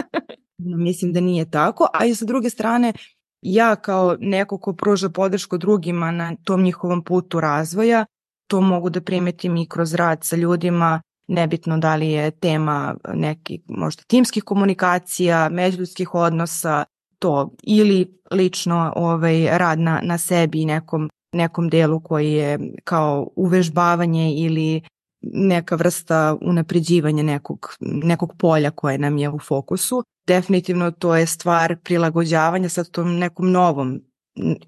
Mislim 0.88 1.14
da 1.14 1.20
nije 1.20 1.52
tako, 1.52 1.88
a 1.94 2.06
i 2.06 2.16
sa 2.16 2.26
druge 2.26 2.50
strane, 2.50 2.94
ja 3.42 3.76
kao 3.76 4.18
neko 4.20 4.58
ko 4.58 4.74
pruža 4.74 5.10
podršku 5.10 5.58
drugima 5.58 6.12
na 6.12 6.36
tom 6.44 6.64
njihovom 6.64 7.04
putu 7.04 7.40
razvoja, 7.40 8.06
to 8.48 8.62
mogu 8.62 8.90
da 8.90 9.02
primetim 9.02 9.58
i 9.58 9.70
kroz 9.70 9.94
rad 9.94 10.20
sa 10.24 10.36
ljudima 10.36 11.02
nebitno 11.30 11.78
da 11.78 11.96
li 11.96 12.10
je 12.10 12.32
tema 12.32 12.96
neki 13.14 13.62
možda 13.68 14.04
timskih 14.08 14.44
komunikacija, 14.44 15.50
međuljudskih 15.50 16.16
odnosa, 16.16 16.84
to 17.20 17.52
ili 17.64 18.20
lično 18.32 18.94
ovaj, 18.96 19.58
rad 19.58 19.80
na, 19.80 20.00
na 20.04 20.18
sebi 20.18 20.62
i 20.62 20.66
nekom, 20.66 21.10
nekom 21.34 21.70
delu 21.70 22.00
koji 22.00 22.32
je 22.32 22.60
kao 22.84 23.28
uvežbavanje 23.36 24.34
ili 24.34 24.82
neka 25.22 25.76
vrsta 25.76 26.38
unapređivanja 26.42 27.24
nekog, 27.24 27.76
nekog 27.82 28.36
polja 28.38 28.72
koje 28.72 28.98
nam 28.98 29.18
je 29.18 29.30
u 29.30 29.40
fokusu. 29.40 30.04
Definitivno 30.28 30.92
to 30.92 31.16
je 31.16 31.26
stvar 31.26 31.76
prilagođavanja 31.84 32.70
sa 32.70 32.84
tom 32.84 33.18
nekom 33.18 33.52
novom 33.52 34.02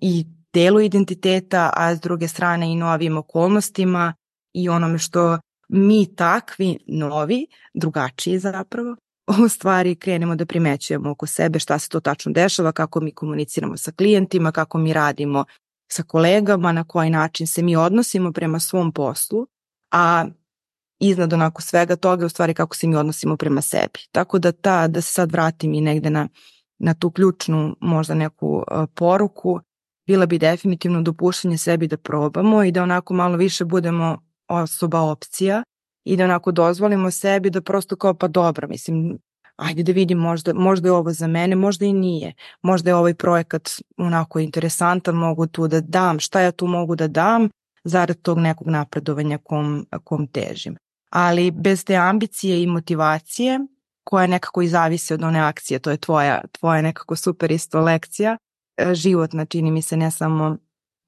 i 0.02 0.26
delu 0.54 0.80
identiteta, 0.80 1.70
a 1.74 1.96
s 1.96 2.02
druge 2.02 2.28
strane 2.28 2.72
i 2.72 2.76
novim 2.76 3.18
okolnostima 3.18 4.14
i 4.54 4.70
onome 4.70 4.98
što 4.98 5.38
mi 5.72 6.16
takvi 6.16 6.78
novi, 6.88 7.48
drugačiji 7.74 8.40
zapravo, 8.40 8.96
u 9.46 9.50
stvari 9.50 9.96
krenemo 9.96 10.36
da 10.36 10.46
primećujemo 10.46 11.12
oko 11.12 11.28
sebe 11.28 11.60
šta 11.60 11.80
se 11.80 11.90
to 11.90 12.00
tačno 12.00 12.32
dešava, 12.32 12.72
kako 12.72 13.00
mi 13.00 13.12
komuniciramo 13.12 13.78
sa 13.78 13.92
klijentima, 13.92 14.52
kako 14.52 14.78
mi 14.78 14.94
radimo 14.94 15.46
sa 15.92 16.04
kolegama, 16.04 16.72
na 16.72 16.84
koji 16.84 17.10
način 17.10 17.48
se 17.48 17.62
mi 17.62 17.76
odnosimo 17.76 18.32
prema 18.32 18.60
svom 18.60 18.92
poslu, 18.92 19.48
a 19.92 20.26
iznad 21.00 21.34
onako 21.34 21.62
svega 21.62 21.96
toga 21.96 22.26
u 22.26 22.30
stvari 22.30 22.54
kako 22.54 22.76
se 22.76 22.88
mi 22.88 22.96
odnosimo 22.96 23.38
prema 23.38 23.62
sebi. 23.62 24.00
Tako 24.12 24.40
da 24.40 24.52
ta, 24.52 24.88
da 24.88 25.02
se 25.02 25.14
sad 25.14 25.32
vratim 25.32 25.74
i 25.74 25.82
negde 25.82 26.10
na, 26.10 26.28
na 26.80 26.94
tu 26.94 27.12
ključnu 27.12 27.76
možda 27.80 28.14
neku 28.14 28.56
uh, 28.56 28.64
poruku, 28.96 29.60
bila 30.08 30.26
bi 30.26 30.38
definitivno 30.38 31.02
dopuštanje 31.02 31.58
sebi 31.58 31.88
da 31.88 31.98
probamo 31.98 32.64
i 32.64 32.72
da 32.72 32.84
onako 32.84 33.14
malo 33.14 33.38
više 33.38 33.66
budemo 33.66 34.31
osoba 34.52 35.02
opcija 35.02 35.64
i 36.06 36.18
da 36.18 36.24
onako 36.24 36.52
dozvolimo 36.52 37.12
sebi 37.12 37.50
da 37.50 37.62
prosto 37.62 37.96
kao 37.96 38.14
pa 38.14 38.28
dobro, 38.28 38.68
mislim, 38.68 39.18
ajde 39.56 39.84
da 39.84 39.92
vidim 39.92 40.18
možda, 40.18 40.54
možda 40.54 40.88
je 40.88 40.92
ovo 40.92 41.14
za 41.14 41.28
mene, 41.28 41.56
možda 41.56 41.86
i 41.86 41.94
nije. 41.94 42.34
Možda 42.62 42.90
je 42.90 42.96
ovaj 42.96 43.14
projekat 43.14 43.70
onako 43.98 44.40
interesantan, 44.40 45.16
mogu 45.16 45.48
tu 45.48 45.68
da 45.68 45.82
dam, 45.82 46.20
šta 46.20 46.42
ja 46.42 46.52
tu 46.52 46.68
mogu 46.68 46.96
da 46.96 47.08
dam 47.08 47.50
zarad 47.84 48.22
tog 48.22 48.40
nekog 48.40 48.68
napredovanja 48.68 49.38
kom, 49.38 49.86
kom 50.04 50.28
težim. 50.28 50.76
Ali 51.10 51.52
bez 51.52 51.86
te 51.86 51.96
ambicije 51.96 52.64
i 52.64 52.68
motivacije, 52.68 53.60
koja 54.04 54.28
nekako 54.28 54.62
i 54.62 54.68
zavisi 54.68 55.14
od 55.14 55.24
one 55.24 55.40
akcije, 55.40 55.80
to 55.80 55.92
je 55.92 55.98
tvoja, 55.98 56.42
tvoja 56.52 56.82
nekako 56.82 57.16
super 57.16 57.52
isto 57.52 57.80
lekcija, 57.80 58.38
e, 58.78 58.96
životna 58.96 59.46
čini 59.46 59.72
mi 59.72 59.82
se 59.82 59.98
ne 59.98 60.12
samo 60.12 60.58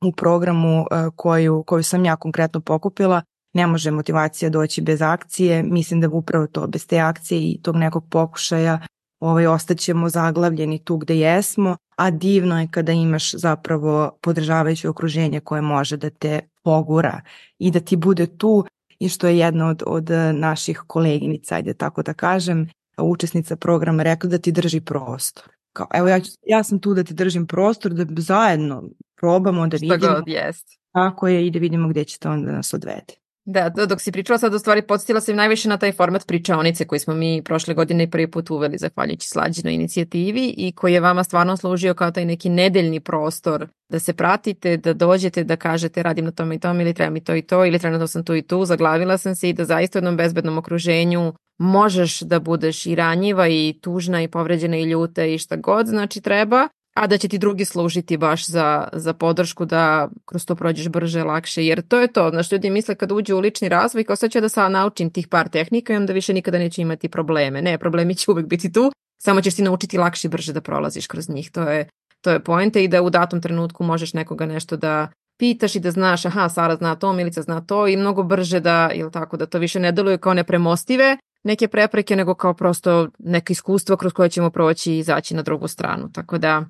u 0.05 0.11
programu 0.11 0.85
e, 0.91 1.09
koju, 1.15 1.63
koju 1.67 1.83
sam 1.83 2.05
ja 2.05 2.15
konkretno 2.15 2.61
pokupila, 2.61 3.21
ne 3.53 3.67
može 3.67 3.91
motivacija 3.91 4.49
doći 4.49 4.81
bez 4.81 5.01
akcije, 5.01 5.63
mislim 5.63 6.01
da 6.01 6.09
upravo 6.09 6.47
to, 6.47 6.67
bez 6.67 6.87
te 6.87 6.99
akcije 6.99 7.41
i 7.41 7.59
tog 7.61 7.75
nekog 7.75 8.09
pokušaja 8.09 8.79
ovaj, 9.19 9.47
ostaćemo 9.47 10.09
zaglavljeni 10.09 10.79
tu 10.79 10.97
gde 10.97 11.17
jesmo, 11.17 11.77
a 11.95 12.11
divno 12.11 12.59
je 12.59 12.67
kada 12.71 12.91
imaš 12.91 13.31
zapravo 13.31 14.17
podržavajuće 14.21 14.89
okruženje 14.89 15.39
koje 15.39 15.61
može 15.61 15.97
da 15.97 16.09
te 16.09 16.39
pogura 16.63 17.21
i 17.59 17.71
da 17.71 17.79
ti 17.79 17.95
bude 17.95 18.37
tu 18.37 18.65
i 18.99 19.09
što 19.09 19.27
je 19.27 19.37
jedna 19.37 19.67
od, 19.67 19.83
od 19.85 20.09
naših 20.33 20.83
koleginica, 20.87 21.55
ajde 21.55 21.73
tako 21.73 22.03
da 22.03 22.13
kažem, 22.13 22.69
učesnica 22.97 23.55
programa 23.55 24.03
rekla 24.03 24.29
da 24.29 24.37
ti 24.37 24.51
drži 24.51 24.81
prostor. 24.81 25.43
Kao, 25.73 25.87
evo 25.93 26.07
ja, 26.07 26.19
ja 26.47 26.63
sam 26.63 26.79
tu 26.79 26.93
da 26.93 27.03
ti 27.03 27.13
držim 27.13 27.47
prostor, 27.47 27.93
da 27.93 28.21
zajedno 28.21 28.83
probamo 29.15 29.67
da 29.67 29.77
vidimo. 29.77 29.97
Šta 29.97 30.13
god, 30.13 30.27
jest. 30.27 30.79
Tako 30.91 31.27
je 31.27 31.47
i 31.47 31.51
da 31.51 31.59
vidimo 31.59 31.89
gde 31.89 32.03
će 32.03 32.19
to 32.19 32.31
onda 32.31 32.51
nas 32.51 32.73
odvede. 32.73 33.22
Da, 33.45 33.69
dok 33.69 34.01
si 34.01 34.11
pričala 34.11 34.39
sad 34.39 34.53
u 34.53 34.59
stvari 34.59 34.81
podsjetila 34.81 35.21
sam 35.21 35.35
najviše 35.35 35.69
na 35.69 35.77
taj 35.77 35.91
format 35.91 36.27
pričaonice 36.27 36.87
koji 36.87 36.99
smo 36.99 37.13
mi 37.13 37.41
prošle 37.45 37.73
godine 37.73 38.09
prvi 38.09 38.31
put 38.31 38.49
uveli 38.49 38.77
zahvaljujući 38.77 39.27
slađenoj 39.27 39.73
inicijativi 39.73 40.53
i 40.57 40.71
koji 40.71 40.93
je 40.93 40.99
vama 40.99 41.23
stvarno 41.23 41.57
služio 41.57 41.93
kao 41.93 42.11
taj 42.11 42.25
neki 42.25 42.49
nedeljni 42.49 42.99
prostor 42.99 43.67
da 43.89 43.99
se 43.99 44.13
pratite, 44.13 44.77
da 44.77 44.93
dođete, 44.93 45.43
da 45.43 45.55
kažete 45.55 46.03
radim 46.03 46.25
na 46.25 46.31
tome 46.31 46.55
i 46.55 46.59
tome 46.59 46.83
ili 46.83 46.93
treba 46.93 47.09
mi 47.09 47.23
to 47.23 47.35
i 47.35 47.41
to 47.41 47.65
ili 47.65 47.79
trenutno 47.79 48.07
sam 48.07 48.23
tu 48.23 48.35
i 48.35 48.41
tu, 48.41 48.65
zaglavila 48.65 49.17
sam 49.17 49.35
se 49.35 49.49
i 49.49 49.53
da 49.53 49.65
zaista 49.65 49.97
u 49.97 49.99
jednom 49.99 50.17
bezbednom 50.17 50.57
okruženju 50.57 51.33
možeš 51.57 52.19
da 52.19 52.39
budeš 52.39 52.85
i 52.85 52.95
ranjiva 52.95 53.47
i 53.47 53.79
tužna 53.81 54.21
i 54.21 54.27
povređena 54.27 54.77
i 54.77 54.83
ljuta 54.83 55.25
i 55.25 55.37
šta 55.37 55.55
god 55.55 55.87
znači 55.87 56.21
treba, 56.21 56.67
a 56.93 57.07
da 57.07 57.17
će 57.17 57.27
ti 57.27 57.37
drugi 57.37 57.65
služiti 57.65 58.17
baš 58.17 58.47
za, 58.47 58.87
za 58.93 59.13
podršku 59.13 59.65
da 59.65 60.09
kroz 60.25 60.45
to 60.45 60.55
prođeš 60.55 60.89
brže, 60.89 61.23
lakše, 61.23 61.65
jer 61.65 61.87
to 61.87 61.99
je 61.99 62.07
to, 62.07 62.29
znaš, 62.29 62.51
ljudi 62.51 62.69
misle 62.69 62.95
kad 62.95 63.11
uđu 63.11 63.35
u 63.35 63.39
lični 63.39 63.69
razvoj, 63.69 64.03
kao 64.03 64.15
sad 64.15 64.31
ću 64.31 64.37
ja 64.37 64.41
da 64.41 64.49
sad 64.49 64.71
naučim 64.71 65.09
tih 65.09 65.27
par 65.27 65.49
tehnika 65.49 65.93
i 65.93 65.95
onda 65.95 66.13
više 66.13 66.33
nikada 66.33 66.57
neće 66.57 66.81
imati 66.81 67.09
probleme. 67.09 67.61
Ne, 67.61 67.77
problemi 67.77 68.15
će 68.15 68.31
uvek 68.31 68.45
biti 68.45 68.71
tu, 68.71 68.91
samo 69.23 69.41
ćeš 69.41 69.55
ti 69.55 69.61
naučiti 69.61 69.97
lakše 69.97 70.27
i 70.27 70.31
brže 70.31 70.53
da 70.53 70.61
prolaziš 70.61 71.07
kroz 71.07 71.29
njih, 71.29 71.51
to 71.51 71.61
je, 71.61 71.89
to 72.21 72.31
je 72.31 72.43
poenta 72.43 72.79
i 72.79 72.87
da 72.87 73.01
u 73.01 73.09
datom 73.09 73.41
trenutku 73.41 73.83
možeš 73.83 74.13
nekoga 74.13 74.45
nešto 74.45 74.77
da 74.77 75.07
pitaš 75.39 75.75
i 75.75 75.79
da 75.79 75.91
znaš, 75.91 76.25
aha, 76.25 76.49
Sara 76.49 76.75
zna 76.75 76.95
to, 76.95 77.13
Milica 77.13 77.41
zna 77.41 77.61
to 77.61 77.87
i 77.87 77.97
mnogo 77.97 78.23
brže 78.23 78.59
da, 78.59 78.91
ili 78.93 79.11
tako, 79.11 79.37
da 79.37 79.45
to 79.45 79.59
više 79.59 79.79
ne 79.79 79.91
deluje 79.91 80.17
kao 80.17 80.33
nepremostive 80.33 81.17
neke 81.43 81.67
prepreke, 81.67 82.15
nego 82.15 82.35
kao 82.35 82.53
prosto 82.53 83.07
neka 83.19 83.51
iskustva 83.51 83.97
kroz 83.97 84.13
koje 84.13 84.29
ćemo 84.29 84.49
proći 84.49 84.93
i 84.93 84.97
izaći 84.97 85.35
na 85.35 85.41
drugu 85.41 85.67
stranu. 85.67 86.11
Tako 86.11 86.37
da 86.37 86.65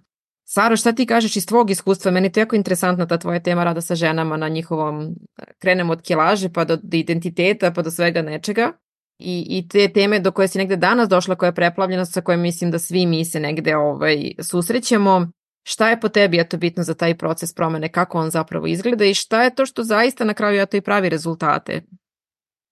Saro, 0.46 0.76
šta 0.76 0.92
ti 0.92 1.06
kažeš 1.06 1.36
iz 1.36 1.46
tvog 1.46 1.72
iskustva? 1.72 2.12
Meni 2.12 2.28
je 2.28 2.32
to 2.32 2.40
jako 2.40 2.56
interesantna 2.56 3.08
ta 3.08 3.18
tvoja 3.18 3.40
tema 3.40 3.64
rada 3.64 3.82
sa 3.82 3.96
ženama 3.96 4.38
na 4.38 4.50
njihovom, 4.50 5.16
krenemo 5.60 5.94
od 5.94 6.02
kilaže 6.02 6.50
pa 6.54 6.66
do, 6.66 6.76
do 6.76 6.98
identiteta 6.98 7.72
pa 7.72 7.82
do 7.82 7.92
svega 7.92 8.22
nečega. 8.22 8.72
I, 9.20 9.46
I 9.50 9.68
te 9.68 9.88
teme 9.94 10.20
do 10.20 10.32
koje 10.32 10.48
si 10.48 10.58
negde 10.58 10.76
danas 10.76 11.10
došla, 11.10 11.36
koja 11.36 11.48
je 11.48 11.56
preplavljena, 11.56 12.06
sa 12.06 12.22
kojom 12.22 12.42
mislim 12.42 12.72
da 12.72 12.80
svi 12.80 13.06
mi 13.06 13.26
se 13.26 13.40
negde 13.40 13.76
ovaj, 13.76 14.32
susrećemo. 14.40 15.28
Šta 15.64 15.90
je 15.90 16.00
po 16.00 16.10
tebi 16.10 16.40
eto 16.40 16.58
bitno 16.58 16.84
za 16.84 16.94
taj 16.94 17.18
proces 17.18 17.54
promene, 17.54 17.90
kako 17.90 18.18
on 18.20 18.30
zapravo 18.30 18.68
izgleda 18.68 19.06
i 19.06 19.14
šta 19.14 19.44
je 19.44 19.56
to 19.56 19.66
što 19.66 19.84
zaista 19.84 20.24
na 20.24 20.34
kraju 20.34 20.62
eto 20.62 20.78
i 20.78 20.82
pravi 20.82 21.10
rezultate? 21.10 21.82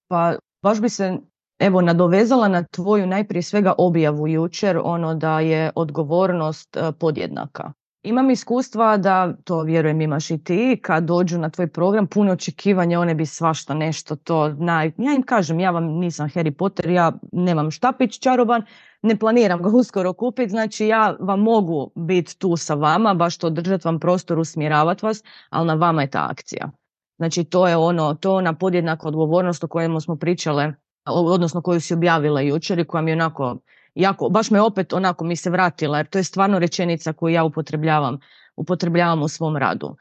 Pa 0.08 0.36
baš 0.62 0.80
bi 0.80 0.88
se 0.88 1.16
evo 1.62 1.80
nadovezala 1.80 2.48
na 2.48 2.64
tvoju 2.64 3.06
najprije 3.06 3.42
svega 3.42 3.72
objavu 3.78 4.28
jučer, 4.28 4.80
ono 4.84 5.14
da 5.14 5.40
je 5.40 5.70
odgovornost 5.74 6.76
e, 6.76 6.92
podjednaka. 6.92 7.72
Imam 8.02 8.30
iskustva 8.30 8.96
da, 8.96 9.34
to 9.44 9.62
vjerujem 9.62 10.00
imaš 10.00 10.30
i 10.30 10.44
ti, 10.44 10.80
kad 10.82 11.04
dođu 11.04 11.38
na 11.38 11.50
tvoj 11.50 11.66
program, 11.66 12.06
puno 12.06 12.32
očekivanja, 12.32 13.00
one 13.00 13.14
bi 13.14 13.26
svašta 13.26 13.74
nešto 13.74 14.16
to, 14.16 14.48
naj... 14.48 14.92
ja 14.96 15.14
im 15.14 15.22
kažem, 15.22 15.60
ja 15.60 15.70
vam 15.70 15.84
nisam 15.84 16.28
Harry 16.28 16.50
Potter, 16.50 16.90
ja 16.90 17.12
nemam 17.32 17.70
štapić 17.70 18.18
čaroban, 18.18 18.62
ne 19.02 19.16
planiram 19.16 19.62
ga 19.62 19.68
uskoro 19.80 20.12
kupiti, 20.12 20.50
znači 20.50 20.86
ja 20.86 21.16
vam 21.20 21.40
mogu 21.40 21.90
biti 21.94 22.38
tu 22.38 22.56
sa 22.56 22.74
vama, 22.74 23.14
baš 23.14 23.38
to 23.38 23.50
držati 23.50 23.88
vam 23.88 23.98
prostor, 24.00 24.38
usmjeravati 24.38 25.06
vas, 25.06 25.22
ali 25.50 25.66
na 25.66 25.74
vama 25.74 26.02
je 26.02 26.10
ta 26.10 26.26
akcija. 26.30 26.70
Znači 27.16 27.44
to 27.44 27.68
je 27.68 27.76
ono, 27.76 28.14
to 28.14 28.40
na 28.40 28.52
podjednaku 28.52 29.08
odgovornost 29.08 29.64
o 29.64 29.68
kojemu 29.68 30.00
smo 30.00 30.16
pričale 30.16 30.72
odnosno 31.04 31.62
koju 31.62 31.80
si 31.80 31.94
objavila 31.94 32.40
jučer 32.40 32.78
i 32.78 32.84
koja 32.84 33.02
mi 33.02 33.10
je 33.10 33.14
onako 33.14 33.56
jako, 33.94 34.28
baš 34.28 34.50
me 34.50 34.60
opet 34.60 34.92
onako 34.92 35.24
mi 35.24 35.36
se 35.36 35.50
vratila 35.50 35.96
jer 35.96 36.06
to 36.06 36.18
je 36.18 36.24
stvarno 36.24 36.58
rečenica 36.58 37.12
koju 37.12 37.34
ja 37.34 37.44
upotrebljavam, 37.44 38.18
upotrebljavam 38.56 39.22
u 39.22 39.28
svom 39.28 39.56
radu. 39.56 39.96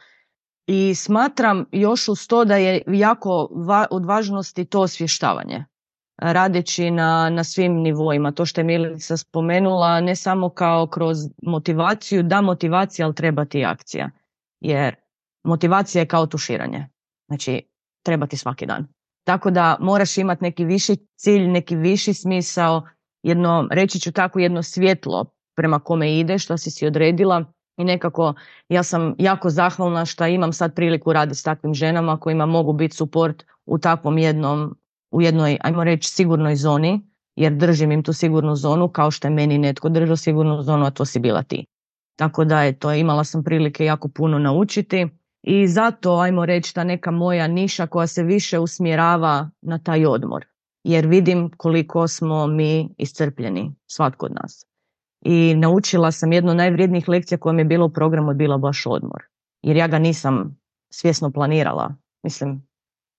I 0.67 0.95
smatram 0.95 1.65
još 1.71 2.07
uz 2.07 2.27
to 2.27 2.45
da 2.45 2.55
je 2.55 2.81
jako 2.87 3.49
va, 3.51 3.87
od 3.91 4.05
važnosti 4.05 4.65
to 4.65 4.81
osvještavanje 4.81 5.65
radeći 6.21 6.91
na, 6.91 7.29
na 7.29 7.43
svim 7.43 7.73
nivoima. 7.73 8.31
To 8.31 8.45
što 8.45 8.61
je 8.61 8.65
Milica 8.65 9.17
spomenula, 9.17 10.01
ne 10.01 10.15
samo 10.15 10.49
kao 10.49 10.87
kroz 10.87 11.17
motivaciju, 11.43 12.23
da 12.23 12.41
motivacija, 12.41 13.05
ali 13.05 13.15
treba 13.15 13.45
ti 13.45 13.65
akcija. 13.65 14.09
Jer 14.59 14.95
motivacija 15.43 16.01
je 16.01 16.07
kao 16.07 16.25
tuširanje. 16.25 16.87
Znači, 17.27 17.69
treba 18.03 18.27
ti 18.27 18.37
svaki 18.37 18.65
dan. 18.65 18.87
Tako 19.23 19.51
da 19.51 19.77
moraš 19.79 20.17
imati 20.17 20.43
neki 20.43 20.65
viši 20.65 20.95
cilj, 21.15 21.47
neki 21.47 21.75
viši 21.75 22.13
smisao, 22.13 22.81
jedno, 23.23 23.67
reći 23.71 23.99
ću 23.99 24.12
tako, 24.12 24.39
jedno 24.39 24.63
svjetlo 24.63 25.25
prema 25.55 25.79
kome 25.79 26.19
ideš, 26.19 26.43
što 26.43 26.57
si 26.57 26.71
si 26.71 26.88
odredila 26.88 27.45
i 27.77 27.84
nekako 27.84 28.34
ja 28.69 28.84
sam 28.84 29.15
jako 29.17 29.49
zahvalna 29.49 30.05
što 30.05 30.25
imam 30.25 30.53
sad 30.53 30.75
priliku 30.75 31.13
raditi 31.13 31.39
s 31.39 31.43
takvim 31.43 31.73
ženama 31.73 32.19
kojima 32.19 32.45
mogu 32.45 32.73
biti 32.73 32.95
suport 32.95 33.43
u 33.65 33.77
takvom 33.77 34.17
jednom, 34.17 34.75
u 35.12 35.21
jednoj, 35.21 35.57
ajmo 35.62 35.84
reći, 35.84 36.10
sigurnoj 36.10 36.55
zoni, 36.55 37.01
jer 37.36 37.53
držim 37.53 37.91
im 37.91 38.03
tu 38.03 38.13
sigurnu 38.13 38.55
zonu 38.55 38.88
kao 38.88 39.12
što 39.12 39.27
je 39.27 39.31
meni 39.31 39.57
netko 39.57 39.89
držao 39.89 40.15
sigurnu 40.15 40.62
zonu, 40.62 40.86
a 40.86 40.91
to 40.91 41.05
si 41.05 41.19
bila 41.19 41.43
ti. 41.43 41.65
Tako 42.15 42.45
da 42.45 42.63
je 42.63 42.79
to, 42.79 42.93
imala 42.93 43.23
sam 43.23 43.43
prilike 43.43 43.86
jako 43.86 44.07
puno 44.07 44.39
naučiti 44.39 45.07
i 45.43 45.67
zato, 45.67 46.15
ajmo 46.19 46.45
reći, 46.45 46.75
ta 46.75 46.84
neka 46.84 47.12
moja 47.12 47.47
niša 47.47 47.88
koja 47.88 48.08
se 48.08 48.23
više 48.23 48.60
usmjerava 48.60 49.49
na 49.62 49.80
taj 49.80 50.06
odmor. 50.06 50.45
Jer 50.84 51.08
vidim 51.08 51.51
koliko 51.58 52.08
smo 52.08 52.47
mi 52.47 52.95
iscrpljeni, 52.97 53.75
svatko 53.88 54.25
od 54.25 54.32
nas. 54.41 54.65
I 55.25 55.56
naučila 55.56 56.12
sam 56.12 56.32
jednu 56.32 56.54
najvrijednijih 56.54 57.10
lekcija 57.10 57.38
koja 57.38 57.54
mi 57.54 57.62
je 57.62 57.65
bila 57.65 57.86
u 57.86 57.93
programu 57.93 58.32
je 58.32 58.36
bila 58.36 58.58
baš 58.58 58.84
odmor. 58.86 59.23
Jer 59.62 59.77
ja 59.77 59.88
ga 59.88 59.99
nisam 59.99 60.58
svjesno 60.93 61.32
planirala. 61.32 61.95
Mislim, 62.23 62.67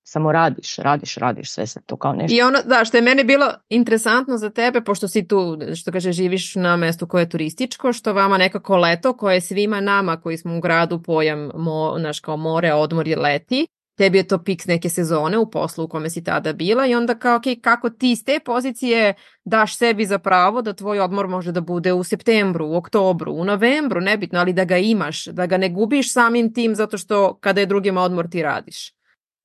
samo 0.05 0.33
radiš, 0.33 0.77
radiš, 0.77 1.17
radiš, 1.17 1.51
sve 1.51 1.67
se 1.67 1.81
to 1.87 1.97
kao 1.97 2.13
nešto. 2.13 2.37
I 2.37 2.43
ono, 2.43 2.59
da, 2.65 2.85
što 2.85 2.97
je 2.97 3.03
meni 3.03 3.25
bilo 3.25 3.47
interesantno 3.69 4.39
za 4.39 4.51
tebe, 4.51 4.81
pošto 4.81 5.09
si 5.09 5.29
tu, 5.29 5.59
što 5.77 5.93
kaže, 5.93 6.13
živiš 6.13 6.55
na 6.55 6.77
mestu 6.77 7.07
koje 7.07 7.23
je 7.23 7.29
turističko, 7.29 7.93
što 7.93 8.13
vama 8.13 8.39
nekako 8.39 8.77
leto, 8.77 9.17
koje 9.17 9.35
je 9.35 9.41
svima 9.41 9.81
nama 9.81 10.21
koji 10.21 10.37
smo 10.37 10.57
u 10.57 10.61
gradu 10.61 11.03
pojam, 11.03 11.51
mo, 11.55 11.99
naš 11.99 12.21
kao 12.21 12.37
more, 12.37 12.73
odmor 12.73 13.09
je 13.09 13.17
leti, 13.17 13.67
tebi 13.97 14.19
je 14.19 14.29
to 14.29 14.39
pik 14.43 14.67
neke 14.67 14.89
sezone 14.89 15.39
u 15.39 15.51
poslu 15.51 15.85
u 15.85 15.89
kome 15.89 16.11
si 16.11 16.25
tada 16.25 16.53
bila 16.53 16.87
i 16.87 16.95
onda 16.95 17.15
kao, 17.15 17.39
okay, 17.39 17.61
kako 17.61 17.91
ti 17.91 18.11
iz 18.11 18.25
te 18.25 18.41
pozicije 18.45 19.15
daš 19.45 19.77
sebi 19.77 20.07
za 20.07 20.19
pravo 20.19 20.63
da 20.63 20.73
tvoj 20.73 21.01
odmor 21.01 21.29
može 21.29 21.53
da 21.53 21.61
bude 21.61 21.93
u 21.93 22.05
septembru, 22.05 22.67
u 22.67 22.77
oktobru, 22.77 23.33
u 23.33 23.45
novembru, 23.45 24.01
nebitno, 24.01 24.39
ali 24.39 24.53
da 24.53 24.65
ga 24.65 24.79
imaš, 24.79 25.25
da 25.25 25.47
ga 25.47 25.57
ne 25.57 25.69
gubiš 25.69 26.13
samim 26.13 26.55
tim 26.55 26.75
zato 26.75 26.99
što 26.99 27.39
kada 27.41 27.61
je 27.61 27.67
drugima 27.67 28.03
odmor 28.03 28.29
ti 28.29 28.43
radiš. 28.43 29.02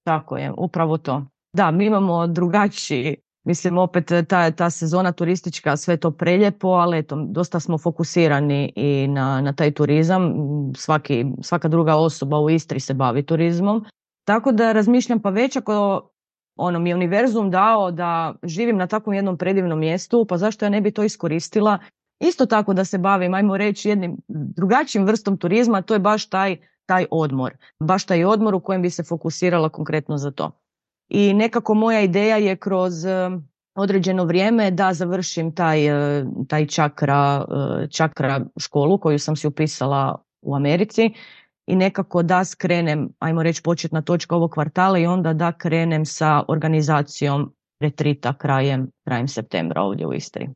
Tako 0.08 0.38
je, 0.38 0.52
upravo 0.58 0.98
to. 0.98 1.26
Da, 1.54 1.72
mi 1.72 1.86
imamo 1.86 2.28
drugačiji, 2.28 3.16
mislim 3.46 3.78
opet 3.78 4.12
ta, 4.28 4.52
ta 4.52 4.70
sezona 4.70 5.12
turistička, 5.12 5.78
sve 5.78 5.98
to 5.98 6.12
preljepo, 6.12 6.68
ali 6.68 6.98
eto, 6.98 7.16
dosta 7.30 7.60
smo 7.60 7.78
fokusirani 7.78 8.74
i 8.76 9.08
na, 9.08 9.42
na 9.42 9.54
taj 9.54 9.72
turizam. 9.72 10.34
Svaki, 10.76 11.26
svaka 11.42 11.68
druga 11.68 11.96
osoba 11.96 12.40
u 12.40 12.50
Istri 12.50 12.80
se 12.80 12.94
bavi 12.94 13.24
turizmom. 13.24 13.86
Tako 14.28 14.52
da 14.52 14.72
razmišljam 14.72 15.20
pa 15.20 15.30
već 15.30 15.56
ako 15.56 16.10
ono 16.56 16.80
mi 16.80 16.90
je 16.90 16.96
univerzum 16.96 17.52
dao 17.52 17.92
da 17.92 18.36
živim 18.44 18.78
na 18.78 18.88
takvom 18.88 19.16
jednom 19.16 19.38
predivnom 19.38 19.80
mjestu, 19.80 20.26
pa 20.30 20.38
zašto 20.38 20.66
ja 20.66 20.70
ne 20.70 20.82
bi 20.82 20.92
to 20.92 21.04
iskoristila 21.04 21.80
isto 22.20 22.46
tako 22.46 22.74
da 22.74 22.86
se 22.86 22.98
bavim, 22.98 23.34
ajmo 23.34 23.58
reći, 23.58 23.90
jednim 23.90 24.18
drugačijim 24.28 25.06
vrstom 25.06 25.38
turizma, 25.38 25.82
to 25.82 25.94
je 25.94 26.00
baš 26.00 26.30
taj 26.30 26.58
taj 26.88 27.06
odmor. 27.12 27.54
Baš 27.80 28.06
taj 28.06 28.26
odmor 28.26 28.56
u 28.56 28.60
kojem 28.60 28.82
bi 28.82 28.90
se 28.90 29.04
fokusirala 29.04 29.70
konkretno 29.70 30.18
za 30.18 30.32
to. 30.32 30.52
I 31.10 31.34
nekako 31.34 31.74
moja 31.74 32.02
ideja 32.02 32.38
je 32.38 32.56
kroz 32.56 33.06
e, 33.06 33.30
određeno 33.76 34.24
vrijeme 34.24 34.72
da 34.72 34.94
završim 34.94 35.56
taj, 35.56 35.88
e, 35.88 36.26
taj 36.48 36.68
čakra, 36.68 37.46
e, 37.84 37.88
čakra 37.88 38.46
školu 38.60 38.98
koju 38.98 39.20
sam 39.20 39.36
si 39.36 39.48
upisala 39.48 40.24
u 40.42 40.56
Americi 40.56 41.12
i 41.68 41.76
nekako 41.76 42.24
da 42.24 42.46
skrenem, 42.46 43.10
ajmo 43.20 43.44
reći 43.44 43.62
početna 43.64 44.02
točka 44.02 44.36
ovog 44.36 44.52
kvartala 44.52 45.00
i 45.00 45.06
onda 45.06 45.34
da 45.34 45.52
krenem 45.52 46.06
sa 46.06 46.44
organizacijom 46.48 47.54
retrita 47.80 48.34
krajem, 48.34 48.92
krajem 49.04 49.28
septembra 49.28 49.82
ovdje 49.82 50.08
u 50.08 50.14
Istri. 50.14 50.50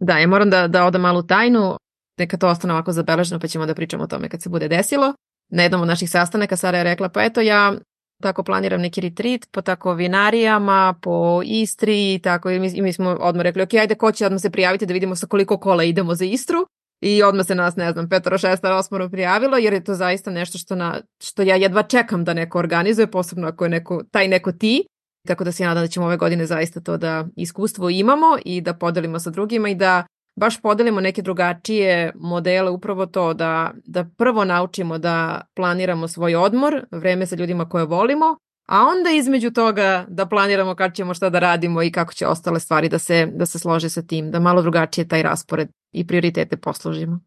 Da, 0.00 0.18
ja 0.18 0.26
moram 0.26 0.50
da, 0.50 0.68
da 0.68 0.84
odam 0.84 1.00
malu 1.00 1.22
tajnu, 1.22 1.76
neka 2.18 2.36
to 2.36 2.48
ostane 2.48 2.74
ovako 2.74 2.92
zabeleženo 2.92 3.40
pa 3.40 3.46
ćemo 3.46 3.66
da 3.66 3.74
pričamo 3.74 4.04
o 4.04 4.06
tome 4.06 4.28
kad 4.28 4.42
se 4.42 4.48
bude 4.48 4.68
desilo 4.68 5.14
na 5.50 5.62
jednom 5.62 5.80
od 5.80 5.88
naših 5.88 6.10
sastanaka 6.10 6.56
Sara 6.56 6.78
je 6.78 6.84
rekla 6.84 7.08
pa 7.08 7.24
eto 7.24 7.40
ja 7.40 7.74
tako 8.22 8.42
planiram 8.42 8.80
neki 8.80 9.00
retreat 9.00 9.40
po 9.50 9.62
tako 9.62 9.94
vinarijama, 9.94 10.94
po 11.02 11.42
Istri 11.44 12.14
i 12.14 12.18
tako. 12.18 12.50
I 12.50 12.58
mi, 12.58 12.68
i 12.74 12.82
mi 12.82 12.92
smo 12.92 13.10
odmah 13.10 13.42
rekli 13.42 13.62
ok, 13.62 13.74
ajde 13.74 13.94
ko 13.94 14.12
će 14.12 14.26
odmah 14.26 14.40
se 14.40 14.50
prijaviti 14.50 14.86
da 14.86 14.92
vidimo 14.92 15.16
sa 15.16 15.26
koliko 15.26 15.58
kola 15.58 15.84
idemo 15.84 16.14
za 16.14 16.24
Istru? 16.24 16.66
I 17.00 17.22
odmah 17.22 17.46
se 17.46 17.54
nas, 17.54 17.76
ne 17.76 17.92
znam, 17.92 18.08
petoro, 18.08 18.38
šestara, 18.38 18.76
osmoro 18.76 19.08
prijavilo 19.08 19.56
jer 19.56 19.72
je 19.72 19.84
to 19.84 19.94
zaista 19.94 20.30
nešto 20.30 20.58
što, 20.58 20.74
na, 20.74 21.00
što 21.22 21.42
ja 21.42 21.56
jedva 21.56 21.82
čekam 21.82 22.24
da 22.24 22.34
neko 22.34 22.58
organizuje, 22.58 23.10
posebno 23.10 23.48
ako 23.48 23.64
je 23.64 23.68
neko, 23.68 24.02
taj 24.10 24.28
neko 24.28 24.52
ti. 24.52 24.84
Tako 25.26 25.44
da 25.44 25.52
se 25.52 25.62
ja 25.62 25.68
nadam 25.68 25.84
da 25.84 25.88
ćemo 25.88 26.06
ove 26.06 26.16
godine 26.16 26.46
zaista 26.46 26.80
to 26.80 26.96
da 26.96 27.26
iskustvo 27.36 27.90
imamo 27.90 28.26
i 28.44 28.60
da 28.60 28.74
podelimo 28.74 29.18
sa 29.18 29.30
drugima 29.30 29.68
i 29.68 29.74
da 29.74 30.06
baš 30.38 30.60
podelimo 30.60 31.00
neke 31.00 31.22
drugačije 31.22 32.12
modele, 32.14 32.70
upravo 32.70 33.06
to 33.06 33.34
da, 33.34 33.70
da 33.84 34.04
prvo 34.16 34.44
naučimo 34.44 34.98
da 34.98 35.40
planiramo 35.54 36.08
svoj 36.08 36.34
odmor, 36.34 36.84
vreme 36.90 37.26
sa 37.26 37.36
ljudima 37.36 37.68
koje 37.68 37.84
volimo, 37.84 38.36
a 38.68 38.82
onda 38.82 39.10
između 39.10 39.50
toga 39.50 40.04
da 40.08 40.26
planiramo 40.26 40.74
kad 40.74 40.94
ćemo 40.94 41.14
šta 41.14 41.30
da 41.30 41.38
radimo 41.38 41.82
i 41.82 41.92
kako 41.92 42.12
će 42.12 42.26
ostale 42.26 42.60
stvari 42.60 42.88
da 42.88 42.98
se, 42.98 43.26
da 43.34 43.46
se 43.46 43.58
slože 43.58 43.90
sa 43.90 44.02
tim, 44.02 44.30
da 44.30 44.40
malo 44.40 44.62
drugačije 44.62 45.08
taj 45.08 45.22
raspored 45.22 45.68
i 45.92 46.06
prioritete 46.06 46.56
posložimo. 46.56 47.20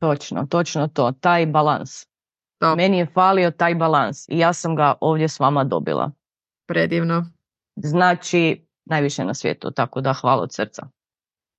Točno, 0.00 0.46
točno 0.46 0.88
to, 0.88 1.12
taj 1.20 1.46
balans. 1.46 2.06
To. 2.60 2.76
Meni 2.76 2.98
je 2.98 3.06
falio 3.06 3.50
taj 3.50 3.74
balans 3.74 4.28
i 4.28 4.38
ja 4.38 4.52
sam 4.52 4.76
ga 4.76 4.94
ovdje 5.00 5.28
s 5.28 5.40
vama 5.40 5.64
dobila. 5.64 6.10
Predivno. 6.66 7.26
Znači, 7.76 8.66
najviše 8.84 9.24
na 9.24 9.34
svijetu, 9.34 9.70
tako 9.70 10.00
da 10.00 10.12
hvala 10.12 10.42
od 10.42 10.54
srca. 10.54 10.86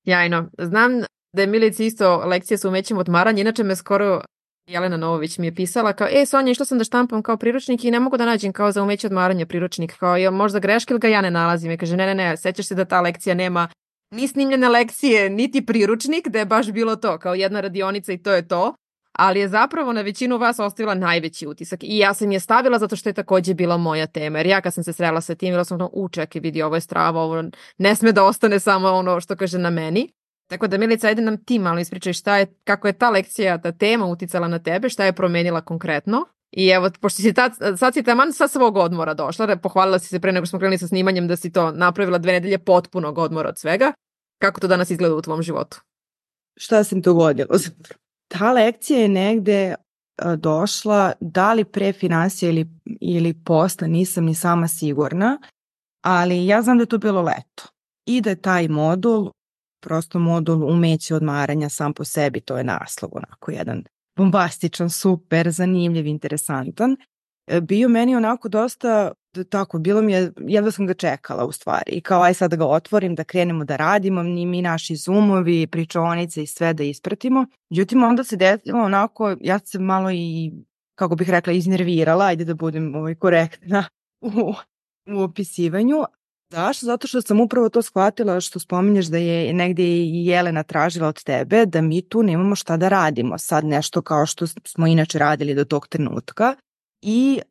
Jajno. 0.06 0.50
Znam 0.58 1.02
da 1.34 1.42
je 1.42 1.48
Milici 1.48 1.86
isto 1.86 2.18
lekcija 2.18 2.58
sa 2.58 2.68
umećem 2.68 2.98
odmaranja, 2.98 3.42
inače 3.42 3.64
me 3.64 3.76
skoro 3.76 4.22
Jelena 4.68 4.98
Novović 4.98 5.38
mi 5.38 5.48
je 5.48 5.56
pisala 5.56 5.94
kao, 5.94 6.08
e 6.12 6.26
Sonja, 6.26 6.52
išla 6.52 6.66
sam 6.66 6.78
da 6.78 6.84
štampam 6.84 7.24
kao 7.24 7.38
priručnik 7.38 7.84
i 7.84 7.92
ne 7.92 8.00
mogu 8.00 8.18
da 8.18 8.26
nađem 8.26 8.54
kao 8.54 8.72
za 8.72 8.84
umeće 8.84 9.08
odmaranja 9.08 9.46
priručnik, 9.46 9.98
kao 9.98 10.18
je 10.18 10.32
možda 10.32 10.60
greška 10.60 10.94
ili 10.94 11.00
ga 11.00 11.08
ja 11.08 11.22
ne 11.22 11.32
nalazim. 11.32 11.72
I 11.72 11.78
kaže, 11.78 11.98
ne, 11.98 12.06
ne, 12.06 12.16
ne, 12.16 12.38
sećaš 12.38 12.68
se 12.68 12.76
da 12.76 12.86
ta 12.86 13.02
lekcija 13.02 13.36
nema 13.36 13.68
ni 14.12 14.28
snimljene 14.28 14.70
lekcije, 14.70 15.30
niti 15.30 15.66
priručnik, 15.66 16.28
da 16.28 16.40
je 16.40 16.46
baš 16.46 16.72
bilo 16.72 16.96
to, 16.96 17.20
kao 17.20 17.34
jedna 17.34 17.62
radionica 17.62 18.14
i 18.14 18.18
to 18.18 18.34
je 18.34 18.48
to 18.48 18.76
ali 19.20 19.40
je 19.40 19.48
zapravo 19.48 19.94
na 19.94 20.02
većinu 20.02 20.38
vas 20.38 20.60
ostavila 20.60 20.96
najveći 20.96 21.48
utisak. 21.48 21.80
I 21.84 21.98
ja 21.98 22.14
sam 22.14 22.32
je 22.32 22.40
stavila 22.40 22.80
zato 22.80 22.96
što 22.96 23.10
je 23.10 23.14
takođe 23.14 23.54
bila 23.54 23.78
moja 23.78 24.08
tema. 24.08 24.40
Jer 24.40 24.48
ja 24.48 24.62
kad 24.62 24.74
sam 24.74 24.84
se 24.84 24.94
srela 24.94 25.22
sa 25.22 25.36
tim, 25.36 25.54
bila 25.54 25.66
sam 25.66 25.76
ono, 25.76 25.90
u 25.94 26.10
čekaj, 26.10 26.42
vidi, 26.42 26.62
ovo 26.62 26.76
je 26.76 26.82
strava, 26.82 27.22
ovo 27.22 27.44
ne 27.78 27.96
sme 27.96 28.12
da 28.12 28.24
ostane 28.24 28.60
samo 28.60 28.92
ono 28.92 29.22
što 29.22 29.36
kaže 29.36 29.58
na 29.58 29.70
meni. 29.70 30.14
Tako 30.48 30.68
da 30.68 30.78
Milica, 30.78 31.08
ajde 31.08 31.22
nam 31.22 31.44
ti 31.44 31.60
malo 31.60 31.80
ispričaj 31.80 32.14
šta 32.14 32.38
je, 32.38 32.48
kako 32.64 32.88
je 32.88 32.94
ta 32.94 33.10
lekcija, 33.10 33.58
ta 33.58 33.72
tema 33.72 34.06
uticala 34.06 34.48
na 34.48 34.60
tebe, 34.60 34.90
šta 34.90 35.06
je 35.06 35.14
promenila 35.14 35.62
konkretno. 35.62 36.26
I 36.52 36.68
evo, 36.70 36.90
pošto 37.02 37.22
si 37.22 37.34
tad, 37.34 37.52
sad 37.78 37.94
si 37.94 38.04
taman 38.04 38.34
sa 38.34 38.48
svog 38.48 38.78
odmora 38.78 39.14
došla, 39.14 39.56
pohvalila 39.56 40.00
si 40.00 40.08
se 40.08 40.20
pre 40.20 40.32
nego 40.32 40.46
smo 40.46 40.60
krenuli 40.60 40.78
sa 40.78 40.88
snimanjem 40.88 41.28
da 41.28 41.36
si 41.36 41.52
to 41.52 41.72
napravila 41.72 42.18
dve 42.18 42.32
nedelje 42.32 42.58
potpunog 42.58 43.18
odmora 43.18 43.50
od 43.50 43.58
svega. 43.58 43.94
Kako 44.42 44.60
to 44.60 44.68
danas 44.68 44.90
izgleda 44.90 45.16
u 45.16 45.22
tvom 45.22 45.42
životu? 45.42 45.82
Šta 46.58 46.84
se 46.84 46.96
mi 46.96 47.02
dogodilo? 47.02 47.50
Ta 48.28 48.52
lekcija 48.52 49.00
je 49.00 49.10
negde 49.10 49.54
e, 49.54 49.76
došla, 50.38 51.14
da 51.20 51.54
li 51.54 51.66
pre 51.66 51.94
finansija 51.94 52.50
ili, 52.50 52.66
ili 53.02 53.34
posla, 53.44 53.88
nisam 53.88 54.26
ni 54.26 54.36
sama 54.36 54.68
sigurna, 54.68 55.40
ali 56.02 56.46
ja 56.46 56.62
znam 56.62 56.78
da 56.78 56.82
je 56.82 56.88
to 56.88 56.98
bilo 56.98 57.22
leto 57.22 57.64
i 58.06 58.22
da 58.22 58.30
je 58.30 58.42
taj 58.42 58.68
modul, 58.68 59.32
prosto 59.82 60.20
modul 60.20 60.70
umeće 60.70 61.16
odmaranja 61.16 61.70
sam 61.70 61.94
po 61.94 62.04
sebi, 62.04 62.42
to 62.42 62.58
je 62.58 62.64
naslov 62.64 63.12
onako 63.14 63.52
jedan 63.52 63.84
bombastičan, 64.18 64.90
super, 64.90 65.52
zanimljiv, 65.52 66.08
interesantan, 66.08 66.96
bio 67.62 67.90
meni 67.90 68.16
onako 68.16 68.50
dosta 68.50 69.12
tako, 69.44 69.80
bilo 69.80 70.02
mi 70.02 70.14
je, 70.14 70.32
jedva 70.38 70.72
sam 70.72 70.88
ga 70.88 70.94
čekala 70.94 71.46
u 71.46 71.52
stvari 71.52 71.92
i 71.92 72.02
kao 72.02 72.22
aj 72.22 72.34
sad 72.34 72.52
da 72.52 72.58
ga 72.58 72.66
otvorim, 72.66 73.16
da 73.16 73.24
krenemo 73.24 73.66
da 73.66 73.76
radimo, 73.76 74.24
ni 74.24 74.46
mi 74.46 74.62
naši 74.62 74.96
zoomovi, 74.96 75.68
pričonice 75.68 76.44
i 76.44 76.48
sve 76.48 76.74
da 76.74 76.84
ispratimo. 76.84 77.46
Međutim, 77.70 78.04
onda 78.04 78.24
se 78.24 78.36
desilo 78.36 78.80
onako, 78.80 79.36
ja 79.42 79.60
sam 79.60 79.84
malo 79.84 80.12
i, 80.12 80.52
kako 80.96 81.16
bih 81.16 81.30
rekla, 81.30 81.54
iznervirala, 81.54 82.26
ajde 82.26 82.46
da 82.46 82.54
budem 82.54 82.96
ovaj, 82.96 83.16
korektna 83.16 83.84
u, 84.22 84.54
u 85.08 85.22
opisivanju. 85.22 86.04
Zašto? 86.50 86.86
Zato 86.86 87.08
što 87.08 87.22
sam 87.22 87.42
upravo 87.42 87.70
to 87.70 87.82
shvatila 87.82 88.42
što 88.42 88.60
spominješ 88.60 89.06
da 89.06 89.18
je 89.18 89.54
negde 89.54 89.84
i 89.84 90.26
Jelena 90.26 90.64
tražila 90.64 91.08
od 91.08 91.24
tebe 91.24 91.66
da 91.66 91.82
mi 91.82 92.02
tu 92.02 92.24
nemamo 92.24 92.56
šta 92.56 92.78
da 92.78 92.90
radimo. 92.90 93.38
Sad 93.38 93.66
nešto 93.66 94.02
kao 94.02 94.26
što 94.26 94.48
smo 94.48 94.88
inače 94.88 95.20
radili 95.20 95.56
do 95.56 95.66
tog 95.66 95.88
trenutka. 95.88 96.56
I 97.02 97.42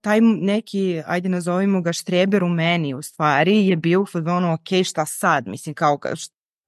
taj 0.00 0.20
neki, 0.20 1.02
ajde 1.06 1.28
nazovimo 1.28 1.80
ga 1.80 1.92
štreber 1.92 2.44
u 2.44 2.48
meni 2.48 2.94
u 2.94 3.02
stvari 3.02 3.66
je 3.66 3.76
bio 3.76 4.00
u 4.00 4.06
fazonu 4.06 4.52
ok, 4.52 4.84
šta 4.84 5.06
sad, 5.06 5.46
mislim 5.46 5.74
kao 5.74 5.98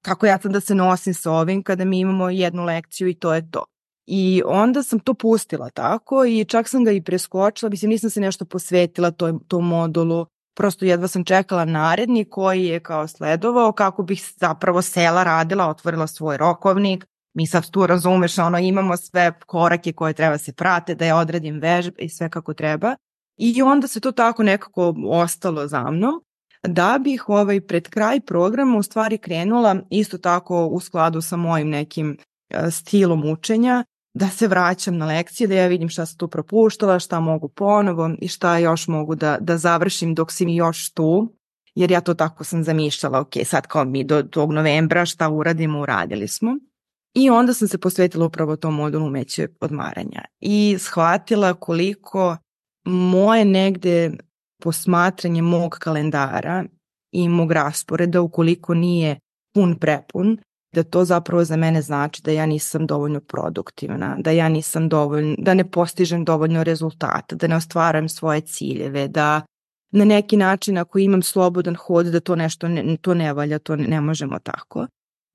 kako 0.05 0.25
ja 0.25 0.39
sam 0.41 0.51
da 0.51 0.59
se 0.59 0.75
nosim 0.75 1.13
sa 1.13 1.31
ovim 1.31 1.63
kada 1.63 1.85
mi 1.85 1.99
imamo 1.99 2.29
jednu 2.29 2.63
lekciju 2.63 3.07
i 3.07 3.13
to 3.13 3.33
je 3.33 3.51
to. 3.51 3.65
I 4.07 4.41
onda 4.45 4.83
sam 4.83 4.99
to 4.99 5.13
pustila 5.13 5.69
tako 5.69 6.25
i 6.25 6.45
čak 6.45 6.69
sam 6.69 6.83
ga 6.83 6.91
i 6.91 7.01
preskočila, 7.01 7.69
mislim 7.69 7.89
nisam 7.89 8.09
se 8.09 8.21
nešto 8.21 8.45
posvetila 8.45 9.11
toj, 9.11 9.33
tom 9.47 9.67
modulu, 9.67 10.25
prosto 10.55 10.85
jedva 10.85 11.07
sam 11.07 11.23
čekala 11.23 11.65
naredni 11.65 12.25
koji 12.25 12.65
je 12.65 12.79
kao 12.79 13.07
sledovao 13.07 13.71
kako 13.71 14.03
bih 14.03 14.33
zapravo 14.39 14.81
sela 14.81 15.23
radila, 15.23 15.69
otvorila 15.69 16.07
svoj 16.07 16.37
rokovnik, 16.37 17.05
mi 17.35 17.47
sad 17.47 17.69
tu 17.71 17.87
razumeš, 17.87 18.37
ono 18.37 18.59
imamo 18.59 18.97
sve 18.97 19.39
korake 19.45 19.93
koje 19.93 20.13
treba 20.13 20.37
se 20.37 20.53
prate, 20.53 20.95
da 20.95 21.05
ja 21.05 21.17
odradim 21.17 21.59
vežbe 21.59 22.01
i 22.01 22.09
sve 22.09 22.29
kako 22.29 22.53
treba. 22.53 22.95
I 23.37 23.61
onda 23.61 23.87
se 23.87 23.99
to 23.99 24.11
tako 24.11 24.43
nekako 24.43 24.95
ostalo 25.05 25.67
za 25.67 25.91
mnom 25.91 26.21
da 26.67 26.97
bih 27.03 27.29
ovaj 27.29 27.61
pred 27.61 27.89
kraj 27.89 28.19
programa 28.19 28.77
u 28.77 28.83
stvari 28.83 29.17
krenula 29.17 29.75
isto 29.89 30.17
tako 30.17 30.65
u 30.65 30.79
skladu 30.79 31.21
sa 31.21 31.37
mojim 31.37 31.69
nekim 31.69 32.17
e, 32.49 32.71
stilom 32.71 33.29
učenja 33.29 33.83
da 34.13 34.29
se 34.29 34.47
vraćam 34.47 34.97
na 34.97 35.05
lekcije, 35.05 35.47
da 35.47 35.55
ja 35.55 35.67
vidim 35.67 35.89
šta 35.89 36.05
sam 36.05 36.17
tu 36.17 36.27
propuštala, 36.27 36.99
šta 36.99 37.19
mogu 37.19 37.47
ponovo 37.47 38.09
i 38.21 38.27
šta 38.27 38.57
još 38.57 38.87
mogu 38.87 39.15
da, 39.15 39.37
da 39.41 39.57
završim 39.57 40.15
dok 40.15 40.31
si 40.31 40.45
mi 40.45 40.55
još 40.55 40.93
tu, 40.93 41.33
jer 41.75 41.91
ja 41.91 42.01
to 42.01 42.13
tako 42.13 42.43
sam 42.43 42.63
zamišljala, 42.63 43.19
ok, 43.19 43.33
sad 43.45 43.67
kao 43.67 43.85
mi 43.85 44.03
do 44.03 44.23
tog 44.23 44.51
novembra 44.51 45.05
šta 45.05 45.29
uradimo, 45.29 45.81
uradili 45.81 46.27
smo. 46.27 46.57
I 47.15 47.29
onda 47.29 47.53
sam 47.53 47.67
se 47.67 47.77
posvetila 47.77 48.25
upravo 48.25 48.55
tom 48.55 48.75
modulu 48.75 49.05
umeće 49.05 49.47
odmaranja 49.61 50.21
i 50.39 50.75
shvatila 50.79 51.53
koliko 51.53 52.37
moje 52.85 53.45
negde 53.45 54.11
posmatranje 54.61 55.41
mog 55.41 55.77
kalendara 55.79 56.65
i 57.11 57.29
mog 57.29 57.51
rasporeda 57.51 58.21
ukoliko 58.21 58.73
nije 58.73 59.19
pun 59.53 59.75
prepun, 59.79 60.37
da 60.73 60.83
to 60.83 61.05
zapravo 61.05 61.43
za 61.43 61.55
mene 61.55 61.81
znači 61.81 62.21
da 62.21 62.31
ja 62.31 62.45
nisam 62.45 62.87
dovoljno 62.87 63.19
produktivna, 63.19 64.15
da 64.19 64.31
ja 64.31 64.49
nisam 64.49 64.89
dovoljno, 64.89 65.35
da 65.37 65.53
ne 65.53 65.71
postižem 65.71 66.25
dovoljno 66.25 66.63
rezultata, 66.63 67.35
da 67.35 67.47
ne 67.47 67.55
ostvaram 67.55 68.09
svoje 68.09 68.41
ciljeve, 68.41 69.07
da 69.07 69.41
na 69.91 70.05
neki 70.05 70.37
način 70.37 70.77
ako 70.77 70.99
imam 70.99 71.21
slobodan 71.21 71.75
hod 71.75 72.05
da 72.05 72.19
to 72.19 72.35
nešto 72.35 72.67
ne, 72.67 72.97
to 73.01 73.13
ne 73.13 73.33
valja, 73.33 73.59
to 73.59 73.75
ne, 73.75 73.87
ne 73.87 74.01
možemo 74.01 74.39
tako. 74.39 74.87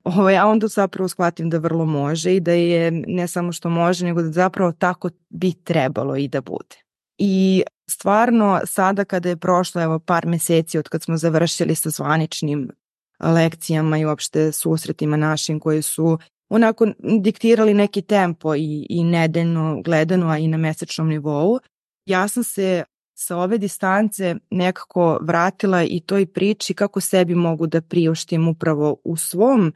Ovo, 0.03 0.29
ja 0.29 0.47
onda 0.47 0.67
zapravo 0.67 1.07
shvatim 1.07 1.49
da 1.49 1.57
vrlo 1.57 1.85
može 1.85 2.35
i 2.35 2.39
da 2.39 2.51
je 2.51 2.91
ne 2.91 3.27
samo 3.27 3.51
što 3.51 3.69
može, 3.69 4.05
nego 4.05 4.21
da 4.21 4.31
zapravo 4.31 4.71
tako 4.71 5.09
bi 5.29 5.53
trebalo 5.53 6.15
i 6.15 6.27
da 6.27 6.41
bude. 6.41 6.75
I 7.17 7.63
stvarno 7.89 8.61
sada 8.65 9.05
kada 9.05 9.29
je 9.29 9.37
prošlo 9.37 9.81
evo 9.81 9.99
par 9.99 10.25
meseci 10.25 10.77
od 10.77 10.89
kad 10.89 11.03
smo 11.03 11.17
završili 11.17 11.75
sa 11.75 11.89
zvaničnim 11.89 12.71
lekcijama 13.19 13.97
i 13.97 14.05
uopšte 14.05 14.51
susretima 14.51 15.17
našim 15.17 15.59
koji 15.59 15.81
su 15.81 16.17
onako 16.49 16.87
diktirali 17.21 17.73
neki 17.73 18.01
tempo 18.01 18.55
i, 18.55 18.87
i 18.89 19.03
nedeljno 19.03 19.81
gledano, 19.81 20.27
a 20.29 20.37
i 20.37 20.47
na 20.47 20.57
mesečnom 20.57 21.09
nivou, 21.09 21.59
ja 22.05 22.27
sam 22.27 22.43
se 22.43 22.83
sa 23.21 23.37
ove 23.37 23.57
distance 23.57 24.35
nekako 24.49 25.19
vratila 25.21 25.83
i 25.83 25.99
toj 25.99 26.25
priči 26.25 26.73
kako 26.73 27.01
sebi 27.01 27.35
mogu 27.35 27.67
da 27.67 27.81
priuštim 27.81 28.47
upravo 28.47 28.97
u 29.03 29.17
svom 29.17 29.73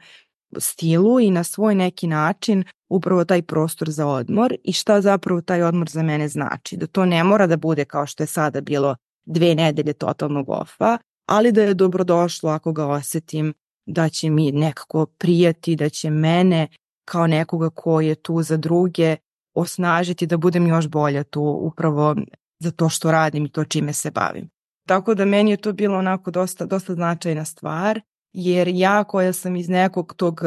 stilu 0.58 1.20
i 1.20 1.30
na 1.30 1.44
svoj 1.44 1.74
neki 1.74 2.06
način 2.06 2.64
upravo 2.88 3.24
taj 3.24 3.42
prostor 3.42 3.90
za 3.90 4.06
odmor 4.06 4.54
i 4.64 4.72
šta 4.72 5.00
zapravo 5.00 5.40
taj 5.40 5.62
odmor 5.62 5.88
za 5.88 6.02
mene 6.02 6.28
znači. 6.28 6.76
Da 6.76 6.86
to 6.86 7.06
ne 7.06 7.24
mora 7.24 7.46
da 7.46 7.56
bude 7.56 7.84
kao 7.84 8.06
što 8.06 8.22
je 8.22 8.26
sada 8.26 8.60
bilo 8.60 8.96
dve 9.24 9.54
nedelje 9.54 9.92
totalnog 9.92 10.48
ofa, 10.48 10.98
ali 11.26 11.52
da 11.52 11.62
je 11.62 11.74
dobrodošlo 11.74 12.50
ako 12.50 12.72
ga 12.72 12.86
osetim 12.86 13.54
da 13.86 14.08
će 14.08 14.30
mi 14.30 14.52
nekako 14.52 15.06
prijati, 15.06 15.76
da 15.76 15.88
će 15.88 16.10
mene 16.10 16.68
kao 17.04 17.26
nekoga 17.26 17.70
ko 17.70 18.00
je 18.00 18.14
tu 18.14 18.42
za 18.42 18.56
druge 18.56 19.16
osnažiti 19.54 20.26
da 20.26 20.36
budem 20.36 20.66
još 20.66 20.88
bolja 20.88 21.24
tu 21.24 21.42
upravo 21.42 22.14
za 22.58 22.70
to 22.70 22.88
što 22.88 23.10
radim 23.10 23.44
i 23.44 23.48
to 23.48 23.64
čime 23.64 23.92
se 23.92 24.10
bavim. 24.10 24.48
Tako 24.88 25.14
da 25.14 25.24
meni 25.24 25.50
je 25.50 25.56
to 25.56 25.72
bilo 25.72 25.98
onako 25.98 26.30
dosta, 26.30 26.66
dosta 26.66 26.94
značajna 26.94 27.44
stvar 27.44 28.00
jer 28.32 28.68
ja 28.68 29.04
koja 29.04 29.32
sam 29.32 29.56
iz 29.56 29.68
nekog 29.68 30.14
tog 30.16 30.40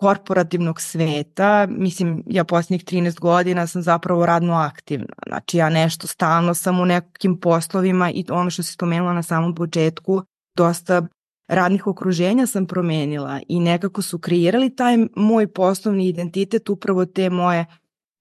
korporativnog 0.00 0.80
sveta, 0.80 1.66
mislim 1.70 2.22
ja 2.26 2.44
posljednjih 2.44 2.84
13 2.84 3.20
godina 3.20 3.66
sam 3.66 3.82
zapravo 3.82 4.26
radno 4.26 4.54
aktivna, 4.54 5.14
znači 5.28 5.56
ja 5.56 5.70
nešto 5.70 6.06
stalno 6.06 6.54
sam 6.54 6.80
u 6.80 6.84
nekim 6.84 7.40
poslovima 7.40 8.10
i 8.10 8.24
ono 8.30 8.50
što 8.50 8.62
se 8.62 8.72
spomenula 8.72 9.12
na 9.12 9.22
samom 9.22 9.54
početku, 9.54 10.22
dosta 10.56 11.06
radnih 11.48 11.86
okruženja 11.86 12.46
sam 12.46 12.66
promenila 12.66 13.40
i 13.48 13.60
nekako 13.60 14.02
su 14.02 14.18
kreirali 14.18 14.76
taj 14.76 14.96
moj 15.16 15.52
poslovni 15.52 16.08
identitet 16.08 16.68
upravo 16.68 17.06
te 17.06 17.30
moje 17.30 17.66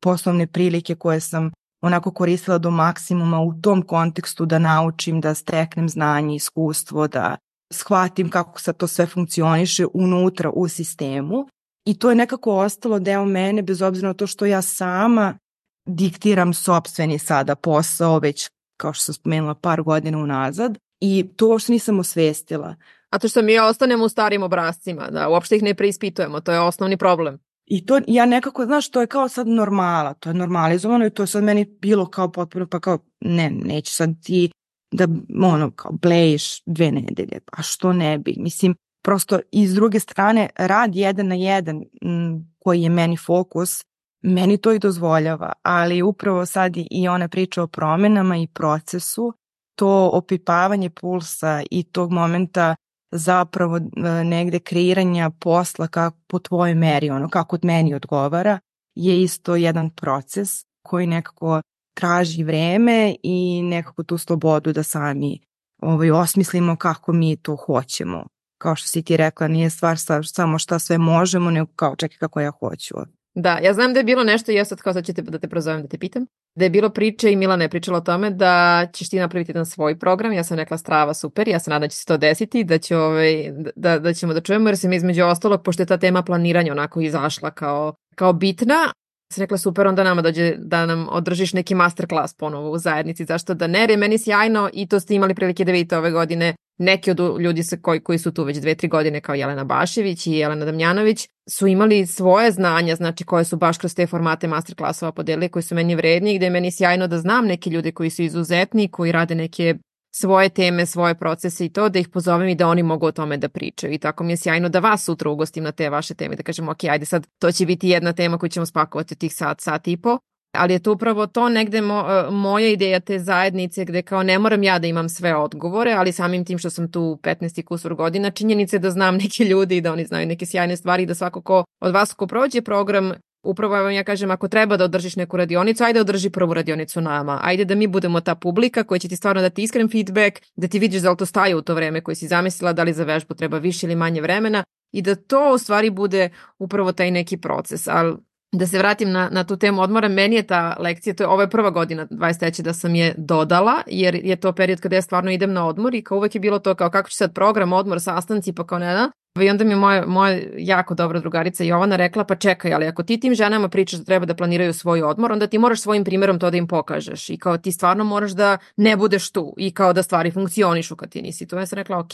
poslovne 0.01 0.47
prilike 0.47 0.95
koje 0.95 1.19
sam 1.19 1.51
onako 1.81 2.11
koristila 2.11 2.57
do 2.57 2.71
maksimuma 2.71 3.41
u 3.41 3.53
tom 3.61 3.81
kontekstu 3.81 4.45
da 4.45 4.59
naučim, 4.59 5.21
da 5.21 5.33
steknem 5.33 5.89
znanje, 5.89 6.35
iskustvo, 6.35 7.07
da 7.07 7.37
shvatim 7.73 8.29
kako 8.29 8.59
sad 8.59 8.77
to 8.77 8.87
sve 8.87 9.05
funkcioniše 9.05 9.85
unutra 9.93 10.49
u 10.49 10.67
sistemu 10.67 11.47
i 11.85 11.99
to 11.99 12.09
je 12.09 12.15
nekako 12.15 12.57
ostalo 12.57 12.99
deo 12.99 13.25
mene 13.25 13.61
bez 13.61 13.81
obzira 13.81 14.07
na 14.07 14.13
to 14.13 14.27
što 14.27 14.45
ja 14.45 14.61
sama 14.61 15.37
diktiram 15.85 16.53
sobstveni 16.53 17.19
sada 17.19 17.55
posao 17.55 18.19
već 18.19 18.49
kao 18.77 18.93
što 18.93 19.03
sam 19.03 19.13
spomenula 19.13 19.55
par 19.55 19.81
godina 19.81 20.17
unazad 20.17 20.77
i 21.01 21.29
to 21.35 21.47
uopšte 21.47 21.71
nisam 21.71 21.99
osvestila. 21.99 22.75
A 23.09 23.19
to 23.19 23.27
što 23.27 23.41
mi 23.41 23.59
ostanemo 23.59 24.05
u 24.05 24.09
starim 24.09 24.43
obrazcima, 24.43 25.09
da 25.09 25.29
uopšte 25.29 25.55
ih 25.55 25.63
ne 25.63 25.73
preispitujemo, 25.73 26.39
to 26.39 26.51
je 26.51 26.59
osnovni 26.59 26.97
problem. 26.97 27.39
I 27.69 27.85
to 27.85 27.99
ja 28.07 28.25
nekako, 28.25 28.65
znaš, 28.65 28.91
to 28.91 29.01
je 29.01 29.07
kao 29.07 29.29
sad 29.29 29.47
normala, 29.47 30.13
to 30.13 30.29
je 30.29 30.33
normalizovano 30.33 31.05
i 31.05 31.09
to 31.09 31.23
je 31.23 31.27
sad 31.27 31.43
meni 31.43 31.77
bilo 31.81 32.05
kao 32.05 32.31
potpuno, 32.31 32.67
pa 32.67 32.79
kao, 32.79 32.99
ne, 33.21 33.49
neće 33.49 33.93
sad 33.93 34.09
ti 34.23 34.51
da, 34.91 35.07
ono, 35.43 35.71
kao 35.71 35.91
blejiš 35.91 36.63
dve 36.65 36.91
nedelje, 36.91 37.39
a 37.51 37.61
što 37.61 37.93
ne 37.93 38.17
bi, 38.17 38.35
mislim, 38.37 38.75
prosto 39.03 39.39
i 39.51 39.67
s 39.67 39.73
druge 39.73 39.99
strane, 39.99 40.49
rad 40.55 40.95
jedan 40.95 41.27
na 41.27 41.35
jedan 41.35 41.83
m, 42.01 42.55
koji 42.59 42.81
je 42.81 42.89
meni 42.89 43.17
fokus, 43.17 43.83
meni 44.21 44.57
to 44.57 44.71
i 44.71 44.79
dozvoljava, 44.79 45.53
ali 45.61 46.01
upravo 46.01 46.45
sad 46.45 46.73
i 46.91 47.07
ona 47.07 47.27
priča 47.27 47.63
o 47.63 47.67
promenama 47.67 48.37
i 48.37 48.47
procesu, 48.47 49.33
to 49.75 50.09
opipavanje 50.13 50.89
pulsa 50.89 51.63
i 51.71 51.83
tog 51.83 52.11
momenta 52.11 52.75
zapravo 53.11 53.77
e, 53.77 53.81
negde 54.23 54.59
kreiranja 54.59 55.29
posla 55.39 55.87
kako, 55.87 56.17
po 56.27 56.39
tvojoj 56.39 56.75
meri, 56.75 57.09
ono 57.09 57.29
kako 57.29 57.57
meni 57.63 57.93
odgovara, 57.93 58.59
je 58.95 59.21
isto 59.21 59.55
jedan 59.55 59.89
proces 59.89 60.65
koji 60.81 61.07
nekako 61.07 61.61
traži 61.93 62.43
vreme 62.43 63.15
i 63.23 63.61
nekako 63.63 64.03
tu 64.03 64.17
slobodu 64.17 64.73
da 64.73 64.83
sami 64.83 65.39
ovaj, 65.81 66.11
osmislimo 66.11 66.75
kako 66.75 67.13
mi 67.13 67.35
to 67.35 67.55
hoćemo. 67.55 68.25
Kao 68.57 68.75
što 68.75 68.87
si 68.87 69.03
ti 69.03 69.17
rekla, 69.17 69.47
nije 69.47 69.69
stvar 69.69 69.97
samo 70.23 70.59
šta 70.59 70.79
sve 70.79 70.97
možemo, 70.97 71.51
nego 71.51 71.71
kao 71.75 71.95
čekaj 71.95 72.17
kako 72.17 72.39
ja 72.39 72.51
hoću. 72.51 72.95
Da, 73.35 73.59
ja 73.63 73.73
znam 73.73 73.93
da 73.93 73.99
je 73.99 74.03
bilo 74.03 74.23
nešto, 74.23 74.51
ja 74.51 74.65
sad 74.65 74.81
kao 74.81 74.93
sad 74.93 75.05
ćete 75.05 75.21
da 75.21 75.39
te 75.39 75.47
prozovem 75.47 75.81
da 75.81 75.87
te 75.87 75.97
pitam, 75.97 76.25
da 76.55 76.65
je 76.65 76.69
bilo 76.69 76.89
priče 76.89 77.31
i 77.31 77.35
Milana 77.35 77.63
je 77.63 77.69
pričala 77.69 77.97
o 77.97 78.01
tome 78.01 78.29
da 78.29 78.87
ćeš 78.93 79.09
ti 79.09 79.19
napraviti 79.19 79.51
jedan 79.51 79.65
svoj 79.65 79.99
program, 79.99 80.33
ja 80.33 80.43
sam 80.43 80.57
rekla 80.57 80.77
strava 80.77 81.13
super, 81.13 81.47
ja 81.47 81.59
se 81.59 81.69
nadam 81.69 81.81
da 81.81 81.87
će 81.87 81.97
se 81.97 82.05
to 82.05 82.17
desiti, 82.17 82.63
da, 82.63 82.77
će, 82.77 82.97
ovaj, 82.97 83.51
da, 83.75 83.99
da 83.99 84.13
ćemo 84.13 84.33
da 84.33 84.41
čujemo 84.41 84.69
jer 84.69 84.77
se 84.77 84.87
mi 84.87 84.95
između 84.95 85.23
ostalog, 85.23 85.63
pošto 85.63 85.83
je 85.83 85.87
ta 85.87 85.97
tema 85.97 86.23
planiranja 86.23 86.71
onako 86.71 87.01
izašla 87.01 87.51
kao, 87.51 87.93
kao 88.15 88.33
bitna, 88.33 88.91
sam 89.33 89.41
rekla 89.41 89.57
super, 89.57 89.87
onda 89.87 90.03
nama 90.03 90.21
dođe 90.21 90.55
da 90.57 90.85
nam 90.85 91.07
održiš 91.09 91.53
neki 91.53 91.75
masterclass 91.75 92.33
ponovo 92.33 92.71
u 92.71 92.77
zajednici, 92.77 93.25
zašto 93.25 93.53
da 93.53 93.67
ne, 93.67 93.79
jer 93.79 93.89
je 93.89 93.97
meni 93.97 94.17
sjajno 94.17 94.69
i 94.73 94.87
to 94.87 94.99
ste 94.99 95.15
imali 95.15 95.35
prilike 95.35 95.65
da 95.65 95.71
vidite 95.71 95.97
ove 95.97 96.11
godine, 96.11 96.55
neki 96.79 97.11
od 97.11 97.19
ljudi 97.41 97.63
sa 97.63 97.77
koji, 97.81 97.99
koji 97.99 98.19
su 98.19 98.31
tu 98.31 98.43
već 98.43 98.57
dve, 98.57 98.75
tri 98.75 98.87
godine 98.87 99.21
kao 99.21 99.35
Jelena 99.35 99.63
Bašević 99.63 100.27
i 100.27 100.31
Jelena 100.31 100.65
Damjanović 100.65 101.27
su 101.49 101.67
imali 101.67 102.05
svoje 102.05 102.51
znanja, 102.51 102.95
znači 102.95 103.23
koje 103.23 103.45
su 103.45 103.57
baš 103.57 103.77
kroz 103.77 103.95
te 103.95 104.07
formate 104.07 104.47
masterclassova 104.47 105.11
podelili, 105.11 105.49
koji 105.49 105.63
su 105.63 105.75
meni 105.75 105.95
vredni, 105.95 106.35
gde 106.37 106.45
je 106.45 106.49
meni 106.49 106.71
sjajno 106.71 107.07
da 107.07 107.17
znam 107.17 107.45
neke 107.45 107.69
ljude 107.69 107.91
koji 107.91 108.09
su 108.09 108.21
izuzetni, 108.23 108.87
koji 108.87 109.11
rade 109.11 109.35
neke 109.35 109.75
svoje 110.11 110.49
teme, 110.49 110.85
svoje 110.85 111.15
procese 111.15 111.65
i 111.65 111.69
to, 111.69 111.89
da 111.89 111.99
ih 111.99 112.07
pozovem 112.07 112.47
i 112.49 112.55
da 112.55 112.67
oni 112.67 112.83
mogu 112.83 113.05
o 113.05 113.11
tome 113.11 113.37
da 113.37 113.49
pričaju. 113.49 113.93
I 113.93 113.97
tako 113.97 114.23
mi 114.23 114.33
je 114.33 114.37
sjajno 114.37 114.69
da 114.69 114.79
vas 114.79 115.05
sutra 115.05 115.29
ugostim 115.29 115.63
na 115.63 115.71
te 115.71 115.89
vaše 115.89 116.13
teme, 116.13 116.35
da 116.35 116.43
kažem, 116.43 116.69
ok, 116.69 116.83
ajde 116.83 117.05
sad, 117.05 117.27
to 117.39 117.51
će 117.51 117.65
biti 117.65 117.89
jedna 117.89 118.13
tema 118.13 118.37
koju 118.37 118.49
ćemo 118.49 118.65
spakovati 118.65 119.13
u 119.13 119.17
tih 119.17 119.33
sat, 119.35 119.61
sat 119.61 119.87
i 119.87 119.97
po, 119.97 120.17
ali 120.51 120.73
je 120.73 120.79
to 120.79 120.91
upravo 120.91 121.27
to 121.27 121.49
negde 121.49 121.81
mo, 121.81 122.05
e, 122.09 122.31
moja 122.31 122.69
ideja 122.69 122.99
te 122.99 123.19
zajednice 123.19 123.85
gde 123.85 124.01
kao 124.01 124.23
ne 124.23 124.39
moram 124.39 124.63
ja 124.63 124.79
da 124.79 124.87
imam 124.87 125.09
sve 125.09 125.35
odgovore, 125.35 125.91
ali 125.93 126.11
samim 126.11 126.45
tim 126.45 126.57
što 126.57 126.69
sam 126.69 126.91
tu 126.91 127.19
15 127.23 127.63
kusur 127.63 127.95
godina, 127.95 128.31
činjenice 128.31 128.79
da 128.79 128.91
znam 128.91 129.15
neke 129.23 129.43
ljudi 129.43 129.77
i 129.77 129.81
da 129.81 129.93
oni 129.93 130.05
znaju 130.05 130.27
neke 130.27 130.45
sjajne 130.45 130.77
stvari 130.77 131.03
i 131.03 131.05
da 131.05 131.15
svako 131.15 131.41
ko 131.41 131.63
od 131.81 131.93
vas 131.93 132.13
ko 132.13 132.27
prođe 132.27 132.61
program 132.61 133.13
Upravo 133.43 133.73
vam 133.73 133.91
ja 133.91 134.03
kažem, 134.03 134.31
ako 134.31 134.47
treba 134.47 134.77
da 134.77 134.83
održiš 134.83 135.15
neku 135.15 135.37
radionicu, 135.37 135.83
ajde 135.83 136.01
održi 136.01 136.29
prvu 136.29 136.53
radionicu 136.53 137.01
nama. 137.01 137.39
Ajde 137.43 137.65
da 137.65 137.75
mi 137.75 137.87
budemo 137.87 138.21
ta 138.21 138.35
publika 138.35 138.83
koja 138.83 138.99
će 138.99 139.07
ti 139.07 139.15
stvarno 139.15 139.41
dati 139.41 139.63
iskren 139.63 139.89
feedback, 139.89 140.39
da 140.55 140.67
ti 140.67 140.79
vidiš 140.79 141.01
da 141.01 141.11
li 141.11 141.17
to 141.17 141.25
staje 141.25 141.55
u 141.55 141.61
to 141.61 141.75
vreme 141.75 142.01
koje 142.01 142.15
si 142.15 142.27
zamislila, 142.27 142.73
da 142.73 142.83
li 142.83 142.93
za 142.93 143.03
vežbu 143.03 143.35
treba 143.35 143.57
više 143.57 143.87
ili 143.87 143.95
manje 143.95 144.21
vremena 144.21 144.63
i 144.91 145.01
da 145.01 145.15
to 145.15 145.53
u 145.53 145.57
stvari 145.57 145.89
bude 145.89 146.29
upravo 146.57 146.91
taj 146.91 147.11
neki 147.11 147.37
proces. 147.37 147.87
Ali 147.87 148.17
da 148.51 148.67
se 148.67 148.77
vratim 148.77 149.11
na, 149.11 149.29
na 149.31 149.43
tu 149.43 149.57
temu 149.57 149.81
odmora, 149.81 150.07
meni 150.07 150.35
je 150.35 150.43
ta 150.43 150.75
lekcija, 150.79 151.13
to 151.13 151.23
je 151.23 151.27
ovo 151.27 151.41
je 151.41 151.49
prva 151.49 151.69
godina 151.69 152.05
23. 152.05 152.61
da 152.61 152.73
sam 152.73 152.95
je 152.95 153.13
dodala, 153.17 153.81
jer 153.87 154.15
je 154.15 154.35
to 154.35 154.53
period 154.53 154.79
kada 154.79 154.95
ja 154.95 155.01
stvarno 155.01 155.31
idem 155.31 155.53
na 155.53 155.67
odmor 155.67 155.95
i 155.95 156.03
kao 156.03 156.17
uvek 156.17 156.35
je 156.35 156.41
bilo 156.41 156.59
to 156.59 156.75
kao 156.75 156.89
kako 156.89 157.09
će 157.09 157.15
sad 157.15 157.33
program, 157.33 157.73
odmor, 157.73 158.01
sastanci, 158.01 158.53
pa 158.53 158.67
kao 158.67 158.79
ne 158.79 158.93
da. 158.93 159.11
I 159.41 159.49
onda 159.49 159.63
mi 159.63 159.71
je 159.71 159.75
moja, 159.75 160.05
moja 160.05 160.39
jako 160.57 160.95
dobra 160.95 161.19
drugarica 161.19 161.63
Jovana 161.63 161.95
rekla, 161.95 162.23
pa 162.23 162.35
čekaj, 162.35 162.73
ali 162.73 162.87
ako 162.87 163.03
ti 163.03 163.19
tim 163.19 163.35
ženama 163.35 163.69
pričaš 163.69 163.99
da 163.99 164.05
treba 164.05 164.25
da 164.25 164.35
planiraju 164.35 164.73
svoj 164.73 165.03
odmor, 165.03 165.31
onda 165.31 165.47
ti 165.47 165.57
moraš 165.57 165.81
svojim 165.81 166.03
primjerom 166.03 166.39
to 166.39 166.51
da 166.51 166.57
im 166.57 166.67
pokažeš 166.67 167.29
i 167.29 167.37
kao 167.37 167.57
ti 167.57 167.71
stvarno 167.71 168.03
moraš 168.03 168.31
da 168.31 168.57
ne 168.77 168.97
budeš 168.97 169.31
tu 169.31 169.53
i 169.57 169.73
kao 169.73 169.93
da 169.93 170.03
stvari 170.03 170.31
funkcionišu 170.31 170.95
kad 170.95 171.09
ti 171.09 171.21
nisi 171.21 171.47
tu. 171.47 171.55
Ja 171.55 171.65
sam 171.65 171.77
rekla, 171.77 171.99
ok, 171.99 172.11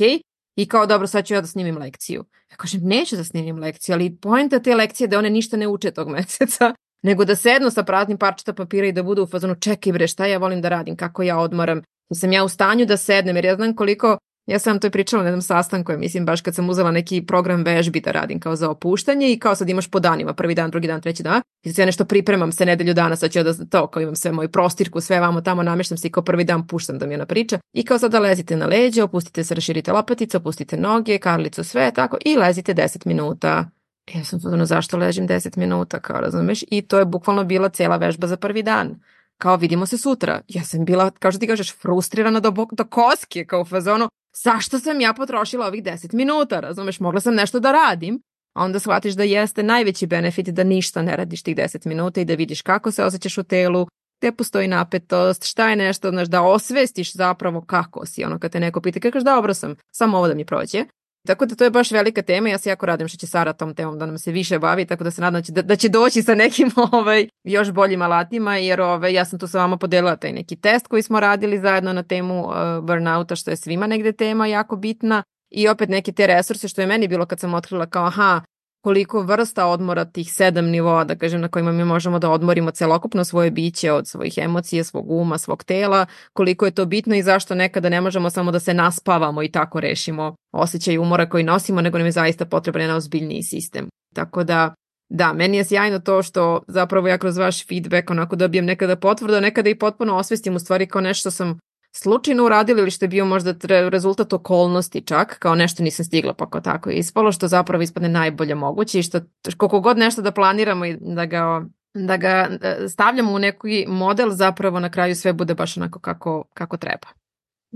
I 0.55 0.67
kao, 0.67 0.85
dobro, 0.85 1.07
sad 1.07 1.25
ću 1.25 1.33
ja 1.33 1.41
da 1.41 1.47
snimim 1.47 1.77
lekciju. 1.77 2.25
Ja 2.51 2.57
kažem, 2.57 2.81
neću 2.83 3.15
da 3.15 3.23
snimim 3.23 3.59
lekciju, 3.59 3.95
ali 3.95 4.17
pojenta 4.17 4.59
te 4.59 4.75
lekcije 4.75 5.07
da 5.07 5.19
one 5.19 5.29
ništa 5.29 5.57
ne 5.57 5.67
uče 5.67 5.91
tog 5.91 6.09
meseca, 6.15 6.73
nego 7.03 7.25
da 7.25 7.35
sednu 7.35 7.69
sa 7.71 7.83
praznim 7.83 8.17
parčeta 8.17 8.53
papira 8.53 8.87
i 8.87 8.91
da 8.91 9.03
budu 9.03 9.23
u 9.23 9.27
fazonu, 9.27 9.55
čekaj 9.55 9.93
bre, 9.93 10.07
šta 10.07 10.25
ja 10.25 10.37
volim 10.37 10.61
da 10.61 10.69
radim, 10.69 10.95
kako 10.95 11.23
ja 11.23 11.39
odmaram, 11.39 11.81
sam 12.13 12.31
ja 12.31 12.43
u 12.43 12.49
stanju 12.49 12.85
da 12.85 12.97
sednem, 12.97 13.35
jer 13.35 13.45
ja 13.45 13.55
znam 13.55 13.75
koliko 13.75 14.17
Ja 14.45 14.59
sam 14.59 14.79
to 14.79 14.89
pričala 14.89 15.23
na 15.23 15.29
jednom 15.29 15.41
sastanku, 15.41 15.97
mislim 15.97 16.25
baš 16.25 16.41
kad 16.41 16.55
sam 16.55 16.69
uzela 16.69 16.91
neki 16.91 17.21
program 17.21 17.63
vežbi 17.63 18.01
da 18.01 18.11
radim 18.11 18.39
kao 18.39 18.55
za 18.55 18.69
opuštanje 18.69 19.31
i 19.31 19.39
kao 19.39 19.55
sad 19.55 19.69
imaš 19.69 19.87
po 19.87 19.99
danima, 19.99 20.33
prvi 20.33 20.55
dan, 20.55 20.71
drugi 20.71 20.87
dan, 20.87 21.01
treći 21.01 21.23
dan. 21.23 21.41
I 21.63 21.69
sad 21.69 21.79
ja 21.79 21.85
nešto 21.85 22.05
pripremam 22.05 22.51
se 22.51 22.65
nedelju 22.65 22.93
dana, 22.93 23.15
sad 23.15 23.31
ću 23.31 23.43
da 23.43 23.53
to, 23.53 23.87
kao 23.87 24.01
imam 24.01 24.15
sve 24.15 24.31
moju 24.31 24.49
prostirku, 24.49 25.01
sve 25.01 25.19
vamo 25.19 25.41
tamo, 25.41 25.63
namještam 25.63 25.97
se 25.97 26.07
i 26.07 26.11
kao 26.11 26.23
prvi 26.23 26.43
dan 26.43 26.67
puštam 26.67 26.99
da 26.99 27.05
mi 27.05 27.15
ona 27.15 27.25
priča. 27.25 27.59
I 27.73 27.85
kao 27.85 27.99
sada 27.99 28.19
lezite 28.19 28.57
na 28.57 28.65
leđe, 28.65 29.03
opustite 29.03 29.43
se, 29.43 29.55
raširite 29.55 29.91
lopatice, 29.91 30.37
opustite 30.37 30.77
noge, 30.77 31.17
karlicu, 31.17 31.63
sve 31.63 31.91
tako 31.95 32.17
i 32.25 32.35
lezite 32.35 32.73
10 32.73 33.07
minuta. 33.07 33.69
Ja 34.13 34.23
sam 34.23 34.39
ono, 34.45 34.65
zašto 34.65 34.97
ležim 34.97 35.27
10 35.27 35.57
minuta, 35.57 35.99
kao 35.99 36.21
razumeš? 36.21 36.63
I 36.71 36.81
to 36.81 36.99
je 36.99 37.05
bukvalno 37.05 37.43
bila 37.43 37.69
cela 37.69 37.97
vežba 37.97 38.27
za 38.27 38.37
prvi 38.37 38.63
dan 38.63 38.95
kao 39.37 39.55
vidimo 39.55 39.85
se 39.85 39.97
sutra. 39.97 40.41
Ja 40.47 40.63
sam 40.63 40.85
bila, 40.85 41.11
kao 41.11 41.31
što 41.31 41.39
ti 41.39 41.47
kažeš, 41.47 41.75
frustrirana 41.81 42.39
do, 42.39 42.53
do 42.71 42.83
koske, 42.83 43.45
kao 43.45 43.61
u 43.61 43.65
fazonu, 43.65 44.09
zašto 44.43 44.79
sam 44.79 45.01
ja 45.01 45.13
potrošila 45.13 45.67
ovih 45.67 45.83
10 45.83 46.13
minuta, 46.13 46.59
razumeš, 46.59 46.99
mogla 46.99 47.21
sam 47.21 47.35
nešto 47.35 47.59
da 47.59 47.71
radim, 47.71 48.21
a 48.55 48.63
onda 48.63 48.79
shvatiš 48.79 49.13
da 49.13 49.23
jeste 49.23 49.63
najveći 49.63 50.07
benefit 50.07 50.49
da 50.49 50.63
ništa 50.63 51.01
ne 51.01 51.15
radiš 51.15 51.43
tih 51.43 51.55
10 51.55 51.87
minuta 51.87 52.21
i 52.21 52.25
da 52.25 52.33
vidiš 52.33 52.61
kako 52.61 52.91
se 52.91 53.03
osjećaš 53.03 53.37
u 53.37 53.43
telu, 53.43 53.87
gde 54.21 54.31
postoji 54.31 54.67
napetost, 54.67 55.45
šta 55.45 55.69
je 55.69 55.75
nešto, 55.75 56.09
znaš, 56.09 56.27
da 56.27 56.41
osvestiš 56.41 57.13
zapravo 57.13 57.61
kako 57.61 58.05
si, 58.05 58.23
ono 58.23 58.39
kad 58.39 58.51
te 58.51 58.59
neko 58.59 58.81
pita, 58.81 58.99
kažeš 58.99 59.23
dobro 59.23 59.53
sam, 59.53 59.75
samo 59.91 60.17
ovo 60.17 60.27
da 60.27 60.33
mi 60.33 60.45
prođe. 60.45 60.85
Tako 61.25 61.45
da 61.45 61.55
to 61.55 61.63
je 61.63 61.69
baš 61.69 61.91
velika 61.91 62.21
tema, 62.21 62.49
ja 62.49 62.57
se 62.57 62.69
jako 62.69 62.85
radim 62.85 63.07
što 63.07 63.17
će 63.17 63.27
Sara 63.27 63.53
tom 63.53 63.75
temom 63.75 63.99
da 63.99 64.05
nam 64.05 64.17
se 64.17 64.31
više 64.31 64.59
bavi, 64.59 64.85
tako 64.85 65.03
da 65.03 65.11
se 65.11 65.21
nadam 65.21 65.41
da 65.41 65.41
će, 65.41 65.51
da, 65.51 65.75
će 65.75 65.89
doći 65.89 66.21
sa 66.21 66.35
nekim 66.35 66.71
ovaj, 66.91 67.27
još 67.43 67.71
boljim 67.71 68.01
alatima, 68.01 68.57
jer 68.57 68.81
ovaj, 68.81 69.13
ja 69.13 69.25
sam 69.25 69.39
tu 69.39 69.47
sa 69.47 69.57
vama 69.57 69.77
podelila 69.77 70.15
taj 70.15 70.31
neki 70.31 70.55
test 70.55 70.87
koji 70.87 71.01
smo 71.01 71.19
radili 71.19 71.59
zajedno 71.59 71.93
na 71.93 72.03
temu 72.03 72.47
uh, 72.47 72.53
burnouta, 72.83 73.35
što 73.35 73.51
je 73.51 73.55
svima 73.55 73.87
negde 73.87 74.11
tema 74.11 74.47
jako 74.47 74.75
bitna 74.75 75.23
i 75.49 75.67
opet 75.67 75.89
neke 75.89 76.11
te 76.11 76.27
resurse 76.27 76.67
što 76.67 76.81
je 76.81 76.87
meni 76.87 77.07
bilo 77.07 77.25
kad 77.25 77.39
sam 77.39 77.53
otkrila 77.53 77.85
kao 77.85 78.05
aha, 78.05 78.41
koliko 78.85 79.21
vrsta 79.21 79.65
odmora 79.65 80.05
tih 80.05 80.33
sedam 80.33 80.65
nivoa, 80.65 81.03
da 81.03 81.15
kažem, 81.15 81.41
na 81.41 81.47
kojima 81.47 81.71
mi 81.71 81.85
možemo 81.85 82.19
da 82.19 82.29
odmorimo 82.29 82.71
celokupno 82.71 83.23
svoje 83.23 83.51
biće 83.51 83.91
od 83.91 84.07
svojih 84.07 84.37
emocija, 84.37 84.83
svog 84.83 85.11
uma, 85.11 85.37
svog 85.37 85.63
tela, 85.63 86.05
koliko 86.33 86.65
je 86.65 86.71
to 86.71 86.85
bitno 86.85 87.15
i 87.15 87.23
zašto 87.23 87.55
nekada 87.55 87.89
ne 87.89 88.01
možemo 88.01 88.29
samo 88.29 88.51
da 88.51 88.59
se 88.59 88.73
naspavamo 88.73 89.43
i 89.43 89.51
tako 89.51 89.79
rešimo 89.79 90.35
osjećaj 90.51 90.97
umora 90.97 91.29
koji 91.29 91.43
nosimo, 91.43 91.81
nego 91.81 91.97
nam 91.97 92.07
je 92.07 92.11
zaista 92.11 92.45
potreban 92.45 92.81
jedan 92.81 92.97
ozbiljniji 92.97 93.43
sistem. 93.43 93.87
Tako 94.15 94.43
da, 94.43 94.73
da, 95.09 95.33
meni 95.33 95.57
je 95.57 95.65
sjajno 95.65 95.99
to 95.99 96.23
što 96.23 96.63
zapravo 96.67 97.07
ja 97.07 97.17
kroz 97.17 97.37
vaš 97.37 97.67
feedback 97.67 98.09
onako 98.09 98.35
dobijem 98.35 98.65
nekada 98.65 98.95
potvrdu, 98.95 99.41
nekada 99.41 99.69
i 99.69 99.79
potpuno 99.79 100.17
osvestim 100.17 100.55
u 100.55 100.59
stvari 100.59 100.87
kao 100.87 101.01
nešto 101.01 101.31
sam 101.31 101.59
slučajno 101.97 102.45
uradili 102.45 102.81
ili 102.81 102.91
što 102.91 103.05
je 103.05 103.09
bio 103.09 103.25
možda 103.25 103.55
rezultat 103.89 104.33
okolnosti 104.33 105.01
čak, 105.01 105.39
kao 105.39 105.55
nešto 105.55 105.83
nisam 105.83 106.05
stigla 106.05 106.33
pa 106.33 106.49
kao 106.49 106.61
tako 106.61 106.89
je 106.89 106.97
ispalo, 106.97 107.31
što 107.31 107.47
zapravo 107.47 107.83
ispadne 107.83 108.09
najbolje 108.09 108.55
moguće 108.55 108.99
i 108.99 109.03
što 109.03 109.19
koliko 109.57 109.79
god 109.79 109.97
nešto 109.97 110.21
da 110.21 110.31
planiramo 110.31 110.85
i 110.85 110.97
da 111.01 111.25
ga 111.25 111.65
da 111.95 112.17
ga 112.17 112.49
e, 112.61 112.87
stavljamo 112.89 113.31
u 113.31 113.39
neki 113.39 113.85
model, 113.87 114.29
zapravo 114.29 114.79
na 114.79 114.91
kraju 114.91 115.15
sve 115.15 115.33
bude 115.33 115.55
baš 115.55 115.77
onako 115.77 115.99
kako, 115.99 116.43
kako 116.53 116.77
treba. 116.77 117.07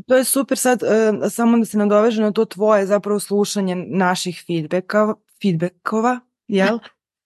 To 0.07 0.15
je 0.15 0.23
super 0.23 0.57
sad, 0.57 0.83
uh, 0.83 0.89
samo 1.31 1.57
da 1.57 1.65
se 1.65 1.77
nadoveže 1.77 2.21
na 2.21 2.31
to 2.31 2.45
tvoje 2.45 2.85
zapravo 2.85 3.19
slušanje 3.19 3.75
naših 3.75 4.43
feedbacka, 4.47 5.13
feedbackova, 5.41 6.19
jel? 6.47 6.73
Ove, 6.73 6.81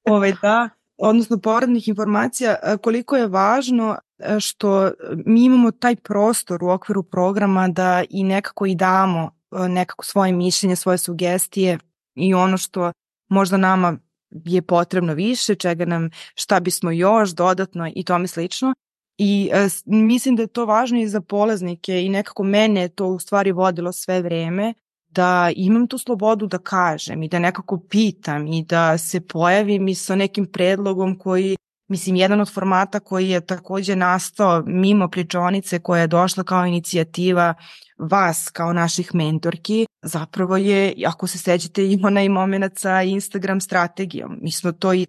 ovaj, 0.15 0.33
da, 0.41 0.69
odnosno 0.97 1.37
poradnih 1.37 1.87
informacija, 1.87 2.55
koliko 2.81 3.17
je 3.17 3.27
važno 3.27 3.97
što 4.39 4.91
mi 5.26 5.43
imamo 5.43 5.71
taj 5.71 5.95
prostor 5.95 6.63
u 6.63 6.69
okviru 6.69 7.03
programa 7.03 7.67
da 7.67 8.03
i 8.09 8.24
nekako 8.24 8.65
i 8.65 8.76
damo 8.76 9.32
nekako 9.51 10.05
svoje 10.05 10.32
mišljenje, 10.32 10.76
svoje 10.76 10.97
sugestije 10.97 11.80
i 12.15 12.34
ono 12.34 12.57
što 12.57 12.91
možda 13.30 13.57
nama 13.57 13.97
je 14.30 14.61
potrebno 14.61 15.13
više, 15.13 15.55
čega 15.55 15.86
nam, 15.86 16.09
šta 16.36 16.59
bismo 16.59 16.91
još 16.91 17.30
dodatno 17.30 17.91
i 17.95 18.03
tome 18.03 18.28
slično. 18.28 18.74
I 19.17 19.49
e, 19.53 19.67
mislim 19.86 20.36
da 20.36 20.43
je 20.43 20.47
to 20.47 20.65
važno 20.65 20.99
i 20.99 21.07
za 21.07 21.21
polaznike 21.21 22.01
i 22.03 22.09
nekako 22.09 22.43
mene 22.43 22.82
je 22.82 22.89
to 22.89 23.07
u 23.07 23.19
stvari 23.19 23.51
vodilo 23.51 23.91
sve 23.91 24.21
vreme 24.21 24.74
da 25.07 25.51
imam 25.55 25.88
tu 25.88 25.97
slobodu 25.97 26.47
da 26.47 26.57
kažem 26.57 27.24
i 27.24 27.28
da 27.28 27.39
nekako 27.39 27.80
pitam 27.89 28.47
i 28.47 28.63
da 28.63 28.97
se 28.97 29.28
pojavim 29.28 29.88
i 29.88 29.95
sa 29.95 30.15
nekim 30.15 30.45
predlogom 30.45 31.17
koji 31.17 31.55
Mislim, 31.88 32.15
jedan 32.15 32.41
od 32.41 32.53
formata 32.53 32.99
koji 32.99 33.29
je 33.29 33.45
takođe 33.45 33.95
nastao 33.95 34.63
mimo 34.65 35.07
pričonice 35.07 35.79
koja 35.79 36.01
je 36.01 36.07
došla 36.07 36.43
kao 36.43 36.65
inicijativa 36.65 37.53
vas 37.97 38.49
kao 38.49 38.73
naših 38.73 39.15
mentorki, 39.15 39.86
zapravo 40.01 40.57
je, 40.57 40.93
ako 41.07 41.27
se 41.27 41.38
sećate, 41.38 41.84
i 41.91 41.99
onaj 42.03 42.29
moment 42.29 42.79
sa 42.79 43.01
Instagram 43.01 43.61
strategijom. 43.61 44.38
Mi 44.41 44.51
smo 44.51 44.71
to 44.71 44.93
i 44.93 45.07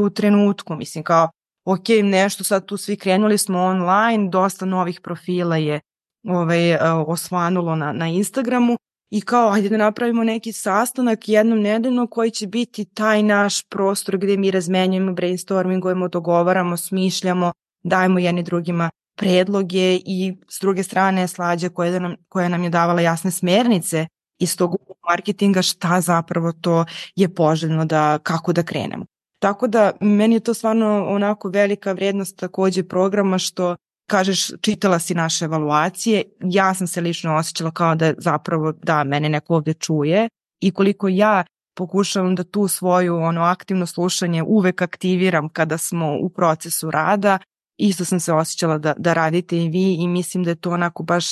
u 0.00 0.10
trenutku, 0.10 0.76
mislim, 0.76 1.04
kao 1.04 1.30
ok, 1.64 1.88
nešto 2.02 2.44
sad 2.44 2.66
tu 2.66 2.76
svi 2.76 2.96
krenuli 2.96 3.38
smo 3.38 3.58
online, 3.58 4.28
dosta 4.28 4.66
novih 4.66 5.00
profila 5.00 5.56
je 5.56 5.80
ovaj, 6.28 6.76
osvanulo 7.06 7.76
na, 7.76 7.92
na 7.92 8.08
Instagramu 8.08 8.76
i 9.10 9.20
kao 9.20 9.50
ajde 9.50 9.68
da 9.68 9.76
napravimo 9.76 10.24
neki 10.24 10.52
sastanak 10.52 11.28
jednom 11.28 11.60
nedeljno 11.60 12.06
koji 12.06 12.30
će 12.30 12.46
biti 12.46 12.84
taj 12.84 13.22
naš 13.22 13.62
prostor 13.62 14.18
gde 14.18 14.36
mi 14.36 14.50
razmenjujemo, 14.50 15.12
brainstormingujemo, 15.12 16.08
dogovaramo, 16.08 16.76
smišljamo, 16.76 17.52
dajemo 17.82 18.18
jedni 18.18 18.42
drugima 18.42 18.90
predloge 19.16 19.96
i 20.04 20.36
s 20.48 20.60
druge 20.60 20.82
strane 20.82 21.28
slađa 21.28 21.68
koja 21.68 21.98
nam, 21.98 22.14
koja 22.28 22.48
nam 22.48 22.64
je 22.64 22.70
davala 22.70 23.00
jasne 23.00 23.30
smernice 23.30 24.06
iz 24.38 24.56
tog 24.56 24.76
marketinga 25.08 25.62
šta 25.62 26.00
zapravo 26.00 26.52
to 26.52 26.84
je 27.16 27.34
poželjno 27.34 27.84
da 27.84 28.18
kako 28.22 28.52
da 28.52 28.62
krenemo. 28.62 29.06
Tako 29.38 29.66
da 29.66 29.92
meni 30.00 30.34
je 30.34 30.40
to 30.40 30.54
stvarno 30.54 31.06
onako 31.08 31.48
velika 31.48 31.92
vrednost 31.92 32.36
takođe 32.36 32.88
programa 32.88 33.38
što 33.38 33.76
kažeš 34.06 34.50
čitala 34.60 34.98
si 34.98 35.14
naše 35.14 35.44
evaluacije, 35.44 36.22
ja 36.40 36.74
sam 36.74 36.86
se 36.86 37.00
lično 37.00 37.36
osjećala 37.36 37.70
kao 37.70 37.94
da 37.94 38.14
zapravo 38.18 38.72
da 38.72 39.04
mene 39.04 39.28
neko 39.28 39.54
ovde 39.54 39.74
čuje 39.74 40.28
i 40.60 40.70
koliko 40.70 41.08
ja 41.08 41.44
pokušavam 41.76 42.34
da 42.34 42.44
tu 42.44 42.68
svoju 42.68 43.16
ono 43.16 43.42
aktivno 43.42 43.86
slušanje 43.86 44.42
uvek 44.42 44.82
aktiviram 44.82 45.48
kada 45.48 45.78
smo 45.78 46.16
u 46.20 46.28
procesu 46.28 46.90
rada, 46.90 47.38
isto 47.78 48.04
sam 48.04 48.20
se 48.20 48.32
osjećala 48.32 48.78
da, 48.78 48.94
da 48.98 49.14
radite 49.14 49.56
i 49.58 49.68
vi 49.68 49.94
i 49.94 50.08
mislim 50.08 50.44
da 50.44 50.50
je 50.50 50.60
to 50.60 50.70
onako 50.70 51.02
baš 51.02 51.26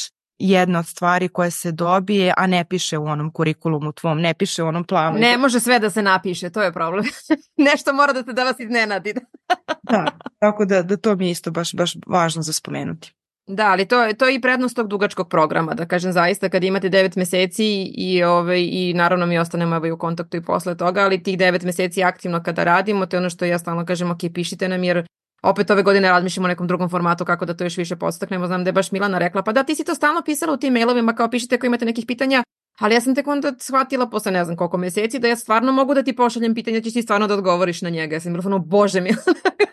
jedna 0.50 0.78
od 0.78 0.86
stvari 0.86 1.28
koje 1.28 1.50
se 1.50 1.72
dobije, 1.72 2.34
a 2.36 2.46
ne 2.46 2.64
piše 2.64 2.98
u 2.98 3.04
onom 3.04 3.30
kurikulumu 3.32 3.92
tvom, 3.92 4.20
ne 4.20 4.34
piše 4.34 4.62
u 4.62 4.66
onom 4.66 4.84
planu. 4.84 5.18
Ne 5.18 5.38
može 5.38 5.60
sve 5.60 5.78
da 5.78 5.90
se 5.90 6.02
napiše, 6.02 6.50
to 6.50 6.62
je 6.62 6.72
problem. 6.72 7.04
Nešto 7.70 7.92
mora 7.92 8.12
da 8.12 8.22
se 8.22 8.32
da 8.32 8.44
vas 8.44 8.60
iznenadi. 8.60 9.14
da, 9.90 10.06
tako 10.38 10.64
da, 10.64 10.82
da 10.82 10.96
to 10.96 11.16
mi 11.16 11.26
je 11.26 11.30
isto 11.30 11.50
baš, 11.50 11.74
baš 11.74 11.96
važno 12.06 12.42
za 12.42 12.52
spomenuti. 12.52 13.12
Da, 13.46 13.66
ali 13.66 13.88
to, 13.88 14.12
to 14.18 14.26
je 14.26 14.34
i 14.34 14.40
prednost 14.40 14.76
tog 14.76 14.88
dugačkog 14.88 15.28
programa, 15.28 15.74
da 15.74 15.86
kažem 15.86 16.12
zaista 16.12 16.48
kad 16.48 16.64
imate 16.64 16.90
9 16.90 17.18
meseci 17.18 17.92
i, 17.96 18.22
ovaj, 18.22 18.60
i 18.60 18.92
naravno 18.94 19.26
mi 19.26 19.38
ostanemo 19.38 19.76
ovaj, 19.76 19.90
u 19.90 19.98
kontaktu 19.98 20.36
i 20.36 20.42
posle 20.42 20.76
toga, 20.76 21.00
ali 21.00 21.22
tih 21.22 21.38
9 21.38 21.64
meseci 21.64 22.02
aktivno 22.02 22.42
kada 22.42 22.64
radimo, 22.64 23.06
to 23.06 23.16
je 23.16 23.18
ono 23.18 23.30
što 23.30 23.44
ja 23.44 23.58
stalno 23.58 23.86
kažem, 23.86 24.10
ok, 24.10 24.18
pišite 24.34 24.68
nam 24.68 24.84
jer 24.84 25.06
opet 25.44 25.70
ove 25.70 25.82
godine 25.82 26.08
razmišljamo 26.08 26.44
o 26.44 26.48
nekom 26.48 26.66
drugom 26.66 26.88
formatu 26.88 27.24
kako 27.24 27.44
da 27.44 27.54
to 27.54 27.64
još 27.64 27.76
više 27.76 27.96
podstaknemo. 27.96 28.46
Znam 28.46 28.64
da 28.64 28.68
je 28.68 28.72
baš 28.72 28.92
Milana 28.92 29.18
rekla, 29.18 29.42
pa 29.42 29.52
da 29.52 29.62
ti 29.62 29.74
si 29.74 29.84
to 29.84 29.94
stalno 29.94 30.22
pisala 30.22 30.52
u 30.52 30.56
tim 30.56 30.72
mailovima 30.72 31.14
kao 31.14 31.30
pišite 31.30 31.54
ako 31.54 31.66
imate 31.66 31.84
nekih 31.84 32.04
pitanja, 32.06 32.42
ali 32.78 32.94
ja 32.94 33.00
sam 33.00 33.14
tek 33.14 33.26
onda 33.26 33.52
shvatila 33.58 34.10
posle 34.10 34.32
ne 34.32 34.44
znam 34.44 34.56
koliko 34.56 34.76
meseci 34.76 35.18
da 35.18 35.28
ja 35.28 35.36
stvarno 35.36 35.72
mogu 35.72 35.94
da 35.94 36.02
ti 36.02 36.16
pošaljem 36.16 36.54
pitanja, 36.54 36.80
ćeš 36.80 36.92
ti 36.92 37.02
stvarno 37.02 37.26
da 37.26 37.34
odgovoriš 37.34 37.82
na 37.82 37.90
njega. 37.90 38.16
Ja 38.16 38.20
sam 38.20 38.32
bila 38.32 38.58
bože 38.58 39.00
mi. 39.00 39.10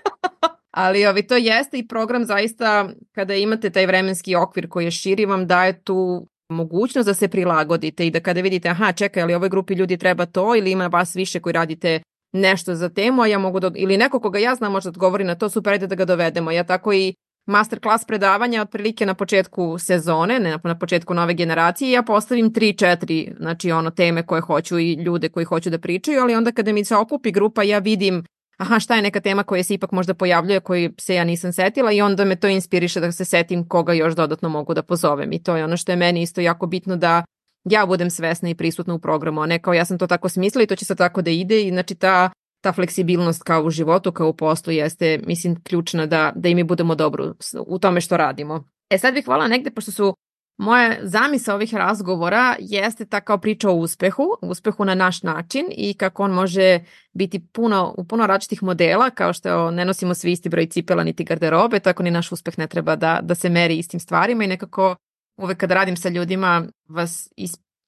ali 0.72 1.06
ovi, 1.06 1.28
to 1.28 1.36
jeste 1.36 1.78
i 1.78 1.88
program 1.88 2.26
zaista 2.26 2.90
kada 3.12 3.36
imate 3.36 3.70
taj 3.70 3.86
vremenski 3.86 4.36
okvir 4.36 4.70
koji 4.70 4.86
je 4.86 4.92
širi 4.92 5.26
vam 5.26 5.48
daje 5.48 5.84
tu 5.84 6.28
mogućnost 6.50 7.08
da 7.08 7.14
se 7.14 7.28
prilagodite 7.28 8.08
i 8.08 8.12
da 8.12 8.20
kada 8.20 8.42
vidite 8.42 8.70
aha 8.70 8.92
čekaj 8.92 9.24
ali 9.24 9.34
ovoj 9.34 9.50
grupi 9.50 9.74
ljudi 9.74 9.98
treba 9.98 10.26
to 10.26 10.56
ili 10.56 10.72
ima 10.72 10.88
vas 10.88 11.16
više 11.16 11.40
koji 11.40 11.54
radite 11.54 12.02
nešto 12.32 12.76
za 12.76 12.90
temu, 12.90 13.22
a 13.22 13.28
ja 13.28 13.40
mogu 13.40 13.60
da, 13.60 13.72
ili 13.76 13.98
neko 13.98 14.20
koga 14.20 14.40
ja 14.40 14.56
znam 14.56 14.72
možda 14.72 14.90
odgovori 14.90 15.24
na 15.24 15.36
to, 15.36 15.50
super, 15.50 15.74
ajde 15.74 15.88
da 15.88 15.96
ga 15.96 16.06
dovedemo. 16.06 16.52
Ja 16.52 16.64
tako 16.64 16.94
i 16.94 17.14
masterclass 17.46 18.06
predavanja 18.06 18.62
otprilike 18.62 19.06
na 19.06 19.14
početku 19.14 19.78
sezone, 19.80 20.40
ne 20.40 20.58
na 20.64 20.78
početku 20.80 21.14
nove 21.14 21.34
generacije, 21.34 21.92
ja 21.92 22.04
postavim 22.04 22.52
3-4 22.52 23.38
znači 23.40 23.72
ono 23.72 23.90
teme 23.90 24.26
koje 24.26 24.42
hoću 24.42 24.80
i 24.80 24.94
ljude 24.94 25.30
koji 25.30 25.46
hoću 25.46 25.70
da 25.70 25.80
pričaju, 25.80 26.22
ali 26.22 26.36
onda 26.36 26.52
kada 26.52 26.74
mi 26.74 26.86
se 26.86 26.96
okupi 26.96 27.32
grupa 27.32 27.64
ja 27.64 27.80
vidim 27.80 28.24
aha 28.58 28.80
šta 28.80 28.96
je 28.96 29.02
neka 29.02 29.20
tema 29.20 29.44
koja 29.44 29.64
se 29.64 29.74
ipak 29.74 29.92
možda 29.92 30.14
pojavljuje 30.14 30.60
koji 30.60 30.92
se 31.00 31.16
ja 31.16 31.24
nisam 31.24 31.54
setila 31.54 31.92
i 31.92 32.02
onda 32.02 32.26
me 32.26 32.36
to 32.36 32.48
inspiriše 32.48 33.00
da 33.00 33.12
se 33.12 33.26
setim 33.26 33.68
koga 33.68 33.94
još 33.94 34.16
dodatno 34.16 34.50
mogu 34.50 34.74
da 34.74 34.84
pozovem 34.84 35.34
i 35.34 35.44
to 35.44 35.56
je 35.56 35.64
ono 35.64 35.78
što 35.78 35.92
je 35.92 35.96
meni 35.96 36.22
isto 36.22 36.42
jako 36.42 36.68
bitno 36.68 36.96
da 36.96 37.24
ja 37.64 37.86
budem 37.86 38.10
svesna 38.10 38.50
i 38.50 38.56
prisutna 38.56 38.94
u 38.94 39.00
programu, 39.00 39.42
a 39.42 39.46
ne 39.46 39.60
kao 39.60 39.74
ja 39.74 39.86
sam 39.86 39.98
to 39.98 40.08
tako 40.08 40.30
smislila 40.30 40.64
i 40.64 40.68
to 40.68 40.76
će 40.76 40.86
sad 40.86 40.98
tako 40.98 41.22
da 41.22 41.32
ide 41.32 41.64
i 41.64 41.70
znači 41.70 41.96
ta 41.96 42.30
ta 42.62 42.74
fleksibilnost 42.74 43.44
kao 43.44 43.64
u 43.64 43.70
životu, 43.70 44.12
kao 44.12 44.30
u 44.30 44.34
poslu 44.34 44.74
jeste, 44.74 45.20
mislim, 45.28 45.64
ključna 45.64 46.06
da, 46.06 46.32
da 46.36 46.50
i 46.50 46.56
mi 46.56 46.64
budemo 46.64 46.96
dobro 46.96 47.34
u 47.68 47.80
tome 47.80 48.02
što 48.02 48.18
radimo. 48.18 48.64
E 48.90 48.98
sad 48.98 49.14
bih 49.14 49.26
hvala 49.26 49.48
negde, 49.48 49.72
pošto 49.72 49.92
su 49.92 50.16
moje 50.58 51.00
zamisa 51.04 51.56
ovih 51.56 51.74
razgovora 51.74 52.56
jeste 52.60 53.06
ta 53.06 53.22
kao 53.22 53.38
priča 53.38 53.70
o 53.70 53.74
uspehu, 53.74 54.24
uspehu 54.42 54.86
na 54.86 54.96
naš 54.96 55.24
način 55.24 55.66
i 55.72 55.94
kako 55.94 56.24
on 56.24 56.32
može 56.32 56.80
biti 57.14 57.48
puno, 57.54 57.96
u 57.98 58.04
puno 58.04 58.28
različitih 58.28 58.64
modela, 58.64 59.10
kao 59.10 59.34
što 59.34 59.72
ne 59.72 59.86
nosimo 59.86 60.14
svi 60.14 60.32
isti 60.32 60.50
broj 60.50 60.66
cipela 60.66 61.04
niti 61.04 61.24
garderobe, 61.24 61.80
tako 61.80 62.04
ni 62.04 62.12
naš 62.12 62.32
uspeh 62.32 62.60
ne 62.60 62.68
treba 62.68 62.96
da, 62.96 63.20
da 63.24 63.36
se 63.36 63.50
meri 63.50 63.78
istim 63.78 64.00
stvarima 64.00 64.44
i 64.44 64.48
nekako 64.48 64.96
uvek 65.42 65.58
kad 65.58 65.72
radim 65.72 65.96
sa 65.96 66.10
ljudima 66.10 66.64
vas 66.90 67.30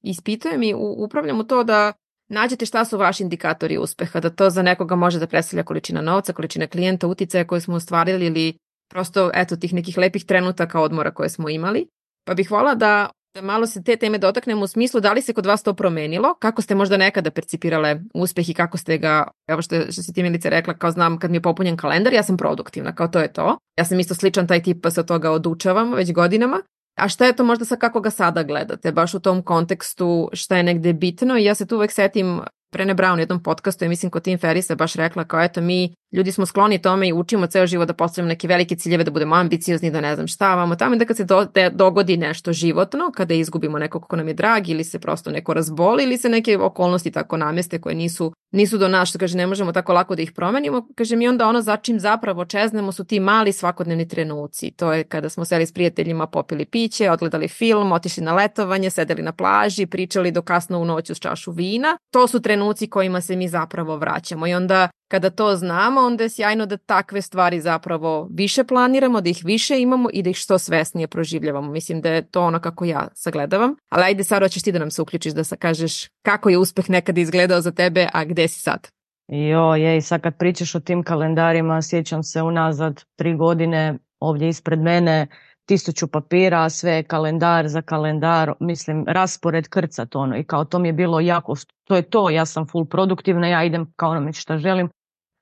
ispitujem 0.04 0.64
i 0.64 0.74
upravljam 0.78 1.40
u 1.40 1.44
to 1.44 1.64
da 1.64 1.94
nađete 2.30 2.66
šta 2.66 2.86
su 2.86 2.98
vaši 2.98 3.24
indikatori 3.24 3.78
uspeha, 3.78 4.20
da 4.20 4.30
to 4.30 4.50
za 4.50 4.62
nekoga 4.62 4.96
može 4.96 5.20
da 5.20 5.28
predstavlja 5.28 5.64
količina 5.64 6.02
novca, 6.02 6.34
količina 6.34 6.68
klijenta, 6.68 7.08
uticaja 7.08 7.48
koje 7.48 7.62
smo 7.62 7.76
ostvarili 7.76 8.26
ili 8.26 8.58
prosto 8.90 9.32
eto 9.34 9.56
tih 9.56 9.74
nekih 9.74 9.98
lepih 9.98 10.26
trenutaka 10.26 10.82
odmora 10.82 11.12
koje 11.12 11.30
smo 11.30 11.50
imali. 11.50 11.88
Pa 12.26 12.34
bih 12.34 12.52
volila 12.52 12.76
da, 12.76 13.10
da 13.36 13.42
malo 13.42 13.68
se 13.68 13.84
te 13.84 13.96
teme 13.96 14.18
dotaknemo 14.18 14.64
u 14.64 14.68
smislu 14.68 15.00
da 15.00 15.14
li 15.14 15.22
se 15.22 15.34
kod 15.34 15.46
vas 15.46 15.64
to 15.64 15.74
promenilo, 15.74 16.36
kako 16.40 16.62
ste 16.62 16.76
možda 16.76 16.98
nekada 16.98 17.32
percipirale 17.32 18.00
uspeh 18.14 18.50
i 18.50 18.54
kako 18.54 18.78
ste 18.78 18.98
ga, 18.98 19.28
evo 19.48 19.62
što, 19.62 19.82
što 19.92 20.02
si 20.04 20.14
ti 20.14 20.24
Milice 20.24 20.50
rekla, 20.50 20.74
kao 20.74 20.92
znam 20.92 21.20
kad 21.20 21.32
mi 21.32 21.38
je 21.38 21.42
popunjen 21.42 21.78
kalendar, 21.78 22.14
ja 22.14 22.24
sam 22.24 22.38
produktivna, 22.38 22.96
kao 22.96 23.08
to 23.08 23.20
je 23.20 23.34
to. 23.34 23.58
Ja 23.78 23.86
sam 23.86 24.00
isto 24.00 24.16
sličan 24.16 24.48
taj 24.48 24.64
tip 24.64 24.84
pa 24.84 24.92
se 24.92 25.00
od 25.00 25.08
toga 25.08 25.32
odučavam 25.32 25.94
već 25.94 26.14
godinama 26.14 26.62
A 26.96 27.10
šta 27.10 27.26
je 27.26 27.36
to 27.36 27.44
možda 27.44 27.66
sa 27.66 27.76
kako 27.76 28.02
ga 28.02 28.10
sada 28.10 28.44
gledate, 28.44 28.92
baš 28.92 29.14
u 29.14 29.20
tom 29.20 29.42
kontekstu 29.42 30.30
šta 30.34 30.58
je 30.58 30.64
negde 30.64 30.94
bitno? 30.94 31.38
Ja 31.38 31.56
se 31.56 31.68
tu 31.68 31.76
uvek 31.76 31.92
setim 31.92 32.42
Brene 32.72 32.96
Brown 32.96 33.16
u 33.16 33.20
jednom 33.20 33.44
podcastu, 33.44 33.86
ja 33.86 33.90
mislim 33.90 34.12
kod 34.12 34.24
Tim 34.24 34.40
Ferrisa 34.40 34.76
baš 34.76 34.94
rekla 34.94 35.24
kao 35.24 35.44
eto 35.44 35.62
mi 35.62 35.96
ljudi 36.14 36.32
smo 36.32 36.46
skloni 36.46 36.82
tome 36.82 37.08
i 37.08 37.14
učimo 37.14 37.48
ceo 37.48 37.68
život 37.68 37.88
da 37.88 37.94
postavimo 37.94 38.30
neke 38.30 38.48
velike 38.48 38.76
ciljeve, 38.76 39.04
da 39.04 39.12
budemo 39.12 39.36
ambiciozni, 39.36 39.92
da 39.92 40.02
ne 40.02 40.16
znam 40.16 40.28
šta 40.28 40.56
vamo 40.56 40.76
tamo 40.76 40.96
da 40.96 41.06
kad 41.06 41.18
se 41.18 41.24
do, 41.24 41.46
de, 41.46 41.70
dogodi 41.70 42.18
nešto 42.18 42.54
životno, 42.54 43.12
kada 43.16 43.34
izgubimo 43.34 43.80
nekog 43.80 44.08
ko 44.08 44.16
nam 44.16 44.28
je 44.28 44.34
drag 44.34 44.70
ili 44.70 44.84
se 44.84 45.00
prosto 45.00 45.32
neko 45.32 45.54
razboli 45.54 46.04
ili 46.04 46.18
se 46.18 46.30
neke 46.30 46.58
okolnosti 46.58 47.12
tako 47.12 47.38
nameste 47.38 47.82
koje 47.82 47.96
nisu 47.96 48.34
nisu 48.54 48.78
do 48.78 48.88
nas, 48.88 49.16
kaže 49.20 49.38
ne 49.38 49.48
možemo 49.48 49.72
tako 49.72 49.94
lako 49.94 50.16
da 50.16 50.22
ih 50.22 50.32
promenimo, 50.32 50.88
kaže 50.96 51.16
mi 51.16 51.28
onda 51.28 51.48
ono 51.48 51.62
za 51.62 51.78
čim 51.78 52.00
zapravo 52.00 52.46
čeznemo 52.46 52.92
su 52.92 53.04
ti 53.04 53.20
mali 53.20 53.52
svakodnevni 53.52 54.08
trenuci. 54.08 54.72
To 54.72 54.94
je 54.94 55.04
kada 55.04 55.30
smo 55.30 55.46
seli 55.46 55.66
s 55.66 55.74
prijateljima, 55.74 56.28
popili 56.28 56.66
piće, 56.66 57.12
odgledali 57.12 57.48
film, 57.48 57.92
otišli 57.92 58.24
na 58.24 58.34
letovanje, 58.34 58.90
sedeli 58.90 59.22
na 59.22 59.32
plaži, 59.32 59.86
pričali 59.86 60.32
do 60.32 60.42
kasno 60.42 60.80
u 60.80 60.86
noć 60.86 61.10
uz 61.10 61.20
čašu 61.20 61.52
vina. 61.52 61.98
To 62.12 62.28
su 62.28 62.42
trenuci 62.42 62.90
kojima 62.90 63.22
se 63.22 63.36
mi 63.36 63.48
zapravo 63.48 63.98
vraćamo 63.98 64.48
i 64.48 64.54
onda 64.54 64.90
kada 65.14 65.30
to 65.30 65.56
znamo, 65.56 66.02
onda 66.02 66.24
je 66.24 66.30
sjajno 66.30 66.66
da 66.66 66.78
takve 66.78 67.22
stvari 67.22 67.62
zapravo 67.62 68.28
više 68.32 68.64
planiramo, 68.64 69.22
da 69.22 69.30
ih 69.30 69.42
više 69.46 69.82
imamo 69.82 70.10
i 70.14 70.24
da 70.24 70.30
ih 70.30 70.36
što 70.38 70.58
svesnije 70.58 71.08
proživljavamo. 71.08 71.72
Mislim 71.72 72.02
da 72.02 72.10
je 72.10 72.22
to 72.22 72.42
ono 72.42 72.60
kako 72.60 72.86
ja 72.86 73.08
sagledavam. 73.14 73.76
Ali 73.90 74.04
ajde, 74.04 74.24
Saro, 74.24 74.48
ćeš 74.48 74.64
ti 74.64 74.72
da 74.72 74.80
nam 74.80 74.92
se 74.92 75.02
uključiš 75.02 75.34
da 75.34 75.44
sa 75.44 75.56
kažeš 75.56 76.08
kako 76.26 76.50
je 76.50 76.58
uspeh 76.58 76.90
nekada 76.90 77.22
izgledao 77.22 77.62
za 77.62 77.72
tebe, 77.72 78.08
a 78.14 78.26
gde 78.26 78.48
si 78.48 78.60
sad? 78.60 78.88
Jo, 79.28 79.76
je, 79.76 79.98
i 79.98 80.02
sad 80.02 80.22
kad 80.22 80.38
pričaš 80.38 80.76
o 80.76 80.80
tim 80.80 81.04
kalendarima, 81.04 81.82
sjećam 81.82 82.24
se 82.24 82.42
unazad 82.42 83.04
tri 83.16 83.36
godine 83.36 83.98
ovdje 84.20 84.50
ispred 84.50 84.80
mene, 84.80 85.28
tisuću 85.66 86.08
papira, 86.08 86.70
sve 86.70 87.04
kalendar 87.04 87.68
za 87.68 87.82
kalendar, 87.82 88.54
mislim, 88.60 89.06
raspored 89.08 89.68
krcat 89.68 90.16
ono 90.16 90.38
i 90.38 90.44
kao 90.44 90.66
to 90.66 90.80
mi 90.80 90.88
je 90.88 90.94
bilo 90.94 91.20
jako, 91.20 91.54
to 91.84 91.96
je 91.96 92.02
to, 92.02 92.30
ja 92.30 92.46
sam 92.46 92.68
full 92.68 92.86
produktivna, 92.86 93.48
ja 93.48 93.64
idem 93.64 93.94
kao 93.96 94.12
onome 94.12 94.34
šta 94.34 94.58
želim, 94.58 94.90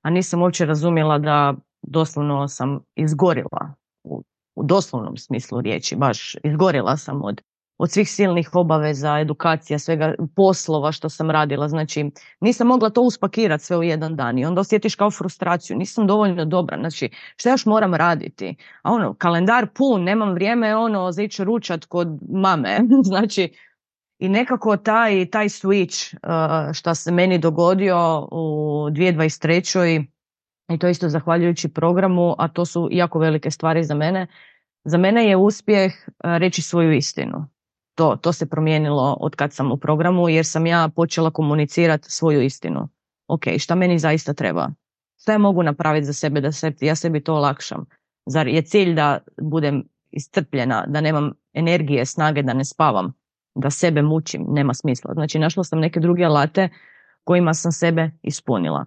a 0.02 0.10
nisam 0.10 0.42
uopće 0.42 0.66
razumjela 0.66 1.18
da 1.18 1.54
doslovno 1.82 2.48
sam 2.48 2.80
izgorila 2.96 3.74
u, 4.04 4.24
u 4.56 4.64
doslovnom 4.64 5.18
smislu 5.18 5.62
riječi, 5.62 5.96
baš 5.96 6.36
izgorila 6.44 6.98
sam 6.98 7.24
od 7.24 7.42
od 7.82 7.92
svih 7.92 8.10
silnih 8.10 8.50
obaveza, 8.54 9.20
edukacija, 9.20 9.80
svega 9.80 10.14
poslova 10.36 10.92
što 10.92 11.10
sam 11.10 11.32
radila. 11.32 11.68
Znači, 11.68 12.12
nisam 12.42 12.68
mogla 12.68 12.90
to 12.90 13.02
uspakirati 13.02 13.64
sve 13.64 13.78
u 13.78 13.84
jedan 13.84 14.16
dan 14.16 14.40
i 14.40 14.46
onda 14.46 14.62
osjetiš 14.62 14.96
kao 14.96 15.12
frustraciju. 15.12 15.78
Nisam 15.78 16.08
dovoljno 16.08 16.46
dobra. 16.46 16.78
Znači, 16.80 17.10
šta 17.36 17.52
još 17.52 17.66
moram 17.66 17.94
raditi? 17.94 18.56
A 18.84 18.92
ono, 18.92 19.14
kalendar 19.14 19.68
pun, 19.74 20.04
nemam 20.04 20.34
vrijeme 20.34 20.76
ono 20.76 21.12
za 21.12 21.24
ići 21.24 21.44
ručat 21.44 21.86
kod 21.86 22.08
mame. 22.30 22.80
znači, 23.10 23.54
i 24.22 24.30
nekako 24.30 24.78
taj, 24.78 25.26
taj 25.26 25.50
switch 25.50 26.16
uh, 26.16 26.74
što 26.74 26.96
se 26.96 27.12
meni 27.12 27.38
dogodio 27.38 28.28
u 28.32 28.88
2023. 28.92 30.06
i 30.70 30.78
to 30.78 30.88
isto 30.88 31.10
zahvaljujući 31.10 31.74
programu, 31.74 32.36
a 32.38 32.48
to 32.48 32.66
su 32.66 32.90
jako 32.92 33.20
velike 33.20 33.52
stvari 33.52 33.84
za 33.84 33.96
mene. 33.96 34.28
Za 34.84 34.98
mene 34.98 35.28
je 35.30 35.38
uspjeh 35.38 35.94
uh, 36.08 36.38
reći 36.38 36.62
svoju 36.62 36.94
istinu 36.94 37.48
to, 37.96 38.16
to 38.16 38.34
se 38.34 38.46
promijenilo 38.46 39.18
od 39.20 39.36
kad 39.36 39.54
sam 39.54 39.72
u 39.72 39.78
programu 39.78 40.30
jer 40.30 40.46
sam 40.46 40.66
ja 40.66 40.90
počela 40.96 41.32
komunicirati 41.32 42.12
svoju 42.12 42.42
istinu. 42.42 42.90
Ok, 43.28 43.44
šta 43.58 43.76
meni 43.76 44.00
zaista 44.00 44.34
treba? 44.34 44.70
Šta 45.22 45.32
ja 45.32 45.38
mogu 45.38 45.64
napraviti 45.64 46.06
za 46.06 46.14
sebe 46.14 46.42
da 46.42 46.52
se, 46.52 46.74
ja 46.82 46.96
sebi 46.96 47.24
to 47.24 47.36
olakšam? 47.36 47.86
Zar 48.26 48.48
je 48.48 48.62
cilj 48.62 48.94
da 48.94 49.20
budem 49.42 49.84
istrpljena, 50.12 50.86
da 50.88 51.02
nemam 51.02 51.32
energije, 51.54 52.06
snage, 52.06 52.44
da 52.44 52.54
ne 52.54 52.66
spavam, 52.66 53.14
da 53.56 53.70
sebe 53.70 54.02
mučim? 54.02 54.46
Nema 54.48 54.74
smisla. 54.74 55.14
Znači 55.14 55.40
našla 55.40 55.64
sam 55.64 55.80
neke 55.80 56.00
druge 56.00 56.24
alate 56.24 56.70
kojima 57.24 57.54
sam 57.54 57.72
sebe 57.72 58.12
ispunila. 58.22 58.86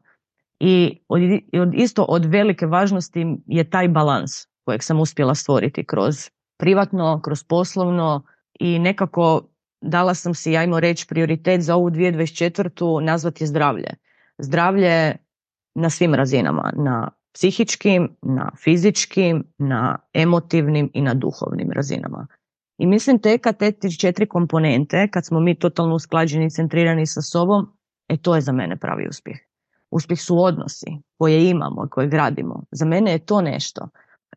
I 0.61 1.01
od, 1.09 1.75
isto 1.75 2.03
od 2.03 2.25
velike 2.25 2.67
važnosti 2.67 3.27
je 3.47 3.71
taj 3.71 3.89
balans 3.89 4.31
kojeg 4.65 4.83
sam 4.83 5.01
uspjela 5.01 5.35
stvoriti 5.35 5.85
kroz 5.85 6.31
privatno, 6.57 7.21
kroz 7.25 7.45
poslovno, 7.45 8.23
i 8.61 8.79
nekako 8.79 9.49
dala 9.81 10.15
sam 10.15 10.35
si, 10.35 10.57
ajmo 10.57 10.81
reći, 10.81 11.07
prioritet 11.07 11.61
za 11.63 11.77
ovu 11.77 11.91
2024. 11.91 13.01
nazvati 13.01 13.45
je 13.45 13.49
zdravlje. 13.49 13.91
Zdravlje 14.39 15.17
na 15.75 15.91
svim 15.91 16.15
razinama, 16.15 16.73
na 16.77 17.11
psihičkim, 17.33 18.17
na 18.23 18.51
fizičkim, 18.65 19.45
na 19.59 19.99
emotivnim 20.13 20.91
i 20.95 21.03
na 21.03 21.15
duhovnim 21.15 21.71
razinama. 21.71 22.27
I 22.79 22.87
mislim 22.87 23.19
te 23.19 23.39
kad 23.39 23.57
te 23.57 23.73
četiri 24.01 24.29
komponente, 24.29 25.09
kad 25.11 25.27
smo 25.27 25.41
mi 25.41 25.59
totalno 25.59 25.95
usklađeni 25.95 26.47
i 26.47 26.51
centrirani 26.51 27.07
sa 27.07 27.23
sobom, 27.23 27.67
e 28.09 28.17
to 28.17 28.35
je 28.35 28.41
za 28.41 28.53
mene 28.53 28.77
pravi 28.77 29.09
uspjeh. 29.09 29.37
Uspjeh 29.91 30.21
su 30.21 30.39
odnosi 30.39 30.87
koje 31.19 31.51
imamo, 31.51 31.89
koje 31.91 32.09
gradimo. 32.09 32.65
Za 32.71 32.85
mene 32.85 33.13
je 33.13 33.19
to 33.19 33.41
nešto 33.41 33.89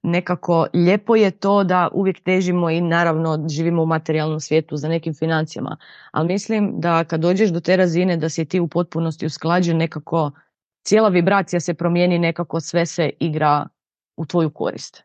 nekako 0.04 0.68
lijepo 0.74 1.16
je 1.16 1.32
to 1.32 1.64
da 1.64 1.90
uvijek 1.94 2.24
težimo 2.24 2.70
i 2.70 2.82
naravno 2.82 3.46
živimo 3.50 3.84
u 3.84 3.86
materijalnom 3.86 4.40
svijetu 4.40 4.78
za 4.78 4.90
nekim 4.90 5.14
financijama, 5.14 5.78
ali 6.12 6.28
mislim 6.28 6.80
da 6.80 7.04
kad 7.04 7.22
dođeš 7.22 7.50
do 7.50 7.60
te 7.60 7.76
razine 7.76 8.18
da 8.18 8.30
si 8.30 8.46
ti 8.46 8.60
u 8.60 8.68
potpunosti 8.68 9.26
usklađen 9.26 9.78
nekako 9.78 10.32
cijela 10.84 11.10
vibracija 11.10 11.60
se 11.60 11.74
promijeni 11.74 12.20
nekako 12.20 12.60
sve 12.60 12.86
se 12.86 13.10
igra 13.20 13.68
u 14.18 14.26
tvoju 14.26 14.50
korist. 14.50 15.04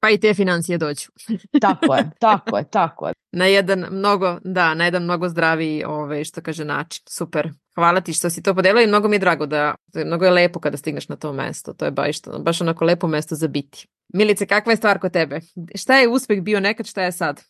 Pa 0.00 0.10
i 0.10 0.18
te 0.18 0.34
financije 0.34 0.78
dođu. 0.78 1.06
tako 1.60 1.94
je, 1.94 2.10
tako 2.18 2.58
je, 2.58 2.64
tako 2.70 3.06
je. 3.08 3.12
Na 3.32 3.46
jedan 3.46 3.86
mnogo, 3.90 4.38
da, 4.44 4.74
na 4.74 4.84
jedan 4.84 5.02
mnogo 5.02 5.28
zdraviji, 5.28 5.84
ovaj, 5.84 6.24
što 6.24 6.40
kaže, 6.40 6.64
način. 6.64 7.02
Super. 7.08 7.52
Hvala 7.74 8.00
ti 8.00 8.12
što 8.12 8.30
si 8.30 8.42
to 8.42 8.54
podelila 8.54 8.82
i 8.82 8.86
mnogo 8.86 9.08
mi 9.08 9.16
je 9.16 9.20
drago 9.20 9.46
da, 9.46 9.74
mnogo 9.94 10.24
je 10.24 10.30
lepo 10.30 10.60
kada 10.60 10.76
stigneš 10.76 11.08
na 11.08 11.16
to 11.16 11.32
mesto. 11.32 11.72
To 11.72 11.84
je 11.84 11.90
baš, 11.90 12.16
baš 12.40 12.60
onako 12.60 12.84
lepo 12.84 13.06
mesto 13.06 13.34
za 13.34 13.48
biti. 13.48 13.86
Milice, 14.14 14.46
kakva 14.46 14.72
je 14.72 14.76
stvar 14.76 14.98
kod 14.98 15.12
tebe? 15.12 15.40
Šta 15.74 15.98
je 15.98 16.08
uspjeh 16.08 16.42
bio 16.42 16.60
nekad, 16.60 16.86
šta 16.86 17.02
je 17.02 17.12
sad? 17.12 17.42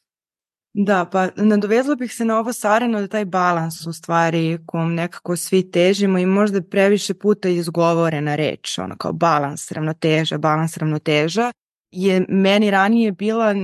Da, 0.78 1.08
pa 1.12 1.28
nadovezla 1.36 1.94
bih 1.94 2.14
se 2.14 2.24
na 2.24 2.38
ovo 2.38 2.52
sareno 2.52 3.00
da 3.00 3.08
taj 3.08 3.24
balans 3.24 3.86
u 3.86 3.92
stvari 3.92 4.58
kom 4.66 4.94
nekako 4.94 5.36
svi 5.36 5.70
težimo 5.70 6.18
i 6.18 6.26
možda 6.26 6.62
previše 6.62 7.14
puta 7.14 7.48
izgovorena 7.48 8.34
reč, 8.34 8.78
ono 8.78 8.96
kao 8.96 9.12
balans, 9.12 9.72
ravnoteža, 9.72 10.38
balans, 10.38 10.76
ravnoteža 10.76 11.52
je 11.90 12.24
meni 12.28 12.70
ranije 12.70 13.12
bila, 13.12 13.54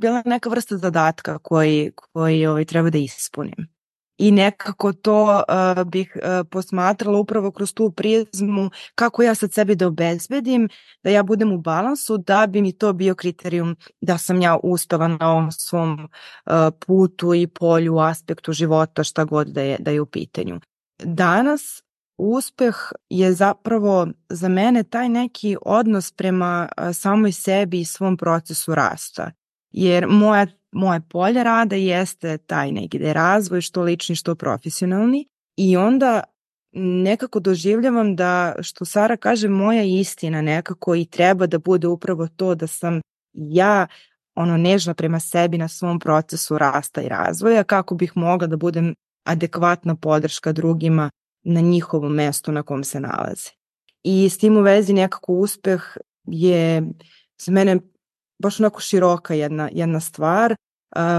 bila 0.00 0.22
neka 0.26 0.50
vrsta 0.50 0.76
zadatka 0.76 1.38
koji, 1.38 1.92
koji 1.94 2.46
ovaj, 2.46 2.64
treba 2.64 2.90
da 2.90 2.98
ispunim 2.98 3.72
i 4.22 4.30
nekako 4.30 4.92
to 4.92 5.42
uh, 5.48 5.84
bih 5.84 6.16
uh, 6.16 6.46
posmatrala 6.50 7.18
upravo 7.18 7.50
kroz 7.50 7.74
tu 7.74 7.90
prizmu 7.90 8.70
kako 8.94 9.22
ja 9.22 9.34
sad 9.34 9.52
sebi 9.52 9.74
da 9.74 9.86
obezbedim 9.86 10.68
da 11.02 11.10
ja 11.10 11.22
budem 11.22 11.52
u 11.52 11.58
balansu 11.58 12.18
da 12.18 12.46
bi 12.46 12.62
mi 12.62 12.72
to 12.78 12.92
bio 12.92 13.14
kriterijum 13.14 13.76
da 14.00 14.18
sam 14.18 14.40
ja 14.42 14.58
uspela 14.62 15.08
na 15.08 15.30
ovom 15.30 15.52
svom 15.52 15.92
uh, 15.92 16.52
putu 16.86 17.34
i 17.34 17.46
polju, 17.46 17.98
aspektu 17.98 18.52
života 18.52 19.04
šta 19.04 19.24
god 19.24 19.46
da 19.46 19.62
je, 19.62 19.76
da 19.80 19.90
je 19.90 20.00
u 20.00 20.06
pitanju. 20.06 20.60
Danas 20.98 21.82
uspeh 22.22 22.76
je 23.10 23.32
zapravo 23.32 24.08
za 24.28 24.48
mene 24.48 24.82
taj 24.82 25.08
neki 25.08 25.56
odnos 25.62 26.12
prema 26.12 26.68
samoj 26.92 27.32
sebi 27.32 27.80
i 27.80 27.84
svom 27.84 28.16
procesu 28.16 28.74
rasta. 28.74 29.30
Jer 29.70 30.06
moja 30.06 30.46
moje 30.72 31.00
polje 31.10 31.44
rada 31.44 31.76
jeste 31.76 32.38
taj 32.38 32.72
negde 32.72 33.12
razvoj, 33.12 33.60
što 33.60 33.82
lični, 33.82 34.16
što 34.16 34.34
profesionalni 34.34 35.26
i 35.56 35.76
onda 35.76 36.22
nekako 36.76 37.40
doživljavam 37.40 38.16
da, 38.16 38.54
što 38.60 38.84
Sara 38.84 39.16
kaže, 39.16 39.48
moja 39.48 39.82
istina 39.82 40.42
nekako 40.42 40.94
i 40.94 41.04
treba 41.04 41.46
da 41.46 41.58
bude 41.58 41.86
upravo 41.86 42.28
to 42.36 42.54
da 42.54 42.66
sam 42.66 43.00
ja 43.32 43.86
ono 44.34 44.56
nežna 44.56 44.94
prema 44.94 45.20
sebi 45.20 45.58
na 45.58 45.68
svom 45.68 45.98
procesu 46.00 46.58
rasta 46.58 47.02
i 47.02 47.08
razvoja 47.08 47.64
kako 47.64 47.94
bih 47.94 48.12
mogla 48.14 48.46
da 48.46 48.56
budem 48.56 48.94
adekvatna 49.26 49.94
podrška 49.94 50.52
drugima 50.52 51.10
na 51.42 51.60
njihovom 51.60 52.12
mestu 52.12 52.52
na 52.52 52.62
kom 52.62 52.84
se 52.84 53.00
nalaze. 53.00 53.50
I 54.02 54.28
s 54.28 54.38
tim 54.38 54.56
u 54.56 54.60
vezi 54.60 54.92
nekako 54.92 55.32
uspeh 55.32 55.96
je 56.26 56.82
za 57.38 57.52
mene 57.52 57.78
baš 58.38 58.60
onako 58.60 58.80
široka 58.80 59.34
jedna, 59.34 59.68
jedna 59.72 60.00
stvar, 60.00 60.54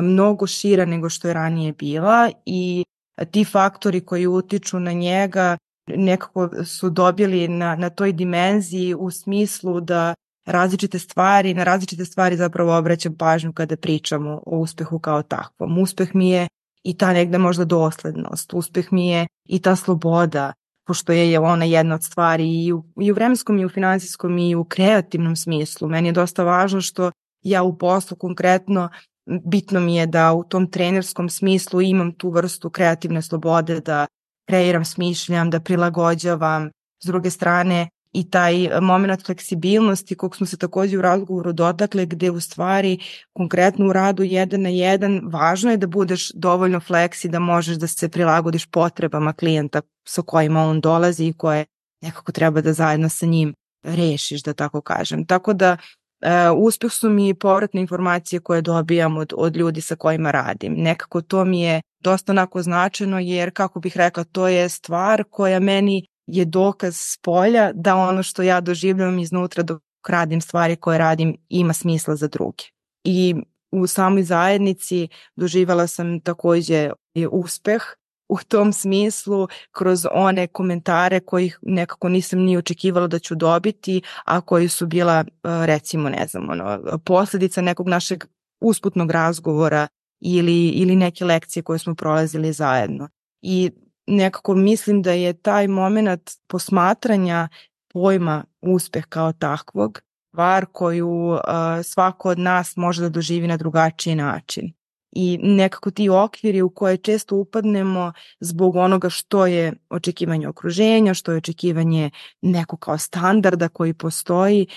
mnogo 0.02 0.48
šira 0.48 0.86
nego 0.86 1.10
što 1.10 1.28
je 1.28 1.34
ranije 1.34 1.74
bila 1.74 2.32
i 2.46 2.84
ti 3.32 3.46
faktori 3.46 4.06
koji 4.06 4.28
utiču 4.28 4.80
na 4.80 4.92
njega 4.92 5.58
nekako 5.88 6.50
su 6.66 6.90
dobili 6.90 7.48
na, 7.48 7.76
na 7.76 7.90
toj 7.90 8.14
dimenziji 8.14 8.96
u 8.96 9.12
smislu 9.12 9.82
da 9.82 10.14
različite 10.46 11.00
stvari, 11.00 11.54
na 11.54 11.64
različite 11.64 12.06
stvari 12.06 12.38
zapravo 12.38 12.78
obraćam 12.78 13.18
pažnju 13.18 13.54
kada 13.54 13.78
pričamo 13.78 14.42
o 14.46 14.58
uspehu 14.58 15.00
kao 15.00 15.24
takvom. 15.24 15.78
Uspeh 15.78 16.16
mi 16.16 16.30
je 16.30 16.48
i 16.84 16.98
ta 16.98 17.14
negde 17.14 17.38
možda 17.38 17.66
doslednost, 17.66 18.54
uspeh 18.54 18.92
mi 18.92 19.08
je 19.08 19.28
i 19.46 19.60
ta 19.62 19.76
sloboda, 19.76 20.54
pošto 20.88 21.12
je 21.12 21.40
ona 21.40 21.66
jedna 21.66 21.96
od 21.96 22.04
stvari 22.04 22.66
i 22.66 22.74
u, 22.74 22.84
i 23.02 23.12
u 23.12 23.16
vremenskom 23.16 23.60
i 23.60 23.66
u 23.66 23.70
finansijskom 23.70 24.38
i 24.38 24.56
u 24.56 24.64
kreativnom 24.64 25.36
smislu. 25.36 25.90
Meni 25.90 26.08
je 26.08 26.12
dosta 26.12 26.44
važno 26.44 26.82
što 26.82 27.12
ja 27.42 27.64
u 27.64 27.78
poslu 27.78 28.18
konkretno 28.18 28.90
bitno 29.26 29.80
mi 29.80 29.96
je 29.96 30.06
da 30.06 30.34
u 30.34 30.44
tom 30.44 30.72
trenerskom 30.72 31.30
smislu 31.30 31.82
imam 31.82 32.12
tu 32.12 32.30
vrstu 32.30 32.70
kreativne 32.70 33.22
slobode 33.22 33.80
da 33.80 34.08
kreiram, 34.48 34.86
smišljam, 34.86 35.50
da 35.50 35.60
prilagođavam. 35.60 36.70
S 37.04 37.06
druge 37.06 37.30
strane, 37.30 37.90
i 38.14 38.30
taj 38.30 38.70
moment 38.82 39.26
fleksibilnosti 39.26 40.16
kog 40.16 40.36
smo 40.36 40.46
se 40.46 40.58
takođe 40.58 40.98
u 40.98 41.02
razgovoru 41.02 41.54
dotakle 41.54 42.06
gde 42.06 42.32
u 42.32 42.40
stvari 42.40 43.00
konkretno 43.34 43.88
u 43.88 43.94
radu 43.94 44.24
jedan 44.24 44.62
na 44.62 44.70
jedan 44.70 45.22
važno 45.32 45.72
je 45.72 45.78
da 45.78 45.88
budeš 45.88 46.32
dovoljno 46.34 46.80
fleksi 46.80 47.30
da 47.30 47.40
možeš 47.40 47.78
da 47.78 47.88
se 47.88 48.10
prilagodiš 48.10 48.66
potrebama 48.66 49.34
klijenta 49.34 49.82
sa 50.08 50.22
kojima 50.22 50.62
on 50.62 50.82
dolazi 50.82 51.26
i 51.26 51.34
koje 51.34 51.66
nekako 52.02 52.32
treba 52.32 52.62
da 52.62 52.74
zajedno 52.74 53.10
sa 53.10 53.26
njim 53.26 53.54
rešiš 53.84 54.44
da 54.44 54.54
tako 54.54 54.82
kažem. 54.82 55.26
Tako 55.26 55.54
da 55.54 55.78
Uh, 56.24 56.58
uspeh 56.58 56.92
su 56.92 57.10
mi 57.10 57.34
povratne 57.34 57.82
informacije 57.82 58.40
koje 58.40 58.62
dobijam 58.62 59.18
od, 59.18 59.34
od 59.38 59.56
ljudi 59.56 59.82
sa 59.82 59.96
kojima 59.96 60.32
radim. 60.32 60.74
Nekako 60.78 61.22
to 61.22 61.46
mi 61.46 61.62
je 61.62 61.82
dosta 62.00 62.32
onako 62.32 62.62
značajno 62.62 63.20
jer 63.20 63.52
kako 63.54 63.80
bih 63.80 63.98
rekla 63.98 64.24
to 64.24 64.48
je 64.48 64.70
stvar 64.70 65.24
koja 65.30 65.60
meni 65.60 66.08
je 66.28 66.46
dokaz 66.46 66.96
s 66.96 67.18
polja 67.18 67.72
da 67.74 67.96
ono 67.96 68.24
što 68.24 68.42
ja 68.44 68.62
doživljam 68.62 69.20
iznutra 69.20 69.64
dok 69.64 69.82
radim 70.08 70.42
stvari 70.42 70.76
koje 70.76 70.98
radim 70.98 71.38
ima 71.50 71.74
smisla 71.74 72.16
za 72.16 72.28
druge. 72.28 72.64
I 73.04 73.36
u 73.72 73.88
samoj 73.88 74.24
zajednici 74.24 75.08
doživala 75.36 75.88
sam 75.88 76.20
takođe 76.20 76.92
uspeh 77.32 77.82
u 78.30 78.38
tom 78.48 78.74
smislu 78.74 79.48
kroz 79.72 80.06
one 80.12 80.48
komentare 80.48 81.20
kojih 81.20 81.60
nekako 81.62 82.10
nisam 82.10 82.40
ni 82.40 82.58
očekivala 82.58 83.08
da 83.08 83.20
ću 83.20 83.36
dobiti, 83.36 84.02
a 84.26 84.42
koji 84.42 84.70
su 84.70 84.88
bila 84.88 85.20
e, 85.20 85.26
recimo 85.44 86.10
ne 86.10 86.28
znam 86.28 86.50
ono, 86.50 86.80
posledica 87.06 87.62
nekog 87.62 87.88
našeg 87.88 88.24
usputnog 88.62 89.12
razgovora 89.12 89.88
ili, 90.20 90.68
ili 90.68 90.96
neke 90.96 91.26
lekcije 91.26 91.64
koje 91.64 91.80
smo 91.80 91.96
prolazili 91.96 92.54
zajedno. 92.54 93.10
I 93.42 93.72
nekako 94.08 94.56
mislim 94.56 95.02
da 95.02 95.12
je 95.12 95.34
taj 95.34 95.68
moment 95.68 96.32
posmatranja 96.48 97.50
pojma 97.94 98.44
uspeh 98.62 99.06
kao 99.06 99.34
takvog, 99.34 100.02
stvar 100.30 100.66
koju 100.66 101.38
svako 101.84 102.30
od 102.30 102.40
nas 102.40 102.76
može 102.76 103.02
da 103.02 103.10
doživi 103.10 103.48
na 103.48 103.58
drugačiji 103.58 104.16
način. 104.16 104.74
I 105.12 105.40
nekako 105.42 105.92
ti 105.92 106.10
okviri 106.10 106.62
u 106.62 106.70
koje 106.70 106.98
često 106.98 107.36
upadnemo 107.36 108.14
zbog 108.40 108.76
onoga 108.76 109.10
što 109.10 109.46
je 109.46 109.74
očekivanje 109.90 110.48
okruženja, 110.48 111.14
što 111.14 111.32
je 111.32 111.38
očekivanje 111.38 112.10
nekog 112.42 112.80
kao 112.80 112.98
standarda 112.98 113.70
koji 113.70 113.94
postoji, 113.94 114.68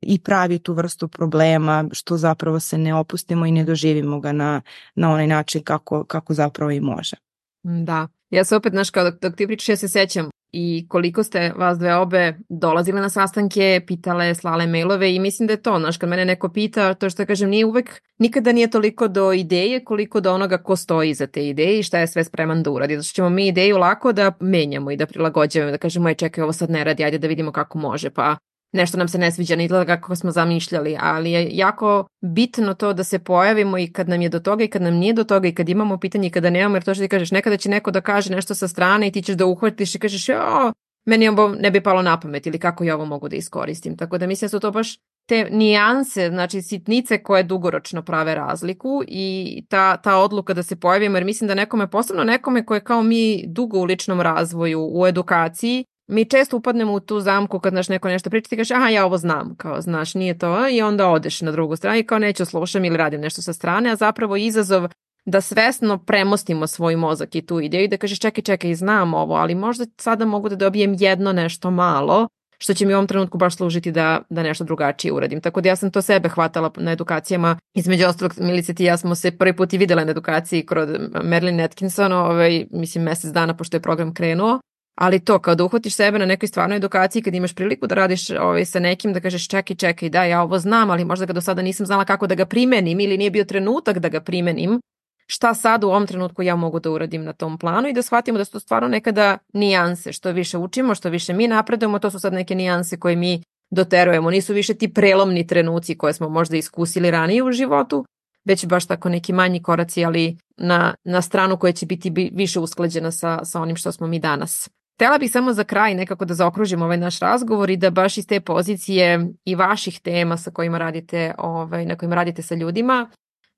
i 0.00 0.18
pravi 0.18 0.58
tu 0.58 0.72
vrstu 0.72 1.08
problema 1.08 1.84
što 1.92 2.16
zapravo 2.16 2.60
se 2.60 2.78
ne 2.78 2.94
opustimo 2.94 3.46
i 3.46 3.52
ne 3.52 3.64
doživimo 3.64 4.20
ga 4.20 4.32
na, 4.32 4.62
na 4.94 5.10
onaj 5.12 5.26
način 5.26 5.62
kako, 5.62 6.04
kako 6.04 6.34
zapravo 6.34 6.70
i 6.70 6.80
može. 6.80 7.16
Da, 7.62 8.08
ja 8.30 8.44
se 8.44 8.56
opet, 8.56 8.72
znaš, 8.72 8.90
kao 8.90 9.04
dok, 9.04 9.20
dok 9.20 9.36
ti 9.36 9.46
pričaš, 9.46 9.68
ja 9.68 9.76
se 9.76 9.88
sećam 9.88 10.30
i 10.52 10.86
koliko 10.88 11.22
ste 11.22 11.52
vas 11.56 11.78
dve 11.78 11.94
obe 11.94 12.34
dolazile 12.48 13.00
na 13.00 13.08
sastanke, 13.08 13.80
pitale, 13.86 14.34
slale 14.34 14.66
mailove 14.66 15.14
i 15.14 15.18
mislim 15.18 15.46
da 15.46 15.52
je 15.52 15.62
to, 15.62 15.78
znaš, 15.78 15.96
kad 15.96 16.08
mene 16.08 16.24
neko 16.24 16.48
pita, 16.48 16.94
to 16.94 17.10
što 17.10 17.26
kažem, 17.26 17.50
nije 17.50 17.64
uvek, 17.64 18.02
nikada 18.18 18.52
nije 18.52 18.70
toliko 18.70 19.08
do 19.08 19.32
ideje 19.32 19.84
koliko 19.84 20.20
do 20.20 20.34
onoga 20.34 20.58
ko 20.58 20.76
stoji 20.76 21.10
iza 21.10 21.26
te 21.26 21.48
ideje 21.48 21.78
i 21.78 21.82
šta 21.82 21.98
je 21.98 22.06
sve 22.06 22.24
spreman 22.24 22.62
da 22.62 22.70
uradi. 22.70 23.02
Što 23.02 23.14
ćemo 23.14 23.30
mi 23.30 23.48
ideju 23.48 23.78
lako 23.78 24.12
da 24.12 24.32
menjamo 24.40 24.90
i 24.90 24.96
da 24.96 25.06
prilagođavamo, 25.06 25.70
da 25.70 25.78
kažemo, 25.78 26.08
aj 26.08 26.14
čekaj, 26.14 26.42
ovo 26.42 26.52
sad 26.52 26.70
ne 26.70 26.84
radi, 26.84 27.04
ajde 27.04 27.18
da 27.18 27.28
vidimo 27.28 27.52
kako 27.52 27.78
može, 27.78 28.10
pa 28.10 28.36
nešto 28.72 28.98
nam 28.98 29.08
se 29.08 29.18
ne 29.18 29.32
sviđa, 29.32 29.56
ne 29.56 29.64
izgleda 29.64 29.84
kako 29.84 30.16
smo 30.16 30.30
zamišljali, 30.30 30.96
ali 31.00 31.32
je 31.32 31.48
jako 31.52 32.06
bitno 32.20 32.74
to 32.74 32.92
da 32.92 33.04
se 33.04 33.18
pojavimo 33.18 33.78
i 33.78 33.92
kad 33.92 34.08
nam 34.08 34.22
je 34.22 34.28
do 34.28 34.40
toga 34.40 34.64
i 34.64 34.68
kad 34.68 34.82
nam 34.82 34.94
nije 34.94 35.12
do 35.12 35.24
toga 35.24 35.48
i 35.48 35.54
kad 35.54 35.68
imamo 35.68 35.98
pitanje 35.98 36.28
i 36.28 36.30
kada 36.30 36.50
nemamo, 36.50 36.76
jer 36.76 36.82
to 36.82 36.94
što 36.94 37.04
ti 37.04 37.08
kažeš, 37.08 37.30
nekada 37.30 37.56
će 37.56 37.68
neko 37.68 37.90
da 37.90 38.00
kaže 38.00 38.32
nešto 38.32 38.54
sa 38.54 38.68
strane 38.68 39.08
i 39.08 39.12
ti 39.12 39.22
ćeš 39.22 39.36
da 39.36 39.46
uhvatiš 39.46 39.94
i 39.94 39.98
kažeš, 39.98 40.28
jo, 40.28 40.72
meni 41.06 41.28
ovo 41.28 41.48
ne 41.48 41.70
bi 41.70 41.80
palo 41.80 42.02
na 42.02 42.20
pamet 42.20 42.46
ili 42.46 42.58
kako 42.58 42.84
ja 42.84 42.94
ovo 42.94 43.04
mogu 43.04 43.28
da 43.28 43.36
iskoristim. 43.36 43.96
Tako 43.96 44.18
da 44.18 44.26
mislim 44.26 44.46
da 44.46 44.50
su 44.50 44.60
to 44.60 44.70
baš 44.70 44.96
te 45.28 45.48
nijanse, 45.50 46.28
znači 46.28 46.62
sitnice 46.62 47.22
koje 47.22 47.42
dugoročno 47.42 48.02
prave 48.02 48.34
razliku 48.34 49.02
i 49.08 49.64
ta, 49.68 49.96
ta 49.96 50.16
odluka 50.16 50.54
da 50.54 50.62
se 50.62 50.76
pojavimo, 50.76 51.16
jer 51.16 51.24
mislim 51.24 51.48
da 51.48 51.54
nekome, 51.54 51.90
posebno 51.90 52.24
nekome 52.24 52.66
koje 52.66 52.80
kao 52.80 53.02
mi 53.02 53.44
dugo 53.46 53.78
u 53.78 53.84
ličnom 53.84 54.20
razvoju, 54.20 54.90
u 54.92 55.06
edukaciji, 55.06 55.84
mi 56.06 56.24
često 56.24 56.56
upadnemo 56.56 56.92
u 56.92 57.00
tu 57.00 57.20
zamku 57.20 57.60
kad 57.60 57.74
naš 57.74 57.88
neko 57.88 58.08
nešto 58.08 58.30
priča 58.30 58.48
ti 58.48 58.56
kažeš 58.56 58.70
aha 58.70 58.88
ja 58.88 59.06
ovo 59.06 59.18
znam, 59.18 59.54
kao 59.56 59.80
znaš 59.80 60.14
nije 60.14 60.38
to 60.38 60.68
i 60.68 60.82
onda 60.82 61.08
odeš 61.08 61.40
na 61.40 61.52
drugu 61.52 61.76
stranu 61.76 61.98
i 61.98 62.06
kao 62.06 62.18
neću 62.18 62.44
slušam 62.44 62.84
ili 62.84 62.96
radim 62.96 63.20
nešto 63.20 63.42
sa 63.42 63.52
strane, 63.52 63.90
a 63.90 63.96
zapravo 63.96 64.36
izazov 64.36 64.88
da 65.24 65.40
svesno 65.40 65.98
premostimo 65.98 66.66
svoj 66.66 66.96
mozak 66.96 67.34
i 67.34 67.46
tu 67.46 67.60
ideju 67.60 67.84
i 67.84 67.88
da 67.88 67.96
kažeš 67.96 68.20
čekaj 68.20 68.42
čekaj 68.42 68.74
znam 68.74 69.14
ovo, 69.14 69.34
ali 69.34 69.54
možda 69.54 69.86
sada 69.98 70.24
mogu 70.24 70.48
da 70.48 70.56
dobijem 70.56 70.96
jedno 70.98 71.32
nešto 71.32 71.70
malo 71.70 72.28
što 72.58 72.74
će 72.74 72.86
mi 72.86 72.94
u 72.94 72.96
ovom 72.96 73.06
trenutku 73.06 73.38
baš 73.38 73.56
služiti 73.56 73.92
da, 73.92 74.22
da 74.30 74.42
nešto 74.42 74.64
drugačije 74.64 75.12
uradim. 75.12 75.40
Tako 75.40 75.60
da 75.60 75.68
ja 75.68 75.76
sam 75.76 75.90
to 75.90 76.02
sebe 76.02 76.28
hvatala 76.28 76.70
na 76.76 76.92
edukacijama. 76.92 77.58
Između 77.74 78.06
ostalog, 78.06 78.32
Milice 78.38 78.74
ti 78.74 78.84
ja 78.84 78.96
smo 78.96 79.14
se 79.14 79.38
prvi 79.38 79.56
put 79.56 79.72
i 79.72 79.78
videla 79.78 80.04
na 80.04 80.10
edukaciji 80.10 80.66
kod 80.66 80.88
Merlin 81.24 81.60
Atkinson, 81.60 82.12
ovaj, 82.12 82.66
mislim 82.70 83.04
mesec 83.04 83.30
dana 83.30 83.56
pošto 83.56 83.76
je 83.76 83.80
program 83.80 84.14
krenuo 84.14 84.60
ali 84.96 85.20
to 85.20 85.38
kao 85.38 85.54
da 85.54 85.64
uhvatiš 85.64 85.94
sebe 85.94 86.18
na 86.18 86.26
nekoj 86.26 86.48
stvarnoj 86.48 86.76
edukaciji 86.76 87.22
kad 87.22 87.34
imaš 87.34 87.54
priliku 87.54 87.86
da 87.86 87.94
radiš 87.94 88.30
ovaj, 88.30 88.64
sa 88.64 88.80
nekim 88.80 89.12
da 89.12 89.20
kažeš 89.20 89.48
čekaj, 89.48 89.76
čekaj, 89.76 90.08
da 90.08 90.24
ja 90.24 90.42
ovo 90.42 90.58
znam, 90.58 90.90
ali 90.90 91.04
možda 91.04 91.26
ga 91.26 91.32
do 91.32 91.40
sada 91.40 91.62
nisam 91.62 91.86
znala 91.86 92.04
kako 92.04 92.26
da 92.26 92.34
ga 92.34 92.46
primenim 92.46 93.00
ili 93.00 93.18
nije 93.18 93.30
bio 93.30 93.44
trenutak 93.44 93.98
da 93.98 94.08
ga 94.08 94.20
primenim, 94.20 94.80
šta 95.26 95.54
sad 95.54 95.84
u 95.84 95.88
ovom 95.88 96.06
trenutku 96.06 96.42
ja 96.42 96.56
mogu 96.56 96.80
da 96.80 96.90
uradim 96.90 97.24
na 97.24 97.32
tom 97.32 97.58
planu 97.58 97.88
i 97.88 97.92
da 97.92 98.02
shvatimo 98.02 98.38
da 98.38 98.44
su 98.44 98.52
to 98.52 98.60
stvarno 98.60 98.88
nekada 98.88 99.38
nijanse, 99.52 100.12
što 100.12 100.32
više 100.32 100.58
učimo, 100.58 100.94
što 100.94 101.08
više 101.08 101.32
mi 101.32 101.48
napredujemo, 101.48 101.98
to 101.98 102.10
su 102.10 102.18
sad 102.18 102.32
neke 102.32 102.54
nijanse 102.54 102.96
koje 102.96 103.16
mi 103.16 103.42
doterujemo, 103.70 104.30
nisu 104.30 104.54
više 104.54 104.74
ti 104.74 104.94
prelomni 104.94 105.46
trenuci 105.46 105.98
koje 105.98 106.12
smo 106.12 106.28
možda 106.28 106.56
iskusili 106.56 107.10
ranije 107.10 107.42
u 107.42 107.52
životu, 107.52 108.04
već 108.44 108.66
baš 108.66 108.86
tako 108.86 109.08
neki 109.08 109.32
manji 109.32 109.62
koraci, 109.62 110.04
ali 110.04 110.36
na, 110.56 110.94
na 111.04 111.22
stranu 111.22 111.56
koja 111.56 111.72
će 111.72 111.86
biti 111.86 112.30
više 112.32 112.60
usklađena 112.60 113.10
sa, 113.10 113.44
sa 113.44 113.60
onim 113.60 113.76
što 113.76 113.92
smo 113.92 114.06
mi 114.06 114.18
danas. 114.18 114.70
Htela 114.96 115.18
bih 115.18 115.30
samo 115.30 115.52
za 115.52 115.64
kraj 115.64 115.94
nekako 115.94 116.24
da 116.24 116.34
zaokružim 116.34 116.82
ovaj 116.82 116.96
naš 116.96 117.20
razgovor 117.20 117.70
i 117.70 117.76
da 117.76 117.90
baš 117.90 118.18
iz 118.18 118.26
te 118.26 118.40
pozicije 118.40 119.28
i 119.44 119.54
vaših 119.54 120.00
tema 120.00 120.36
sa 120.36 120.50
kojima 120.50 120.78
radite, 120.78 121.34
ovaj, 121.38 121.86
na 121.86 121.96
kojima 121.96 122.14
radite 122.14 122.42
sa 122.42 122.54
ljudima, 122.54 123.10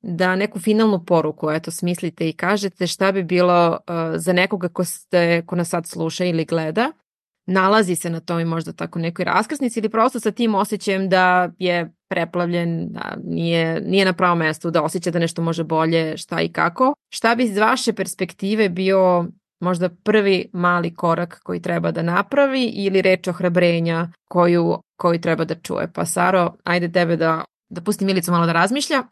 da 0.03 0.36
neku 0.36 0.61
finalnu 0.61 1.05
poruku 1.05 1.51
eto 1.51 1.70
smislite 1.70 2.28
i 2.28 2.32
kažete 2.32 2.86
šta 2.86 3.12
bi 3.12 3.22
bilo 3.22 3.70
uh, 3.70 3.95
za 4.16 4.32
nekoga 4.32 4.68
ko, 4.68 4.84
ste, 4.84 5.43
ko 5.47 5.57
nas 5.57 5.68
sad 5.68 5.86
sluša 5.86 6.24
ili 6.24 6.45
gleda, 6.45 6.93
nalazi 7.47 7.95
se 7.95 8.11
na 8.11 8.20
tome 8.20 8.45
možda 8.45 8.72
tako 8.72 8.99
nekoj 8.99 9.24
raskrsnici 9.24 9.80
ili 9.80 9.89
prosto 9.89 10.20
sa 10.20 10.30
tim 10.30 10.55
osjećajem 10.55 11.09
da 11.09 11.51
je 11.59 11.93
preplavljen, 12.09 12.89
da 12.93 13.16
nije, 13.24 13.80
nije 13.80 14.05
na 14.05 14.12
pravom 14.12 14.39
mestu, 14.39 14.70
da 14.70 14.82
osjeća 14.82 15.11
da 15.11 15.18
nešto 15.18 15.43
može 15.43 15.64
bolje, 15.64 16.16
šta 16.16 16.41
i 16.41 16.49
kako. 16.49 16.95
Šta 17.09 17.34
bi 17.34 17.45
iz 17.45 17.59
vaše 17.59 17.93
perspektive 17.93 18.68
bio 18.68 19.26
možda 19.61 19.88
prvi 19.88 20.50
mali 20.52 20.94
korak 20.94 21.40
koji 21.42 21.62
treba 21.62 21.90
da 21.90 22.02
napravi 22.02 22.64
ili 22.64 23.02
reč 23.02 23.28
ohrabrenja 23.28 24.09
koju, 24.28 24.78
koju 24.96 25.20
treba 25.20 25.44
da 25.44 25.54
čuje. 25.54 25.92
Pa 25.92 26.04
Saro, 26.06 26.54
ajde 26.64 26.92
tebe 26.92 27.16
da, 27.16 27.44
da 27.68 27.80
pusti 27.80 28.04
Milicu 28.04 28.32
malo 28.32 28.46
da 28.46 28.52
razmišlja. 28.52 29.02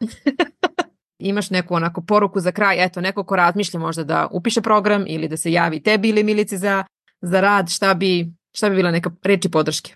Imaš 1.19 1.49
neku 1.49 1.75
onako 1.75 2.01
poruku 2.01 2.39
za 2.39 2.51
kraj, 2.51 2.85
eto 2.85 3.01
neko 3.01 3.23
ko 3.23 3.35
razmišlja 3.35 3.79
možda 3.79 4.03
da 4.03 4.27
upiše 4.31 4.61
program 4.61 5.03
ili 5.07 5.27
da 5.27 5.37
se 5.37 5.51
javi 5.51 5.83
tebi 5.83 6.09
ili 6.09 6.23
Milici 6.23 6.57
za, 6.57 6.83
za 7.21 7.41
rad, 7.41 7.69
šta 7.69 7.93
bi, 7.93 8.33
šta 8.53 8.69
bi 8.69 8.75
bila 8.75 8.91
neka 8.91 9.11
reči 9.23 9.51
podrške? 9.51 9.95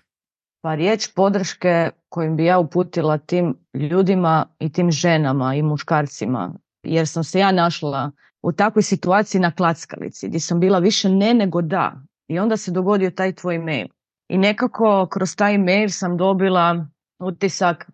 Pa 0.62 0.74
riječ 0.74 1.08
podrške 1.14 1.90
kojim 2.08 2.36
bi 2.36 2.44
ja 2.44 2.58
uputila 2.58 3.18
tim 3.18 3.54
ljudima 3.74 4.46
i 4.58 4.72
tim 4.72 4.90
ženama 4.90 5.54
i 5.54 5.62
muškarcima, 5.62 6.54
jer 6.82 7.08
sam 7.08 7.24
se 7.24 7.38
ja 7.38 7.52
našla 7.52 8.10
u 8.42 8.52
takvoj 8.52 8.82
situaciji 8.82 9.40
na 9.40 9.50
klackalici 9.50 10.28
gdje 10.28 10.40
sam 10.40 10.60
bila 10.60 10.78
više 10.78 11.08
ne 11.08 11.34
nego 11.34 11.62
da. 11.62 12.02
I 12.28 12.38
onda 12.38 12.56
se 12.56 12.70
dogodio 12.70 13.10
taj 13.10 13.32
tvoj 13.34 13.58
mail. 13.58 13.86
I 14.28 14.38
nekako 14.38 15.06
kroz 15.10 15.36
taj 15.36 15.58
mail 15.58 15.88
sam 15.88 16.16
dobila 16.16 16.86
utisak 17.20 17.90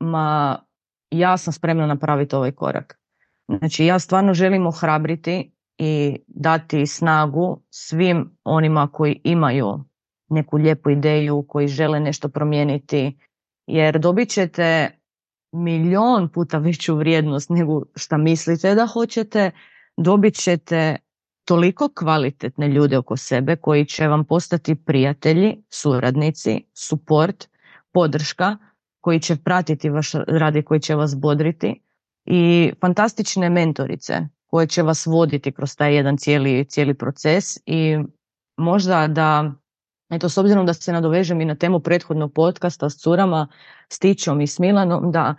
ma 0.00 0.58
ja 1.10 1.36
sam 1.36 1.52
spremna 1.52 1.86
napraviti 1.86 2.36
ovaj 2.36 2.52
korak. 2.52 2.98
Znači 3.58 3.86
ja 3.86 3.98
stvarno 3.98 4.34
želim 4.34 4.66
ohrabriti 4.66 5.52
i 5.78 6.18
dati 6.26 6.86
snagu 6.86 7.62
svim 7.70 8.38
onima 8.44 8.88
koji 8.92 9.20
imaju 9.24 9.84
neku 10.28 10.56
lijepu 10.56 10.90
ideju, 10.90 11.44
koji 11.48 11.68
žele 11.68 12.00
nešto 12.00 12.28
promijeniti, 12.28 13.18
jer 13.66 13.98
dobit 13.98 14.28
ćete 14.28 14.90
milion 15.52 16.28
puta 16.28 16.58
veću 16.58 16.96
vrijednost 16.96 17.50
nego 17.50 17.82
šta 17.94 18.16
mislite 18.16 18.74
da 18.74 18.86
hoćete, 18.86 19.50
dobit 19.96 20.34
ćete 20.34 20.96
toliko 21.44 21.88
kvalitetne 21.94 22.68
ljude 22.68 22.98
oko 22.98 23.16
sebe 23.16 23.56
koji 23.56 23.84
će 23.84 24.08
vam 24.08 24.24
postati 24.24 24.74
prijatelji, 24.74 25.62
suradnici, 25.68 26.64
suport, 26.74 27.48
podrška, 27.92 28.56
koji 29.00 29.20
će 29.20 29.36
pratiti 29.36 29.90
vaš 29.90 30.12
rad 30.26 30.56
i 30.56 30.62
koji 30.62 30.80
će 30.80 30.94
vas 30.94 31.16
bodriti 31.16 31.82
i 32.24 32.72
fantastične 32.80 33.50
mentorice 33.50 34.28
koje 34.46 34.66
će 34.66 34.82
vas 34.82 35.06
voditi 35.06 35.52
kroz 35.52 35.76
taj 35.76 35.94
jedan 35.94 36.16
cijeli, 36.16 36.64
cijeli 36.64 36.94
proces 36.94 37.44
i 37.66 37.98
možda 38.56 39.06
da, 39.06 39.52
eto 40.10 40.28
s 40.28 40.38
obzirom 40.38 40.66
da 40.66 40.74
se 40.74 40.92
nadovežem 40.92 41.40
i 41.40 41.44
na 41.44 41.54
temu 41.54 41.80
prethodnog 41.80 42.32
podcasta 42.32 42.90
s 42.90 42.98
curama, 42.98 43.48
s 43.92 43.98
Tičom 43.98 44.40
i 44.40 44.46
s 44.46 44.58
Milanom, 44.58 45.12
da 45.12 45.34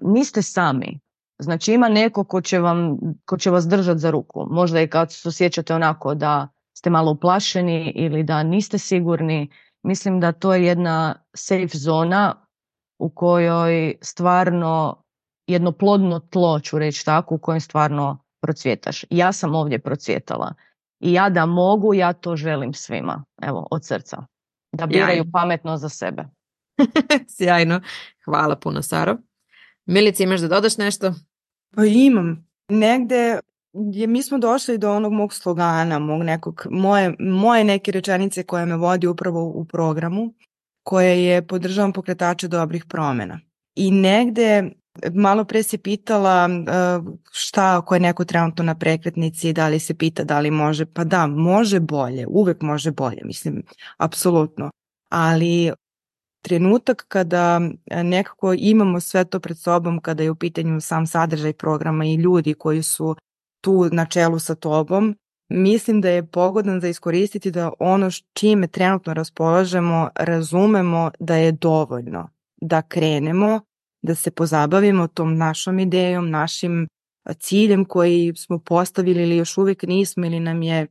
niste 0.00 0.42
sami. 0.42 1.00
Znači 1.38 1.72
ima 1.72 1.88
neko 1.88 2.24
ko 2.24 2.40
će, 2.40 2.58
vam, 2.58 2.96
ko 3.24 3.38
će 3.38 3.50
vas 3.50 3.68
držati 3.68 3.98
za 3.98 4.10
ruku. 4.10 4.46
Možda 4.50 4.80
i 4.80 4.88
kad 4.88 5.12
se 5.12 5.28
osjećate 5.28 5.74
onako 5.74 6.14
da 6.14 6.48
ste 6.78 6.90
malo 6.90 7.10
uplašeni 7.12 7.92
ili 7.96 8.22
da 8.22 8.42
niste 8.42 8.78
sigurni. 8.78 9.50
Mislim 9.82 10.20
da 10.20 10.32
to 10.32 10.54
je 10.54 10.64
jedna 10.64 11.14
safe 11.34 11.78
zona 11.78 12.46
u 12.98 13.10
kojoj 13.10 13.94
stvarno 14.02 15.02
jedno 15.46 15.72
plodno 15.72 16.20
tlo, 16.20 16.60
ću 16.60 16.78
reći 16.78 17.04
tako, 17.04 17.34
u 17.34 17.38
kojem 17.38 17.60
stvarno 17.60 18.24
procvjetaš. 18.42 19.04
Ja 19.10 19.32
sam 19.32 19.54
ovdje 19.54 19.78
procvjetala. 19.78 20.54
I 21.00 21.12
ja 21.12 21.30
da 21.30 21.46
mogu, 21.46 21.94
ja 21.94 22.12
to 22.12 22.36
želim 22.36 22.74
svima. 22.74 23.24
Evo, 23.42 23.66
od 23.70 23.86
srca. 23.86 24.26
Da 24.72 24.86
biraju 24.86 25.24
pametno 25.32 25.76
za 25.76 25.88
sebe. 25.88 26.24
Sjajno. 27.36 27.80
Hvala 28.24 28.56
puno, 28.56 28.82
Saro. 28.82 29.16
Milici, 29.86 30.22
imaš 30.22 30.40
da 30.40 30.48
dodaš 30.48 30.78
nešto? 30.78 31.14
Pa 31.74 31.84
imam. 31.84 32.48
Negde 32.68 33.40
je, 33.72 34.06
mi 34.06 34.22
smo 34.22 34.38
došli 34.38 34.78
do 34.78 34.92
onog 34.92 35.12
mog 35.12 35.34
slogana, 35.34 35.98
mog 35.98 36.22
nekog, 36.22 36.66
moje, 36.70 37.14
moje 37.18 37.64
neke 37.64 37.92
rečenice 37.92 38.42
koje 38.42 38.66
me 38.66 38.76
vodi 38.76 39.06
upravo 39.06 39.44
u 39.44 39.64
programu, 39.64 40.34
koje 40.82 41.24
je 41.24 41.46
podržavam 41.46 41.92
pokretače 41.92 42.48
dobrih 42.48 42.84
promena. 42.84 43.40
I 43.74 43.90
negde 43.90 44.70
malo 45.14 45.44
pre 45.44 45.62
se 45.62 45.78
pitala 45.78 46.46
uh, 46.46 47.14
šta 47.30 47.78
ako 47.78 47.94
je 47.94 48.00
neko 48.00 48.24
trenutno 48.24 48.64
na 48.64 48.74
prekretnici, 48.74 49.52
da 49.52 49.68
li 49.68 49.78
se 49.78 49.94
pita 49.94 50.24
da 50.24 50.40
li 50.40 50.50
može, 50.50 50.86
pa 50.86 51.04
da, 51.04 51.26
može 51.26 51.80
bolje, 51.80 52.26
uvek 52.28 52.62
može 52.62 52.90
bolje, 52.90 53.20
mislim, 53.24 53.62
apsolutno. 53.96 54.70
ali 55.08 55.72
trenutak 56.42 57.04
kada 57.08 57.60
nekako 58.04 58.54
imamo 58.58 59.00
sve 59.00 59.24
to 59.24 59.40
pred 59.40 59.58
sobom, 59.58 60.00
kada 60.00 60.22
je 60.22 60.30
u 60.30 60.34
pitanju 60.34 60.80
sam 60.80 61.06
sadržaj 61.06 61.52
programa 61.52 62.04
i 62.04 62.14
ljudi 62.14 62.54
koji 62.54 62.82
su 62.82 63.16
tu 63.60 63.88
na 63.92 64.06
čelu 64.06 64.38
sa 64.38 64.54
tobom, 64.54 65.16
mislim 65.48 66.00
da 66.00 66.08
je 66.08 66.26
pogodan 66.26 66.80
za 66.80 66.88
iskoristiti 66.88 67.50
da 67.50 67.72
ono 67.78 68.08
čime 68.32 68.66
trenutno 68.66 69.14
raspolažemo 69.14 70.10
razumemo 70.14 71.10
da 71.20 71.36
je 71.36 71.52
dovoljno 71.52 72.28
da 72.60 72.82
krenemo, 72.82 73.60
da 74.02 74.14
se 74.14 74.30
pozabavimo 74.30 75.08
tom 75.08 75.36
našom 75.36 75.78
idejom, 75.78 76.30
našim 76.30 76.88
ciljem 77.38 77.84
koji 77.84 78.32
smo 78.36 78.58
postavili 78.58 79.22
ili 79.22 79.36
još 79.36 79.58
uvijek 79.58 79.82
nismo 79.82 80.26
ili 80.26 80.40
nam 80.40 80.62
je 80.62 80.86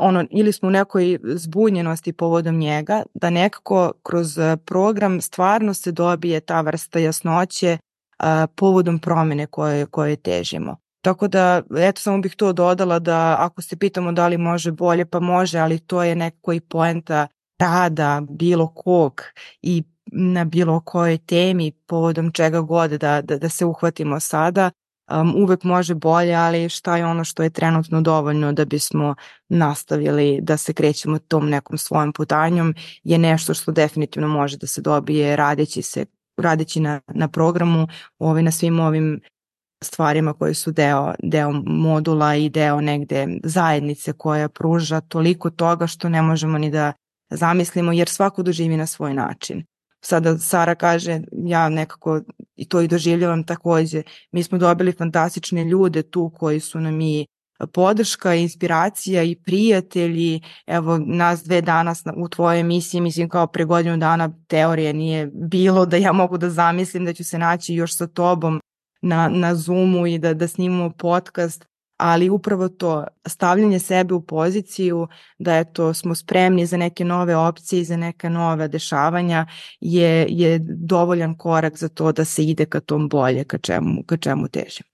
ono, 0.00 0.24
ili 0.30 0.52
smo 0.52 0.68
u 0.68 0.72
nekoj 0.72 1.18
zbunjenosti 1.24 2.12
povodom 2.12 2.58
njega, 2.58 3.02
da 3.14 3.30
nekako 3.30 3.92
kroz 4.02 4.38
program 4.64 5.20
stvarno 5.20 5.74
se 5.74 5.92
dobije 5.92 6.40
ta 6.40 6.60
vrsta 6.60 6.98
jasnoće 6.98 7.78
a, 8.18 8.46
povodom 8.56 8.98
promene 8.98 9.46
koje, 9.46 9.86
koje 9.86 10.16
težimo. 10.16 10.76
Tako 11.02 11.28
da, 11.28 11.62
eto, 11.78 12.00
samo 12.00 12.18
bih 12.18 12.34
to 12.36 12.52
dodala 12.52 12.98
da 12.98 13.36
ako 13.38 13.62
se 13.62 13.76
pitamo 13.76 14.12
da 14.12 14.28
li 14.28 14.38
može 14.38 14.72
bolje, 14.72 15.04
pa 15.06 15.20
može, 15.20 15.58
ali 15.58 15.78
to 15.78 16.02
je 16.02 16.16
nekako 16.16 16.52
i 16.52 16.60
poenta 16.60 17.26
rada 17.58 18.22
bilo 18.30 18.68
kog 18.74 19.22
i 19.62 19.82
na 20.12 20.44
bilo 20.44 20.80
kojoj 20.80 21.18
temi 21.18 21.72
povodom 21.86 22.32
čega 22.32 22.60
god 22.60 22.90
da, 22.90 23.22
da, 23.22 23.38
da 23.38 23.48
se 23.48 23.64
uhvatimo 23.64 24.20
sada, 24.20 24.70
um, 25.10 25.34
uvek 25.36 25.64
može 25.64 25.94
bolje, 25.94 26.34
ali 26.34 26.68
šta 26.68 26.96
je 26.96 27.06
ono 27.06 27.24
što 27.24 27.42
je 27.42 27.50
trenutno 27.50 28.00
dovoljno 28.00 28.52
da 28.52 28.64
bismo 28.64 29.14
nastavili 29.48 30.38
da 30.42 30.56
se 30.56 30.72
krećemo 30.72 31.18
tom 31.18 31.48
nekom 31.48 31.78
svojom 31.78 32.12
putanjom 32.12 32.74
je 33.04 33.18
nešto 33.18 33.54
što 33.54 33.72
definitivno 33.72 34.28
može 34.28 34.56
da 34.56 34.66
se 34.66 34.80
dobije 34.80 35.36
radeći 35.36 35.82
se 35.82 36.04
radeći 36.36 36.80
na, 36.80 37.00
na 37.14 37.28
programu, 37.28 37.88
ovaj, 38.18 38.42
na 38.42 38.50
svim 38.50 38.80
ovim 38.80 39.20
stvarima 39.84 40.32
koji 40.32 40.54
su 40.54 40.72
deo, 40.72 41.14
deo 41.22 41.50
modula 41.66 42.34
i 42.34 42.48
deo 42.48 42.80
negde 42.80 43.26
zajednice 43.44 44.12
koja 44.12 44.48
pruža 44.48 45.00
toliko 45.00 45.50
toga 45.50 45.86
što 45.86 46.08
ne 46.08 46.22
možemo 46.22 46.58
ni 46.58 46.70
da 46.70 46.92
zamislimo 47.30 47.92
jer 47.92 48.08
svako 48.08 48.42
doživi 48.42 48.76
na 48.76 48.86
svoj 48.86 49.14
način. 49.14 49.64
Sada 50.00 50.38
Sara 50.38 50.74
kaže, 50.74 51.20
ja 51.32 51.68
nekako 51.68 52.20
i 52.56 52.68
to 52.68 52.80
i 52.80 52.88
doživljavam 52.88 53.44
takođe, 53.44 54.02
mi 54.32 54.42
smo 54.42 54.58
dobili 54.58 54.92
fantastične 54.92 55.64
ljude 55.64 56.02
tu 56.02 56.32
koji 56.34 56.60
su 56.60 56.80
nam 56.80 57.00
i 57.00 57.26
podrška, 57.66 58.34
inspiracija 58.34 59.22
i 59.22 59.36
prijatelji. 59.36 60.40
Evo, 60.66 60.98
nas 61.06 61.44
dve 61.44 61.60
danas 61.60 62.02
u 62.16 62.28
tvojoj 62.28 62.60
emisiji, 62.60 63.00
mislim 63.00 63.28
kao 63.28 63.46
pre 63.46 63.64
godinu 63.64 63.96
dana 63.96 64.32
teorije 64.46 64.92
nije 64.92 65.30
bilo 65.32 65.86
da 65.86 65.96
ja 65.96 66.12
mogu 66.12 66.38
da 66.38 66.50
zamislim 66.50 67.04
da 67.04 67.12
ću 67.12 67.24
se 67.24 67.38
naći 67.38 67.74
još 67.74 67.96
sa 67.96 68.06
tobom 68.06 68.60
na, 69.02 69.28
na 69.28 69.54
Zoomu 69.54 70.06
i 70.06 70.18
da, 70.18 70.34
da 70.34 70.48
snimamo 70.48 70.90
podcast, 70.90 71.69
ali 72.00 72.30
upravo 72.30 72.68
to 72.68 73.04
stavljanje 73.26 73.78
sebe 73.78 74.14
u 74.14 74.20
poziciju 74.20 75.08
da 75.38 75.56
eto 75.58 75.94
smo 75.94 76.14
spremni 76.14 76.66
za 76.66 76.76
neke 76.76 77.04
nove 77.04 77.36
opcije 77.36 77.80
i 77.80 77.84
za 77.84 77.96
neka 77.96 78.28
nove 78.28 78.68
dešavanja 78.68 79.46
je, 79.80 80.26
je 80.28 80.58
dovoljan 80.62 81.34
korak 81.36 81.76
za 81.78 81.88
to 81.88 82.12
da 82.12 82.24
se 82.24 82.44
ide 82.44 82.66
ka 82.66 82.80
tom 82.80 83.08
bolje, 83.08 83.44
ka 83.44 83.58
čemu, 83.58 84.02
ka 84.06 84.16
čemu 84.16 84.48
težim. 84.48 84.89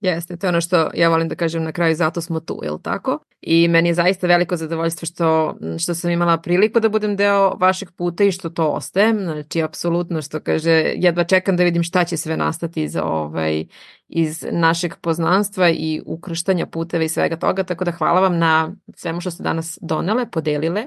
Jeste, 0.00 0.36
to 0.36 0.46
je 0.46 0.48
ono 0.48 0.60
što 0.60 0.90
ja 0.94 1.08
volim 1.08 1.28
da 1.28 1.34
kažem 1.34 1.62
na 1.62 1.72
kraju, 1.72 1.94
zato 1.94 2.20
smo 2.20 2.40
tu, 2.40 2.60
je 2.62 2.70
li 2.70 2.82
tako? 2.82 3.18
I 3.40 3.68
meni 3.68 3.88
je 3.88 3.94
zaista 3.94 4.26
veliko 4.26 4.56
zadovoljstvo 4.56 5.06
što, 5.06 5.56
što 5.78 5.94
sam 5.94 6.10
imala 6.10 6.38
priliku 6.38 6.80
da 6.80 6.88
budem 6.88 7.16
deo 7.16 7.56
vašeg 7.56 7.90
puta 7.90 8.24
i 8.24 8.32
što 8.32 8.50
to 8.50 8.68
ostaje. 8.68 9.14
Znači, 9.14 9.62
apsolutno 9.62 10.22
što 10.22 10.40
kaže, 10.40 10.70
jedva 10.96 11.24
čekam 11.24 11.56
da 11.56 11.64
vidim 11.64 11.82
šta 11.82 12.04
će 12.04 12.16
sve 12.16 12.36
nastati 12.36 12.82
iz, 12.82 12.96
ovaj, 12.96 13.64
iz 14.08 14.46
našeg 14.50 14.96
poznanstva 14.96 15.70
i 15.70 16.02
ukrštanja 16.06 16.66
puteva 16.66 17.04
i 17.04 17.08
svega 17.08 17.36
toga, 17.36 17.62
tako 17.64 17.84
da 17.84 17.90
hvala 17.90 18.20
vam 18.20 18.38
na 18.38 18.74
svemu 18.96 19.20
što 19.20 19.30
ste 19.30 19.42
danas 19.42 19.78
donele, 19.82 20.30
podelile. 20.30 20.86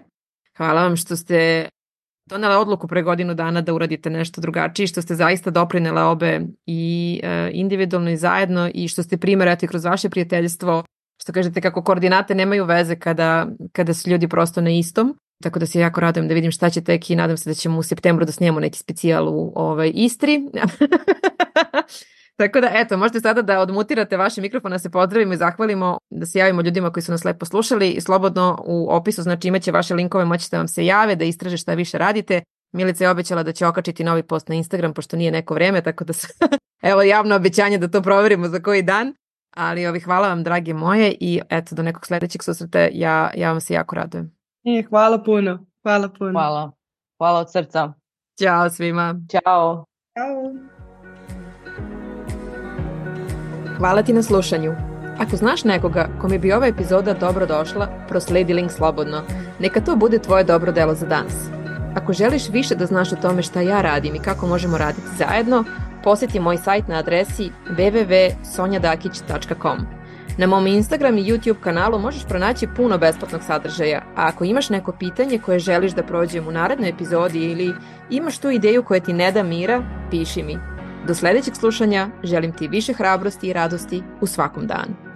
Hvala 0.57 0.83
vam 0.83 0.95
što 0.95 1.15
ste 1.15 1.69
donela 2.25 2.59
odluku 2.59 2.87
pre 2.87 3.01
godinu 3.01 3.33
dana 3.33 3.61
da 3.61 3.73
uradite 3.73 4.09
nešto 4.09 4.41
drugačije 4.41 4.87
što 4.87 5.01
ste 5.01 5.15
zaista 5.15 5.49
doprinele 5.51 6.03
obe 6.03 6.41
i 6.65 7.19
e, 7.23 7.49
individualno 7.53 8.09
i 8.09 8.17
zajedno 8.17 8.69
i 8.73 8.87
što 8.87 9.03
ste 9.03 9.17
primjerati 9.17 9.67
kroz 9.67 9.85
vaše 9.85 10.09
prijateljstvo 10.09 10.83
što 11.21 11.33
kažete 11.33 11.61
kako 11.61 11.83
koordinate 11.83 12.35
nemaju 12.35 12.65
veze 12.65 12.95
kada, 12.95 13.47
kada 13.71 13.93
su 13.93 14.09
ljudi 14.09 14.27
prosto 14.27 14.61
na 14.61 14.69
istom. 14.69 15.17
Tako 15.43 15.59
da 15.59 15.65
se 15.65 15.79
jako 15.79 16.01
radujem 16.01 16.27
da 16.27 16.33
vidim 16.33 16.51
šta 16.51 16.69
će 16.69 16.83
tek 16.83 17.09
i 17.09 17.15
nadam 17.15 17.37
se 17.37 17.49
da 17.49 17.53
ćemo 17.53 17.79
u 17.79 17.83
septembru 17.83 18.25
da 18.25 18.31
snijemo 18.31 18.59
neki 18.59 18.77
specijal 18.77 19.29
u 19.29 19.53
ovaj, 19.55 19.91
Istri 19.95 20.39
Tako 22.35 22.61
da, 22.61 22.69
eto, 22.73 22.97
možete 22.97 23.19
sada 23.19 23.41
da 23.41 23.59
odmutirate 23.59 24.17
vaše 24.17 24.41
mikrofon, 24.41 24.71
da 24.71 24.79
se 24.79 24.89
pozdravimo 24.89 25.33
i 25.33 25.37
zahvalimo, 25.37 25.97
da 26.09 26.25
se 26.25 26.39
javimo 26.39 26.61
ljudima 26.61 26.91
koji 26.91 27.03
su 27.03 27.11
nas 27.11 27.23
lepo 27.23 27.45
slušali 27.45 27.89
i 27.91 28.01
slobodno 28.01 28.63
u 28.65 28.87
opisu, 28.91 29.21
znači 29.21 29.47
imaće 29.47 29.71
vaše 29.71 29.93
linkove, 29.93 30.25
moćete 30.25 30.57
vam 30.57 30.67
se 30.67 30.85
jave, 30.85 31.15
da 31.15 31.25
istraže 31.25 31.57
šta 31.57 31.73
više 31.73 31.97
radite. 31.97 32.41
Milica 32.73 33.03
je 33.03 33.09
obećala 33.09 33.43
da 33.43 33.51
će 33.51 33.67
okačiti 33.67 34.03
novi 34.03 34.23
post 34.23 34.49
na 34.49 34.55
Instagram, 34.55 34.93
pošto 34.93 35.17
nije 35.17 35.31
neko 35.31 35.53
vreme, 35.53 35.81
tako 35.81 36.03
da 36.03 36.13
se, 36.13 36.27
evo 36.91 37.01
javno 37.01 37.35
obećanje 37.35 37.77
da 37.77 37.87
to 37.87 38.01
proverimo 38.01 38.47
za 38.47 38.59
koji 38.59 38.81
dan. 38.81 39.13
Ali 39.55 39.87
ovi, 39.87 39.99
hvala 39.99 40.27
vam, 40.27 40.43
drage 40.43 40.73
moje, 40.73 41.15
i 41.19 41.41
eto, 41.49 41.75
do 41.75 41.83
nekog 41.83 42.05
sledećeg 42.05 42.43
susreta, 42.43 42.79
ja, 42.91 43.31
ja 43.35 43.51
vam 43.51 43.61
se 43.61 43.73
jako 43.73 43.95
radujem. 43.95 44.35
E, 44.65 44.83
hvala 44.89 45.23
puno, 45.23 45.65
hvala 45.83 46.09
puno. 46.09 46.31
Hvala. 46.31 46.71
Hvala 47.17 47.39
od 47.39 47.51
srca. 47.51 47.93
Ćao 48.39 48.69
svima. 48.69 49.15
Ćao. 49.31 49.85
Ćao. 50.17 50.72
Hvala 53.77 54.03
ti 54.03 54.13
na 54.13 54.23
slušanju. 54.23 54.75
Ako 55.19 55.35
znaš 55.35 55.63
nekoga 55.63 56.07
kome 56.21 56.39
bi 56.39 56.53
ova 56.53 56.67
epizoda 56.67 57.13
dobro 57.13 57.45
došla, 57.45 57.87
prosledi 58.07 58.53
link 58.53 58.71
slobodno. 58.71 59.21
Neka 59.59 59.81
to 59.81 59.95
bude 59.95 60.19
tvoje 60.19 60.43
dobro 60.43 60.71
delo 60.71 60.95
za 60.95 61.05
danas. 61.05 61.33
Ako 61.95 62.13
želiš 62.13 62.49
više 62.49 62.75
da 62.75 62.85
znaš 62.85 63.11
o 63.11 63.15
tome 63.15 63.41
šta 63.41 63.61
ja 63.61 63.81
radim 63.81 64.15
i 64.15 64.19
kako 64.19 64.47
možemo 64.47 64.77
raditi 64.77 65.07
zajedno, 65.17 65.63
poseti 66.03 66.39
moj 66.39 66.57
sajt 66.57 66.87
na 66.87 66.95
adresi 66.95 67.51
www.sonjadakić.com. 67.69 69.77
Na 70.37 70.47
mom 70.47 70.67
Instagram 70.67 71.17
i 71.17 71.23
YouTube 71.23 71.59
kanalu 71.59 71.99
možeš 71.99 72.25
pronaći 72.25 72.67
puno 72.75 72.97
besplatnog 72.97 73.43
sadržaja, 73.43 74.01
a 74.15 74.27
ako 74.27 74.43
imaš 74.43 74.69
neko 74.69 74.91
pitanje 74.91 75.39
koje 75.39 75.59
želiš 75.59 75.91
da 75.91 76.03
prođem 76.03 76.47
u 76.47 76.51
narednoj 76.51 76.89
epizodi 76.89 77.39
ili 77.39 77.73
imaš 78.09 78.37
tu 78.37 78.49
ideju 78.49 78.83
koja 78.83 78.99
ti 78.99 79.13
ne 79.13 79.31
da 79.31 79.43
mira, 79.43 79.83
piši 80.11 80.43
mi. 80.43 80.72
Do 81.07 81.13
sledećeg 81.13 81.55
slušanja 81.55 82.07
želim 82.23 82.51
ti 82.51 82.67
više 82.67 82.93
hrabrosti 82.93 83.47
i 83.47 83.53
radosti 83.53 84.03
u 84.21 84.27
svakom 84.27 84.67
danu. 84.67 85.12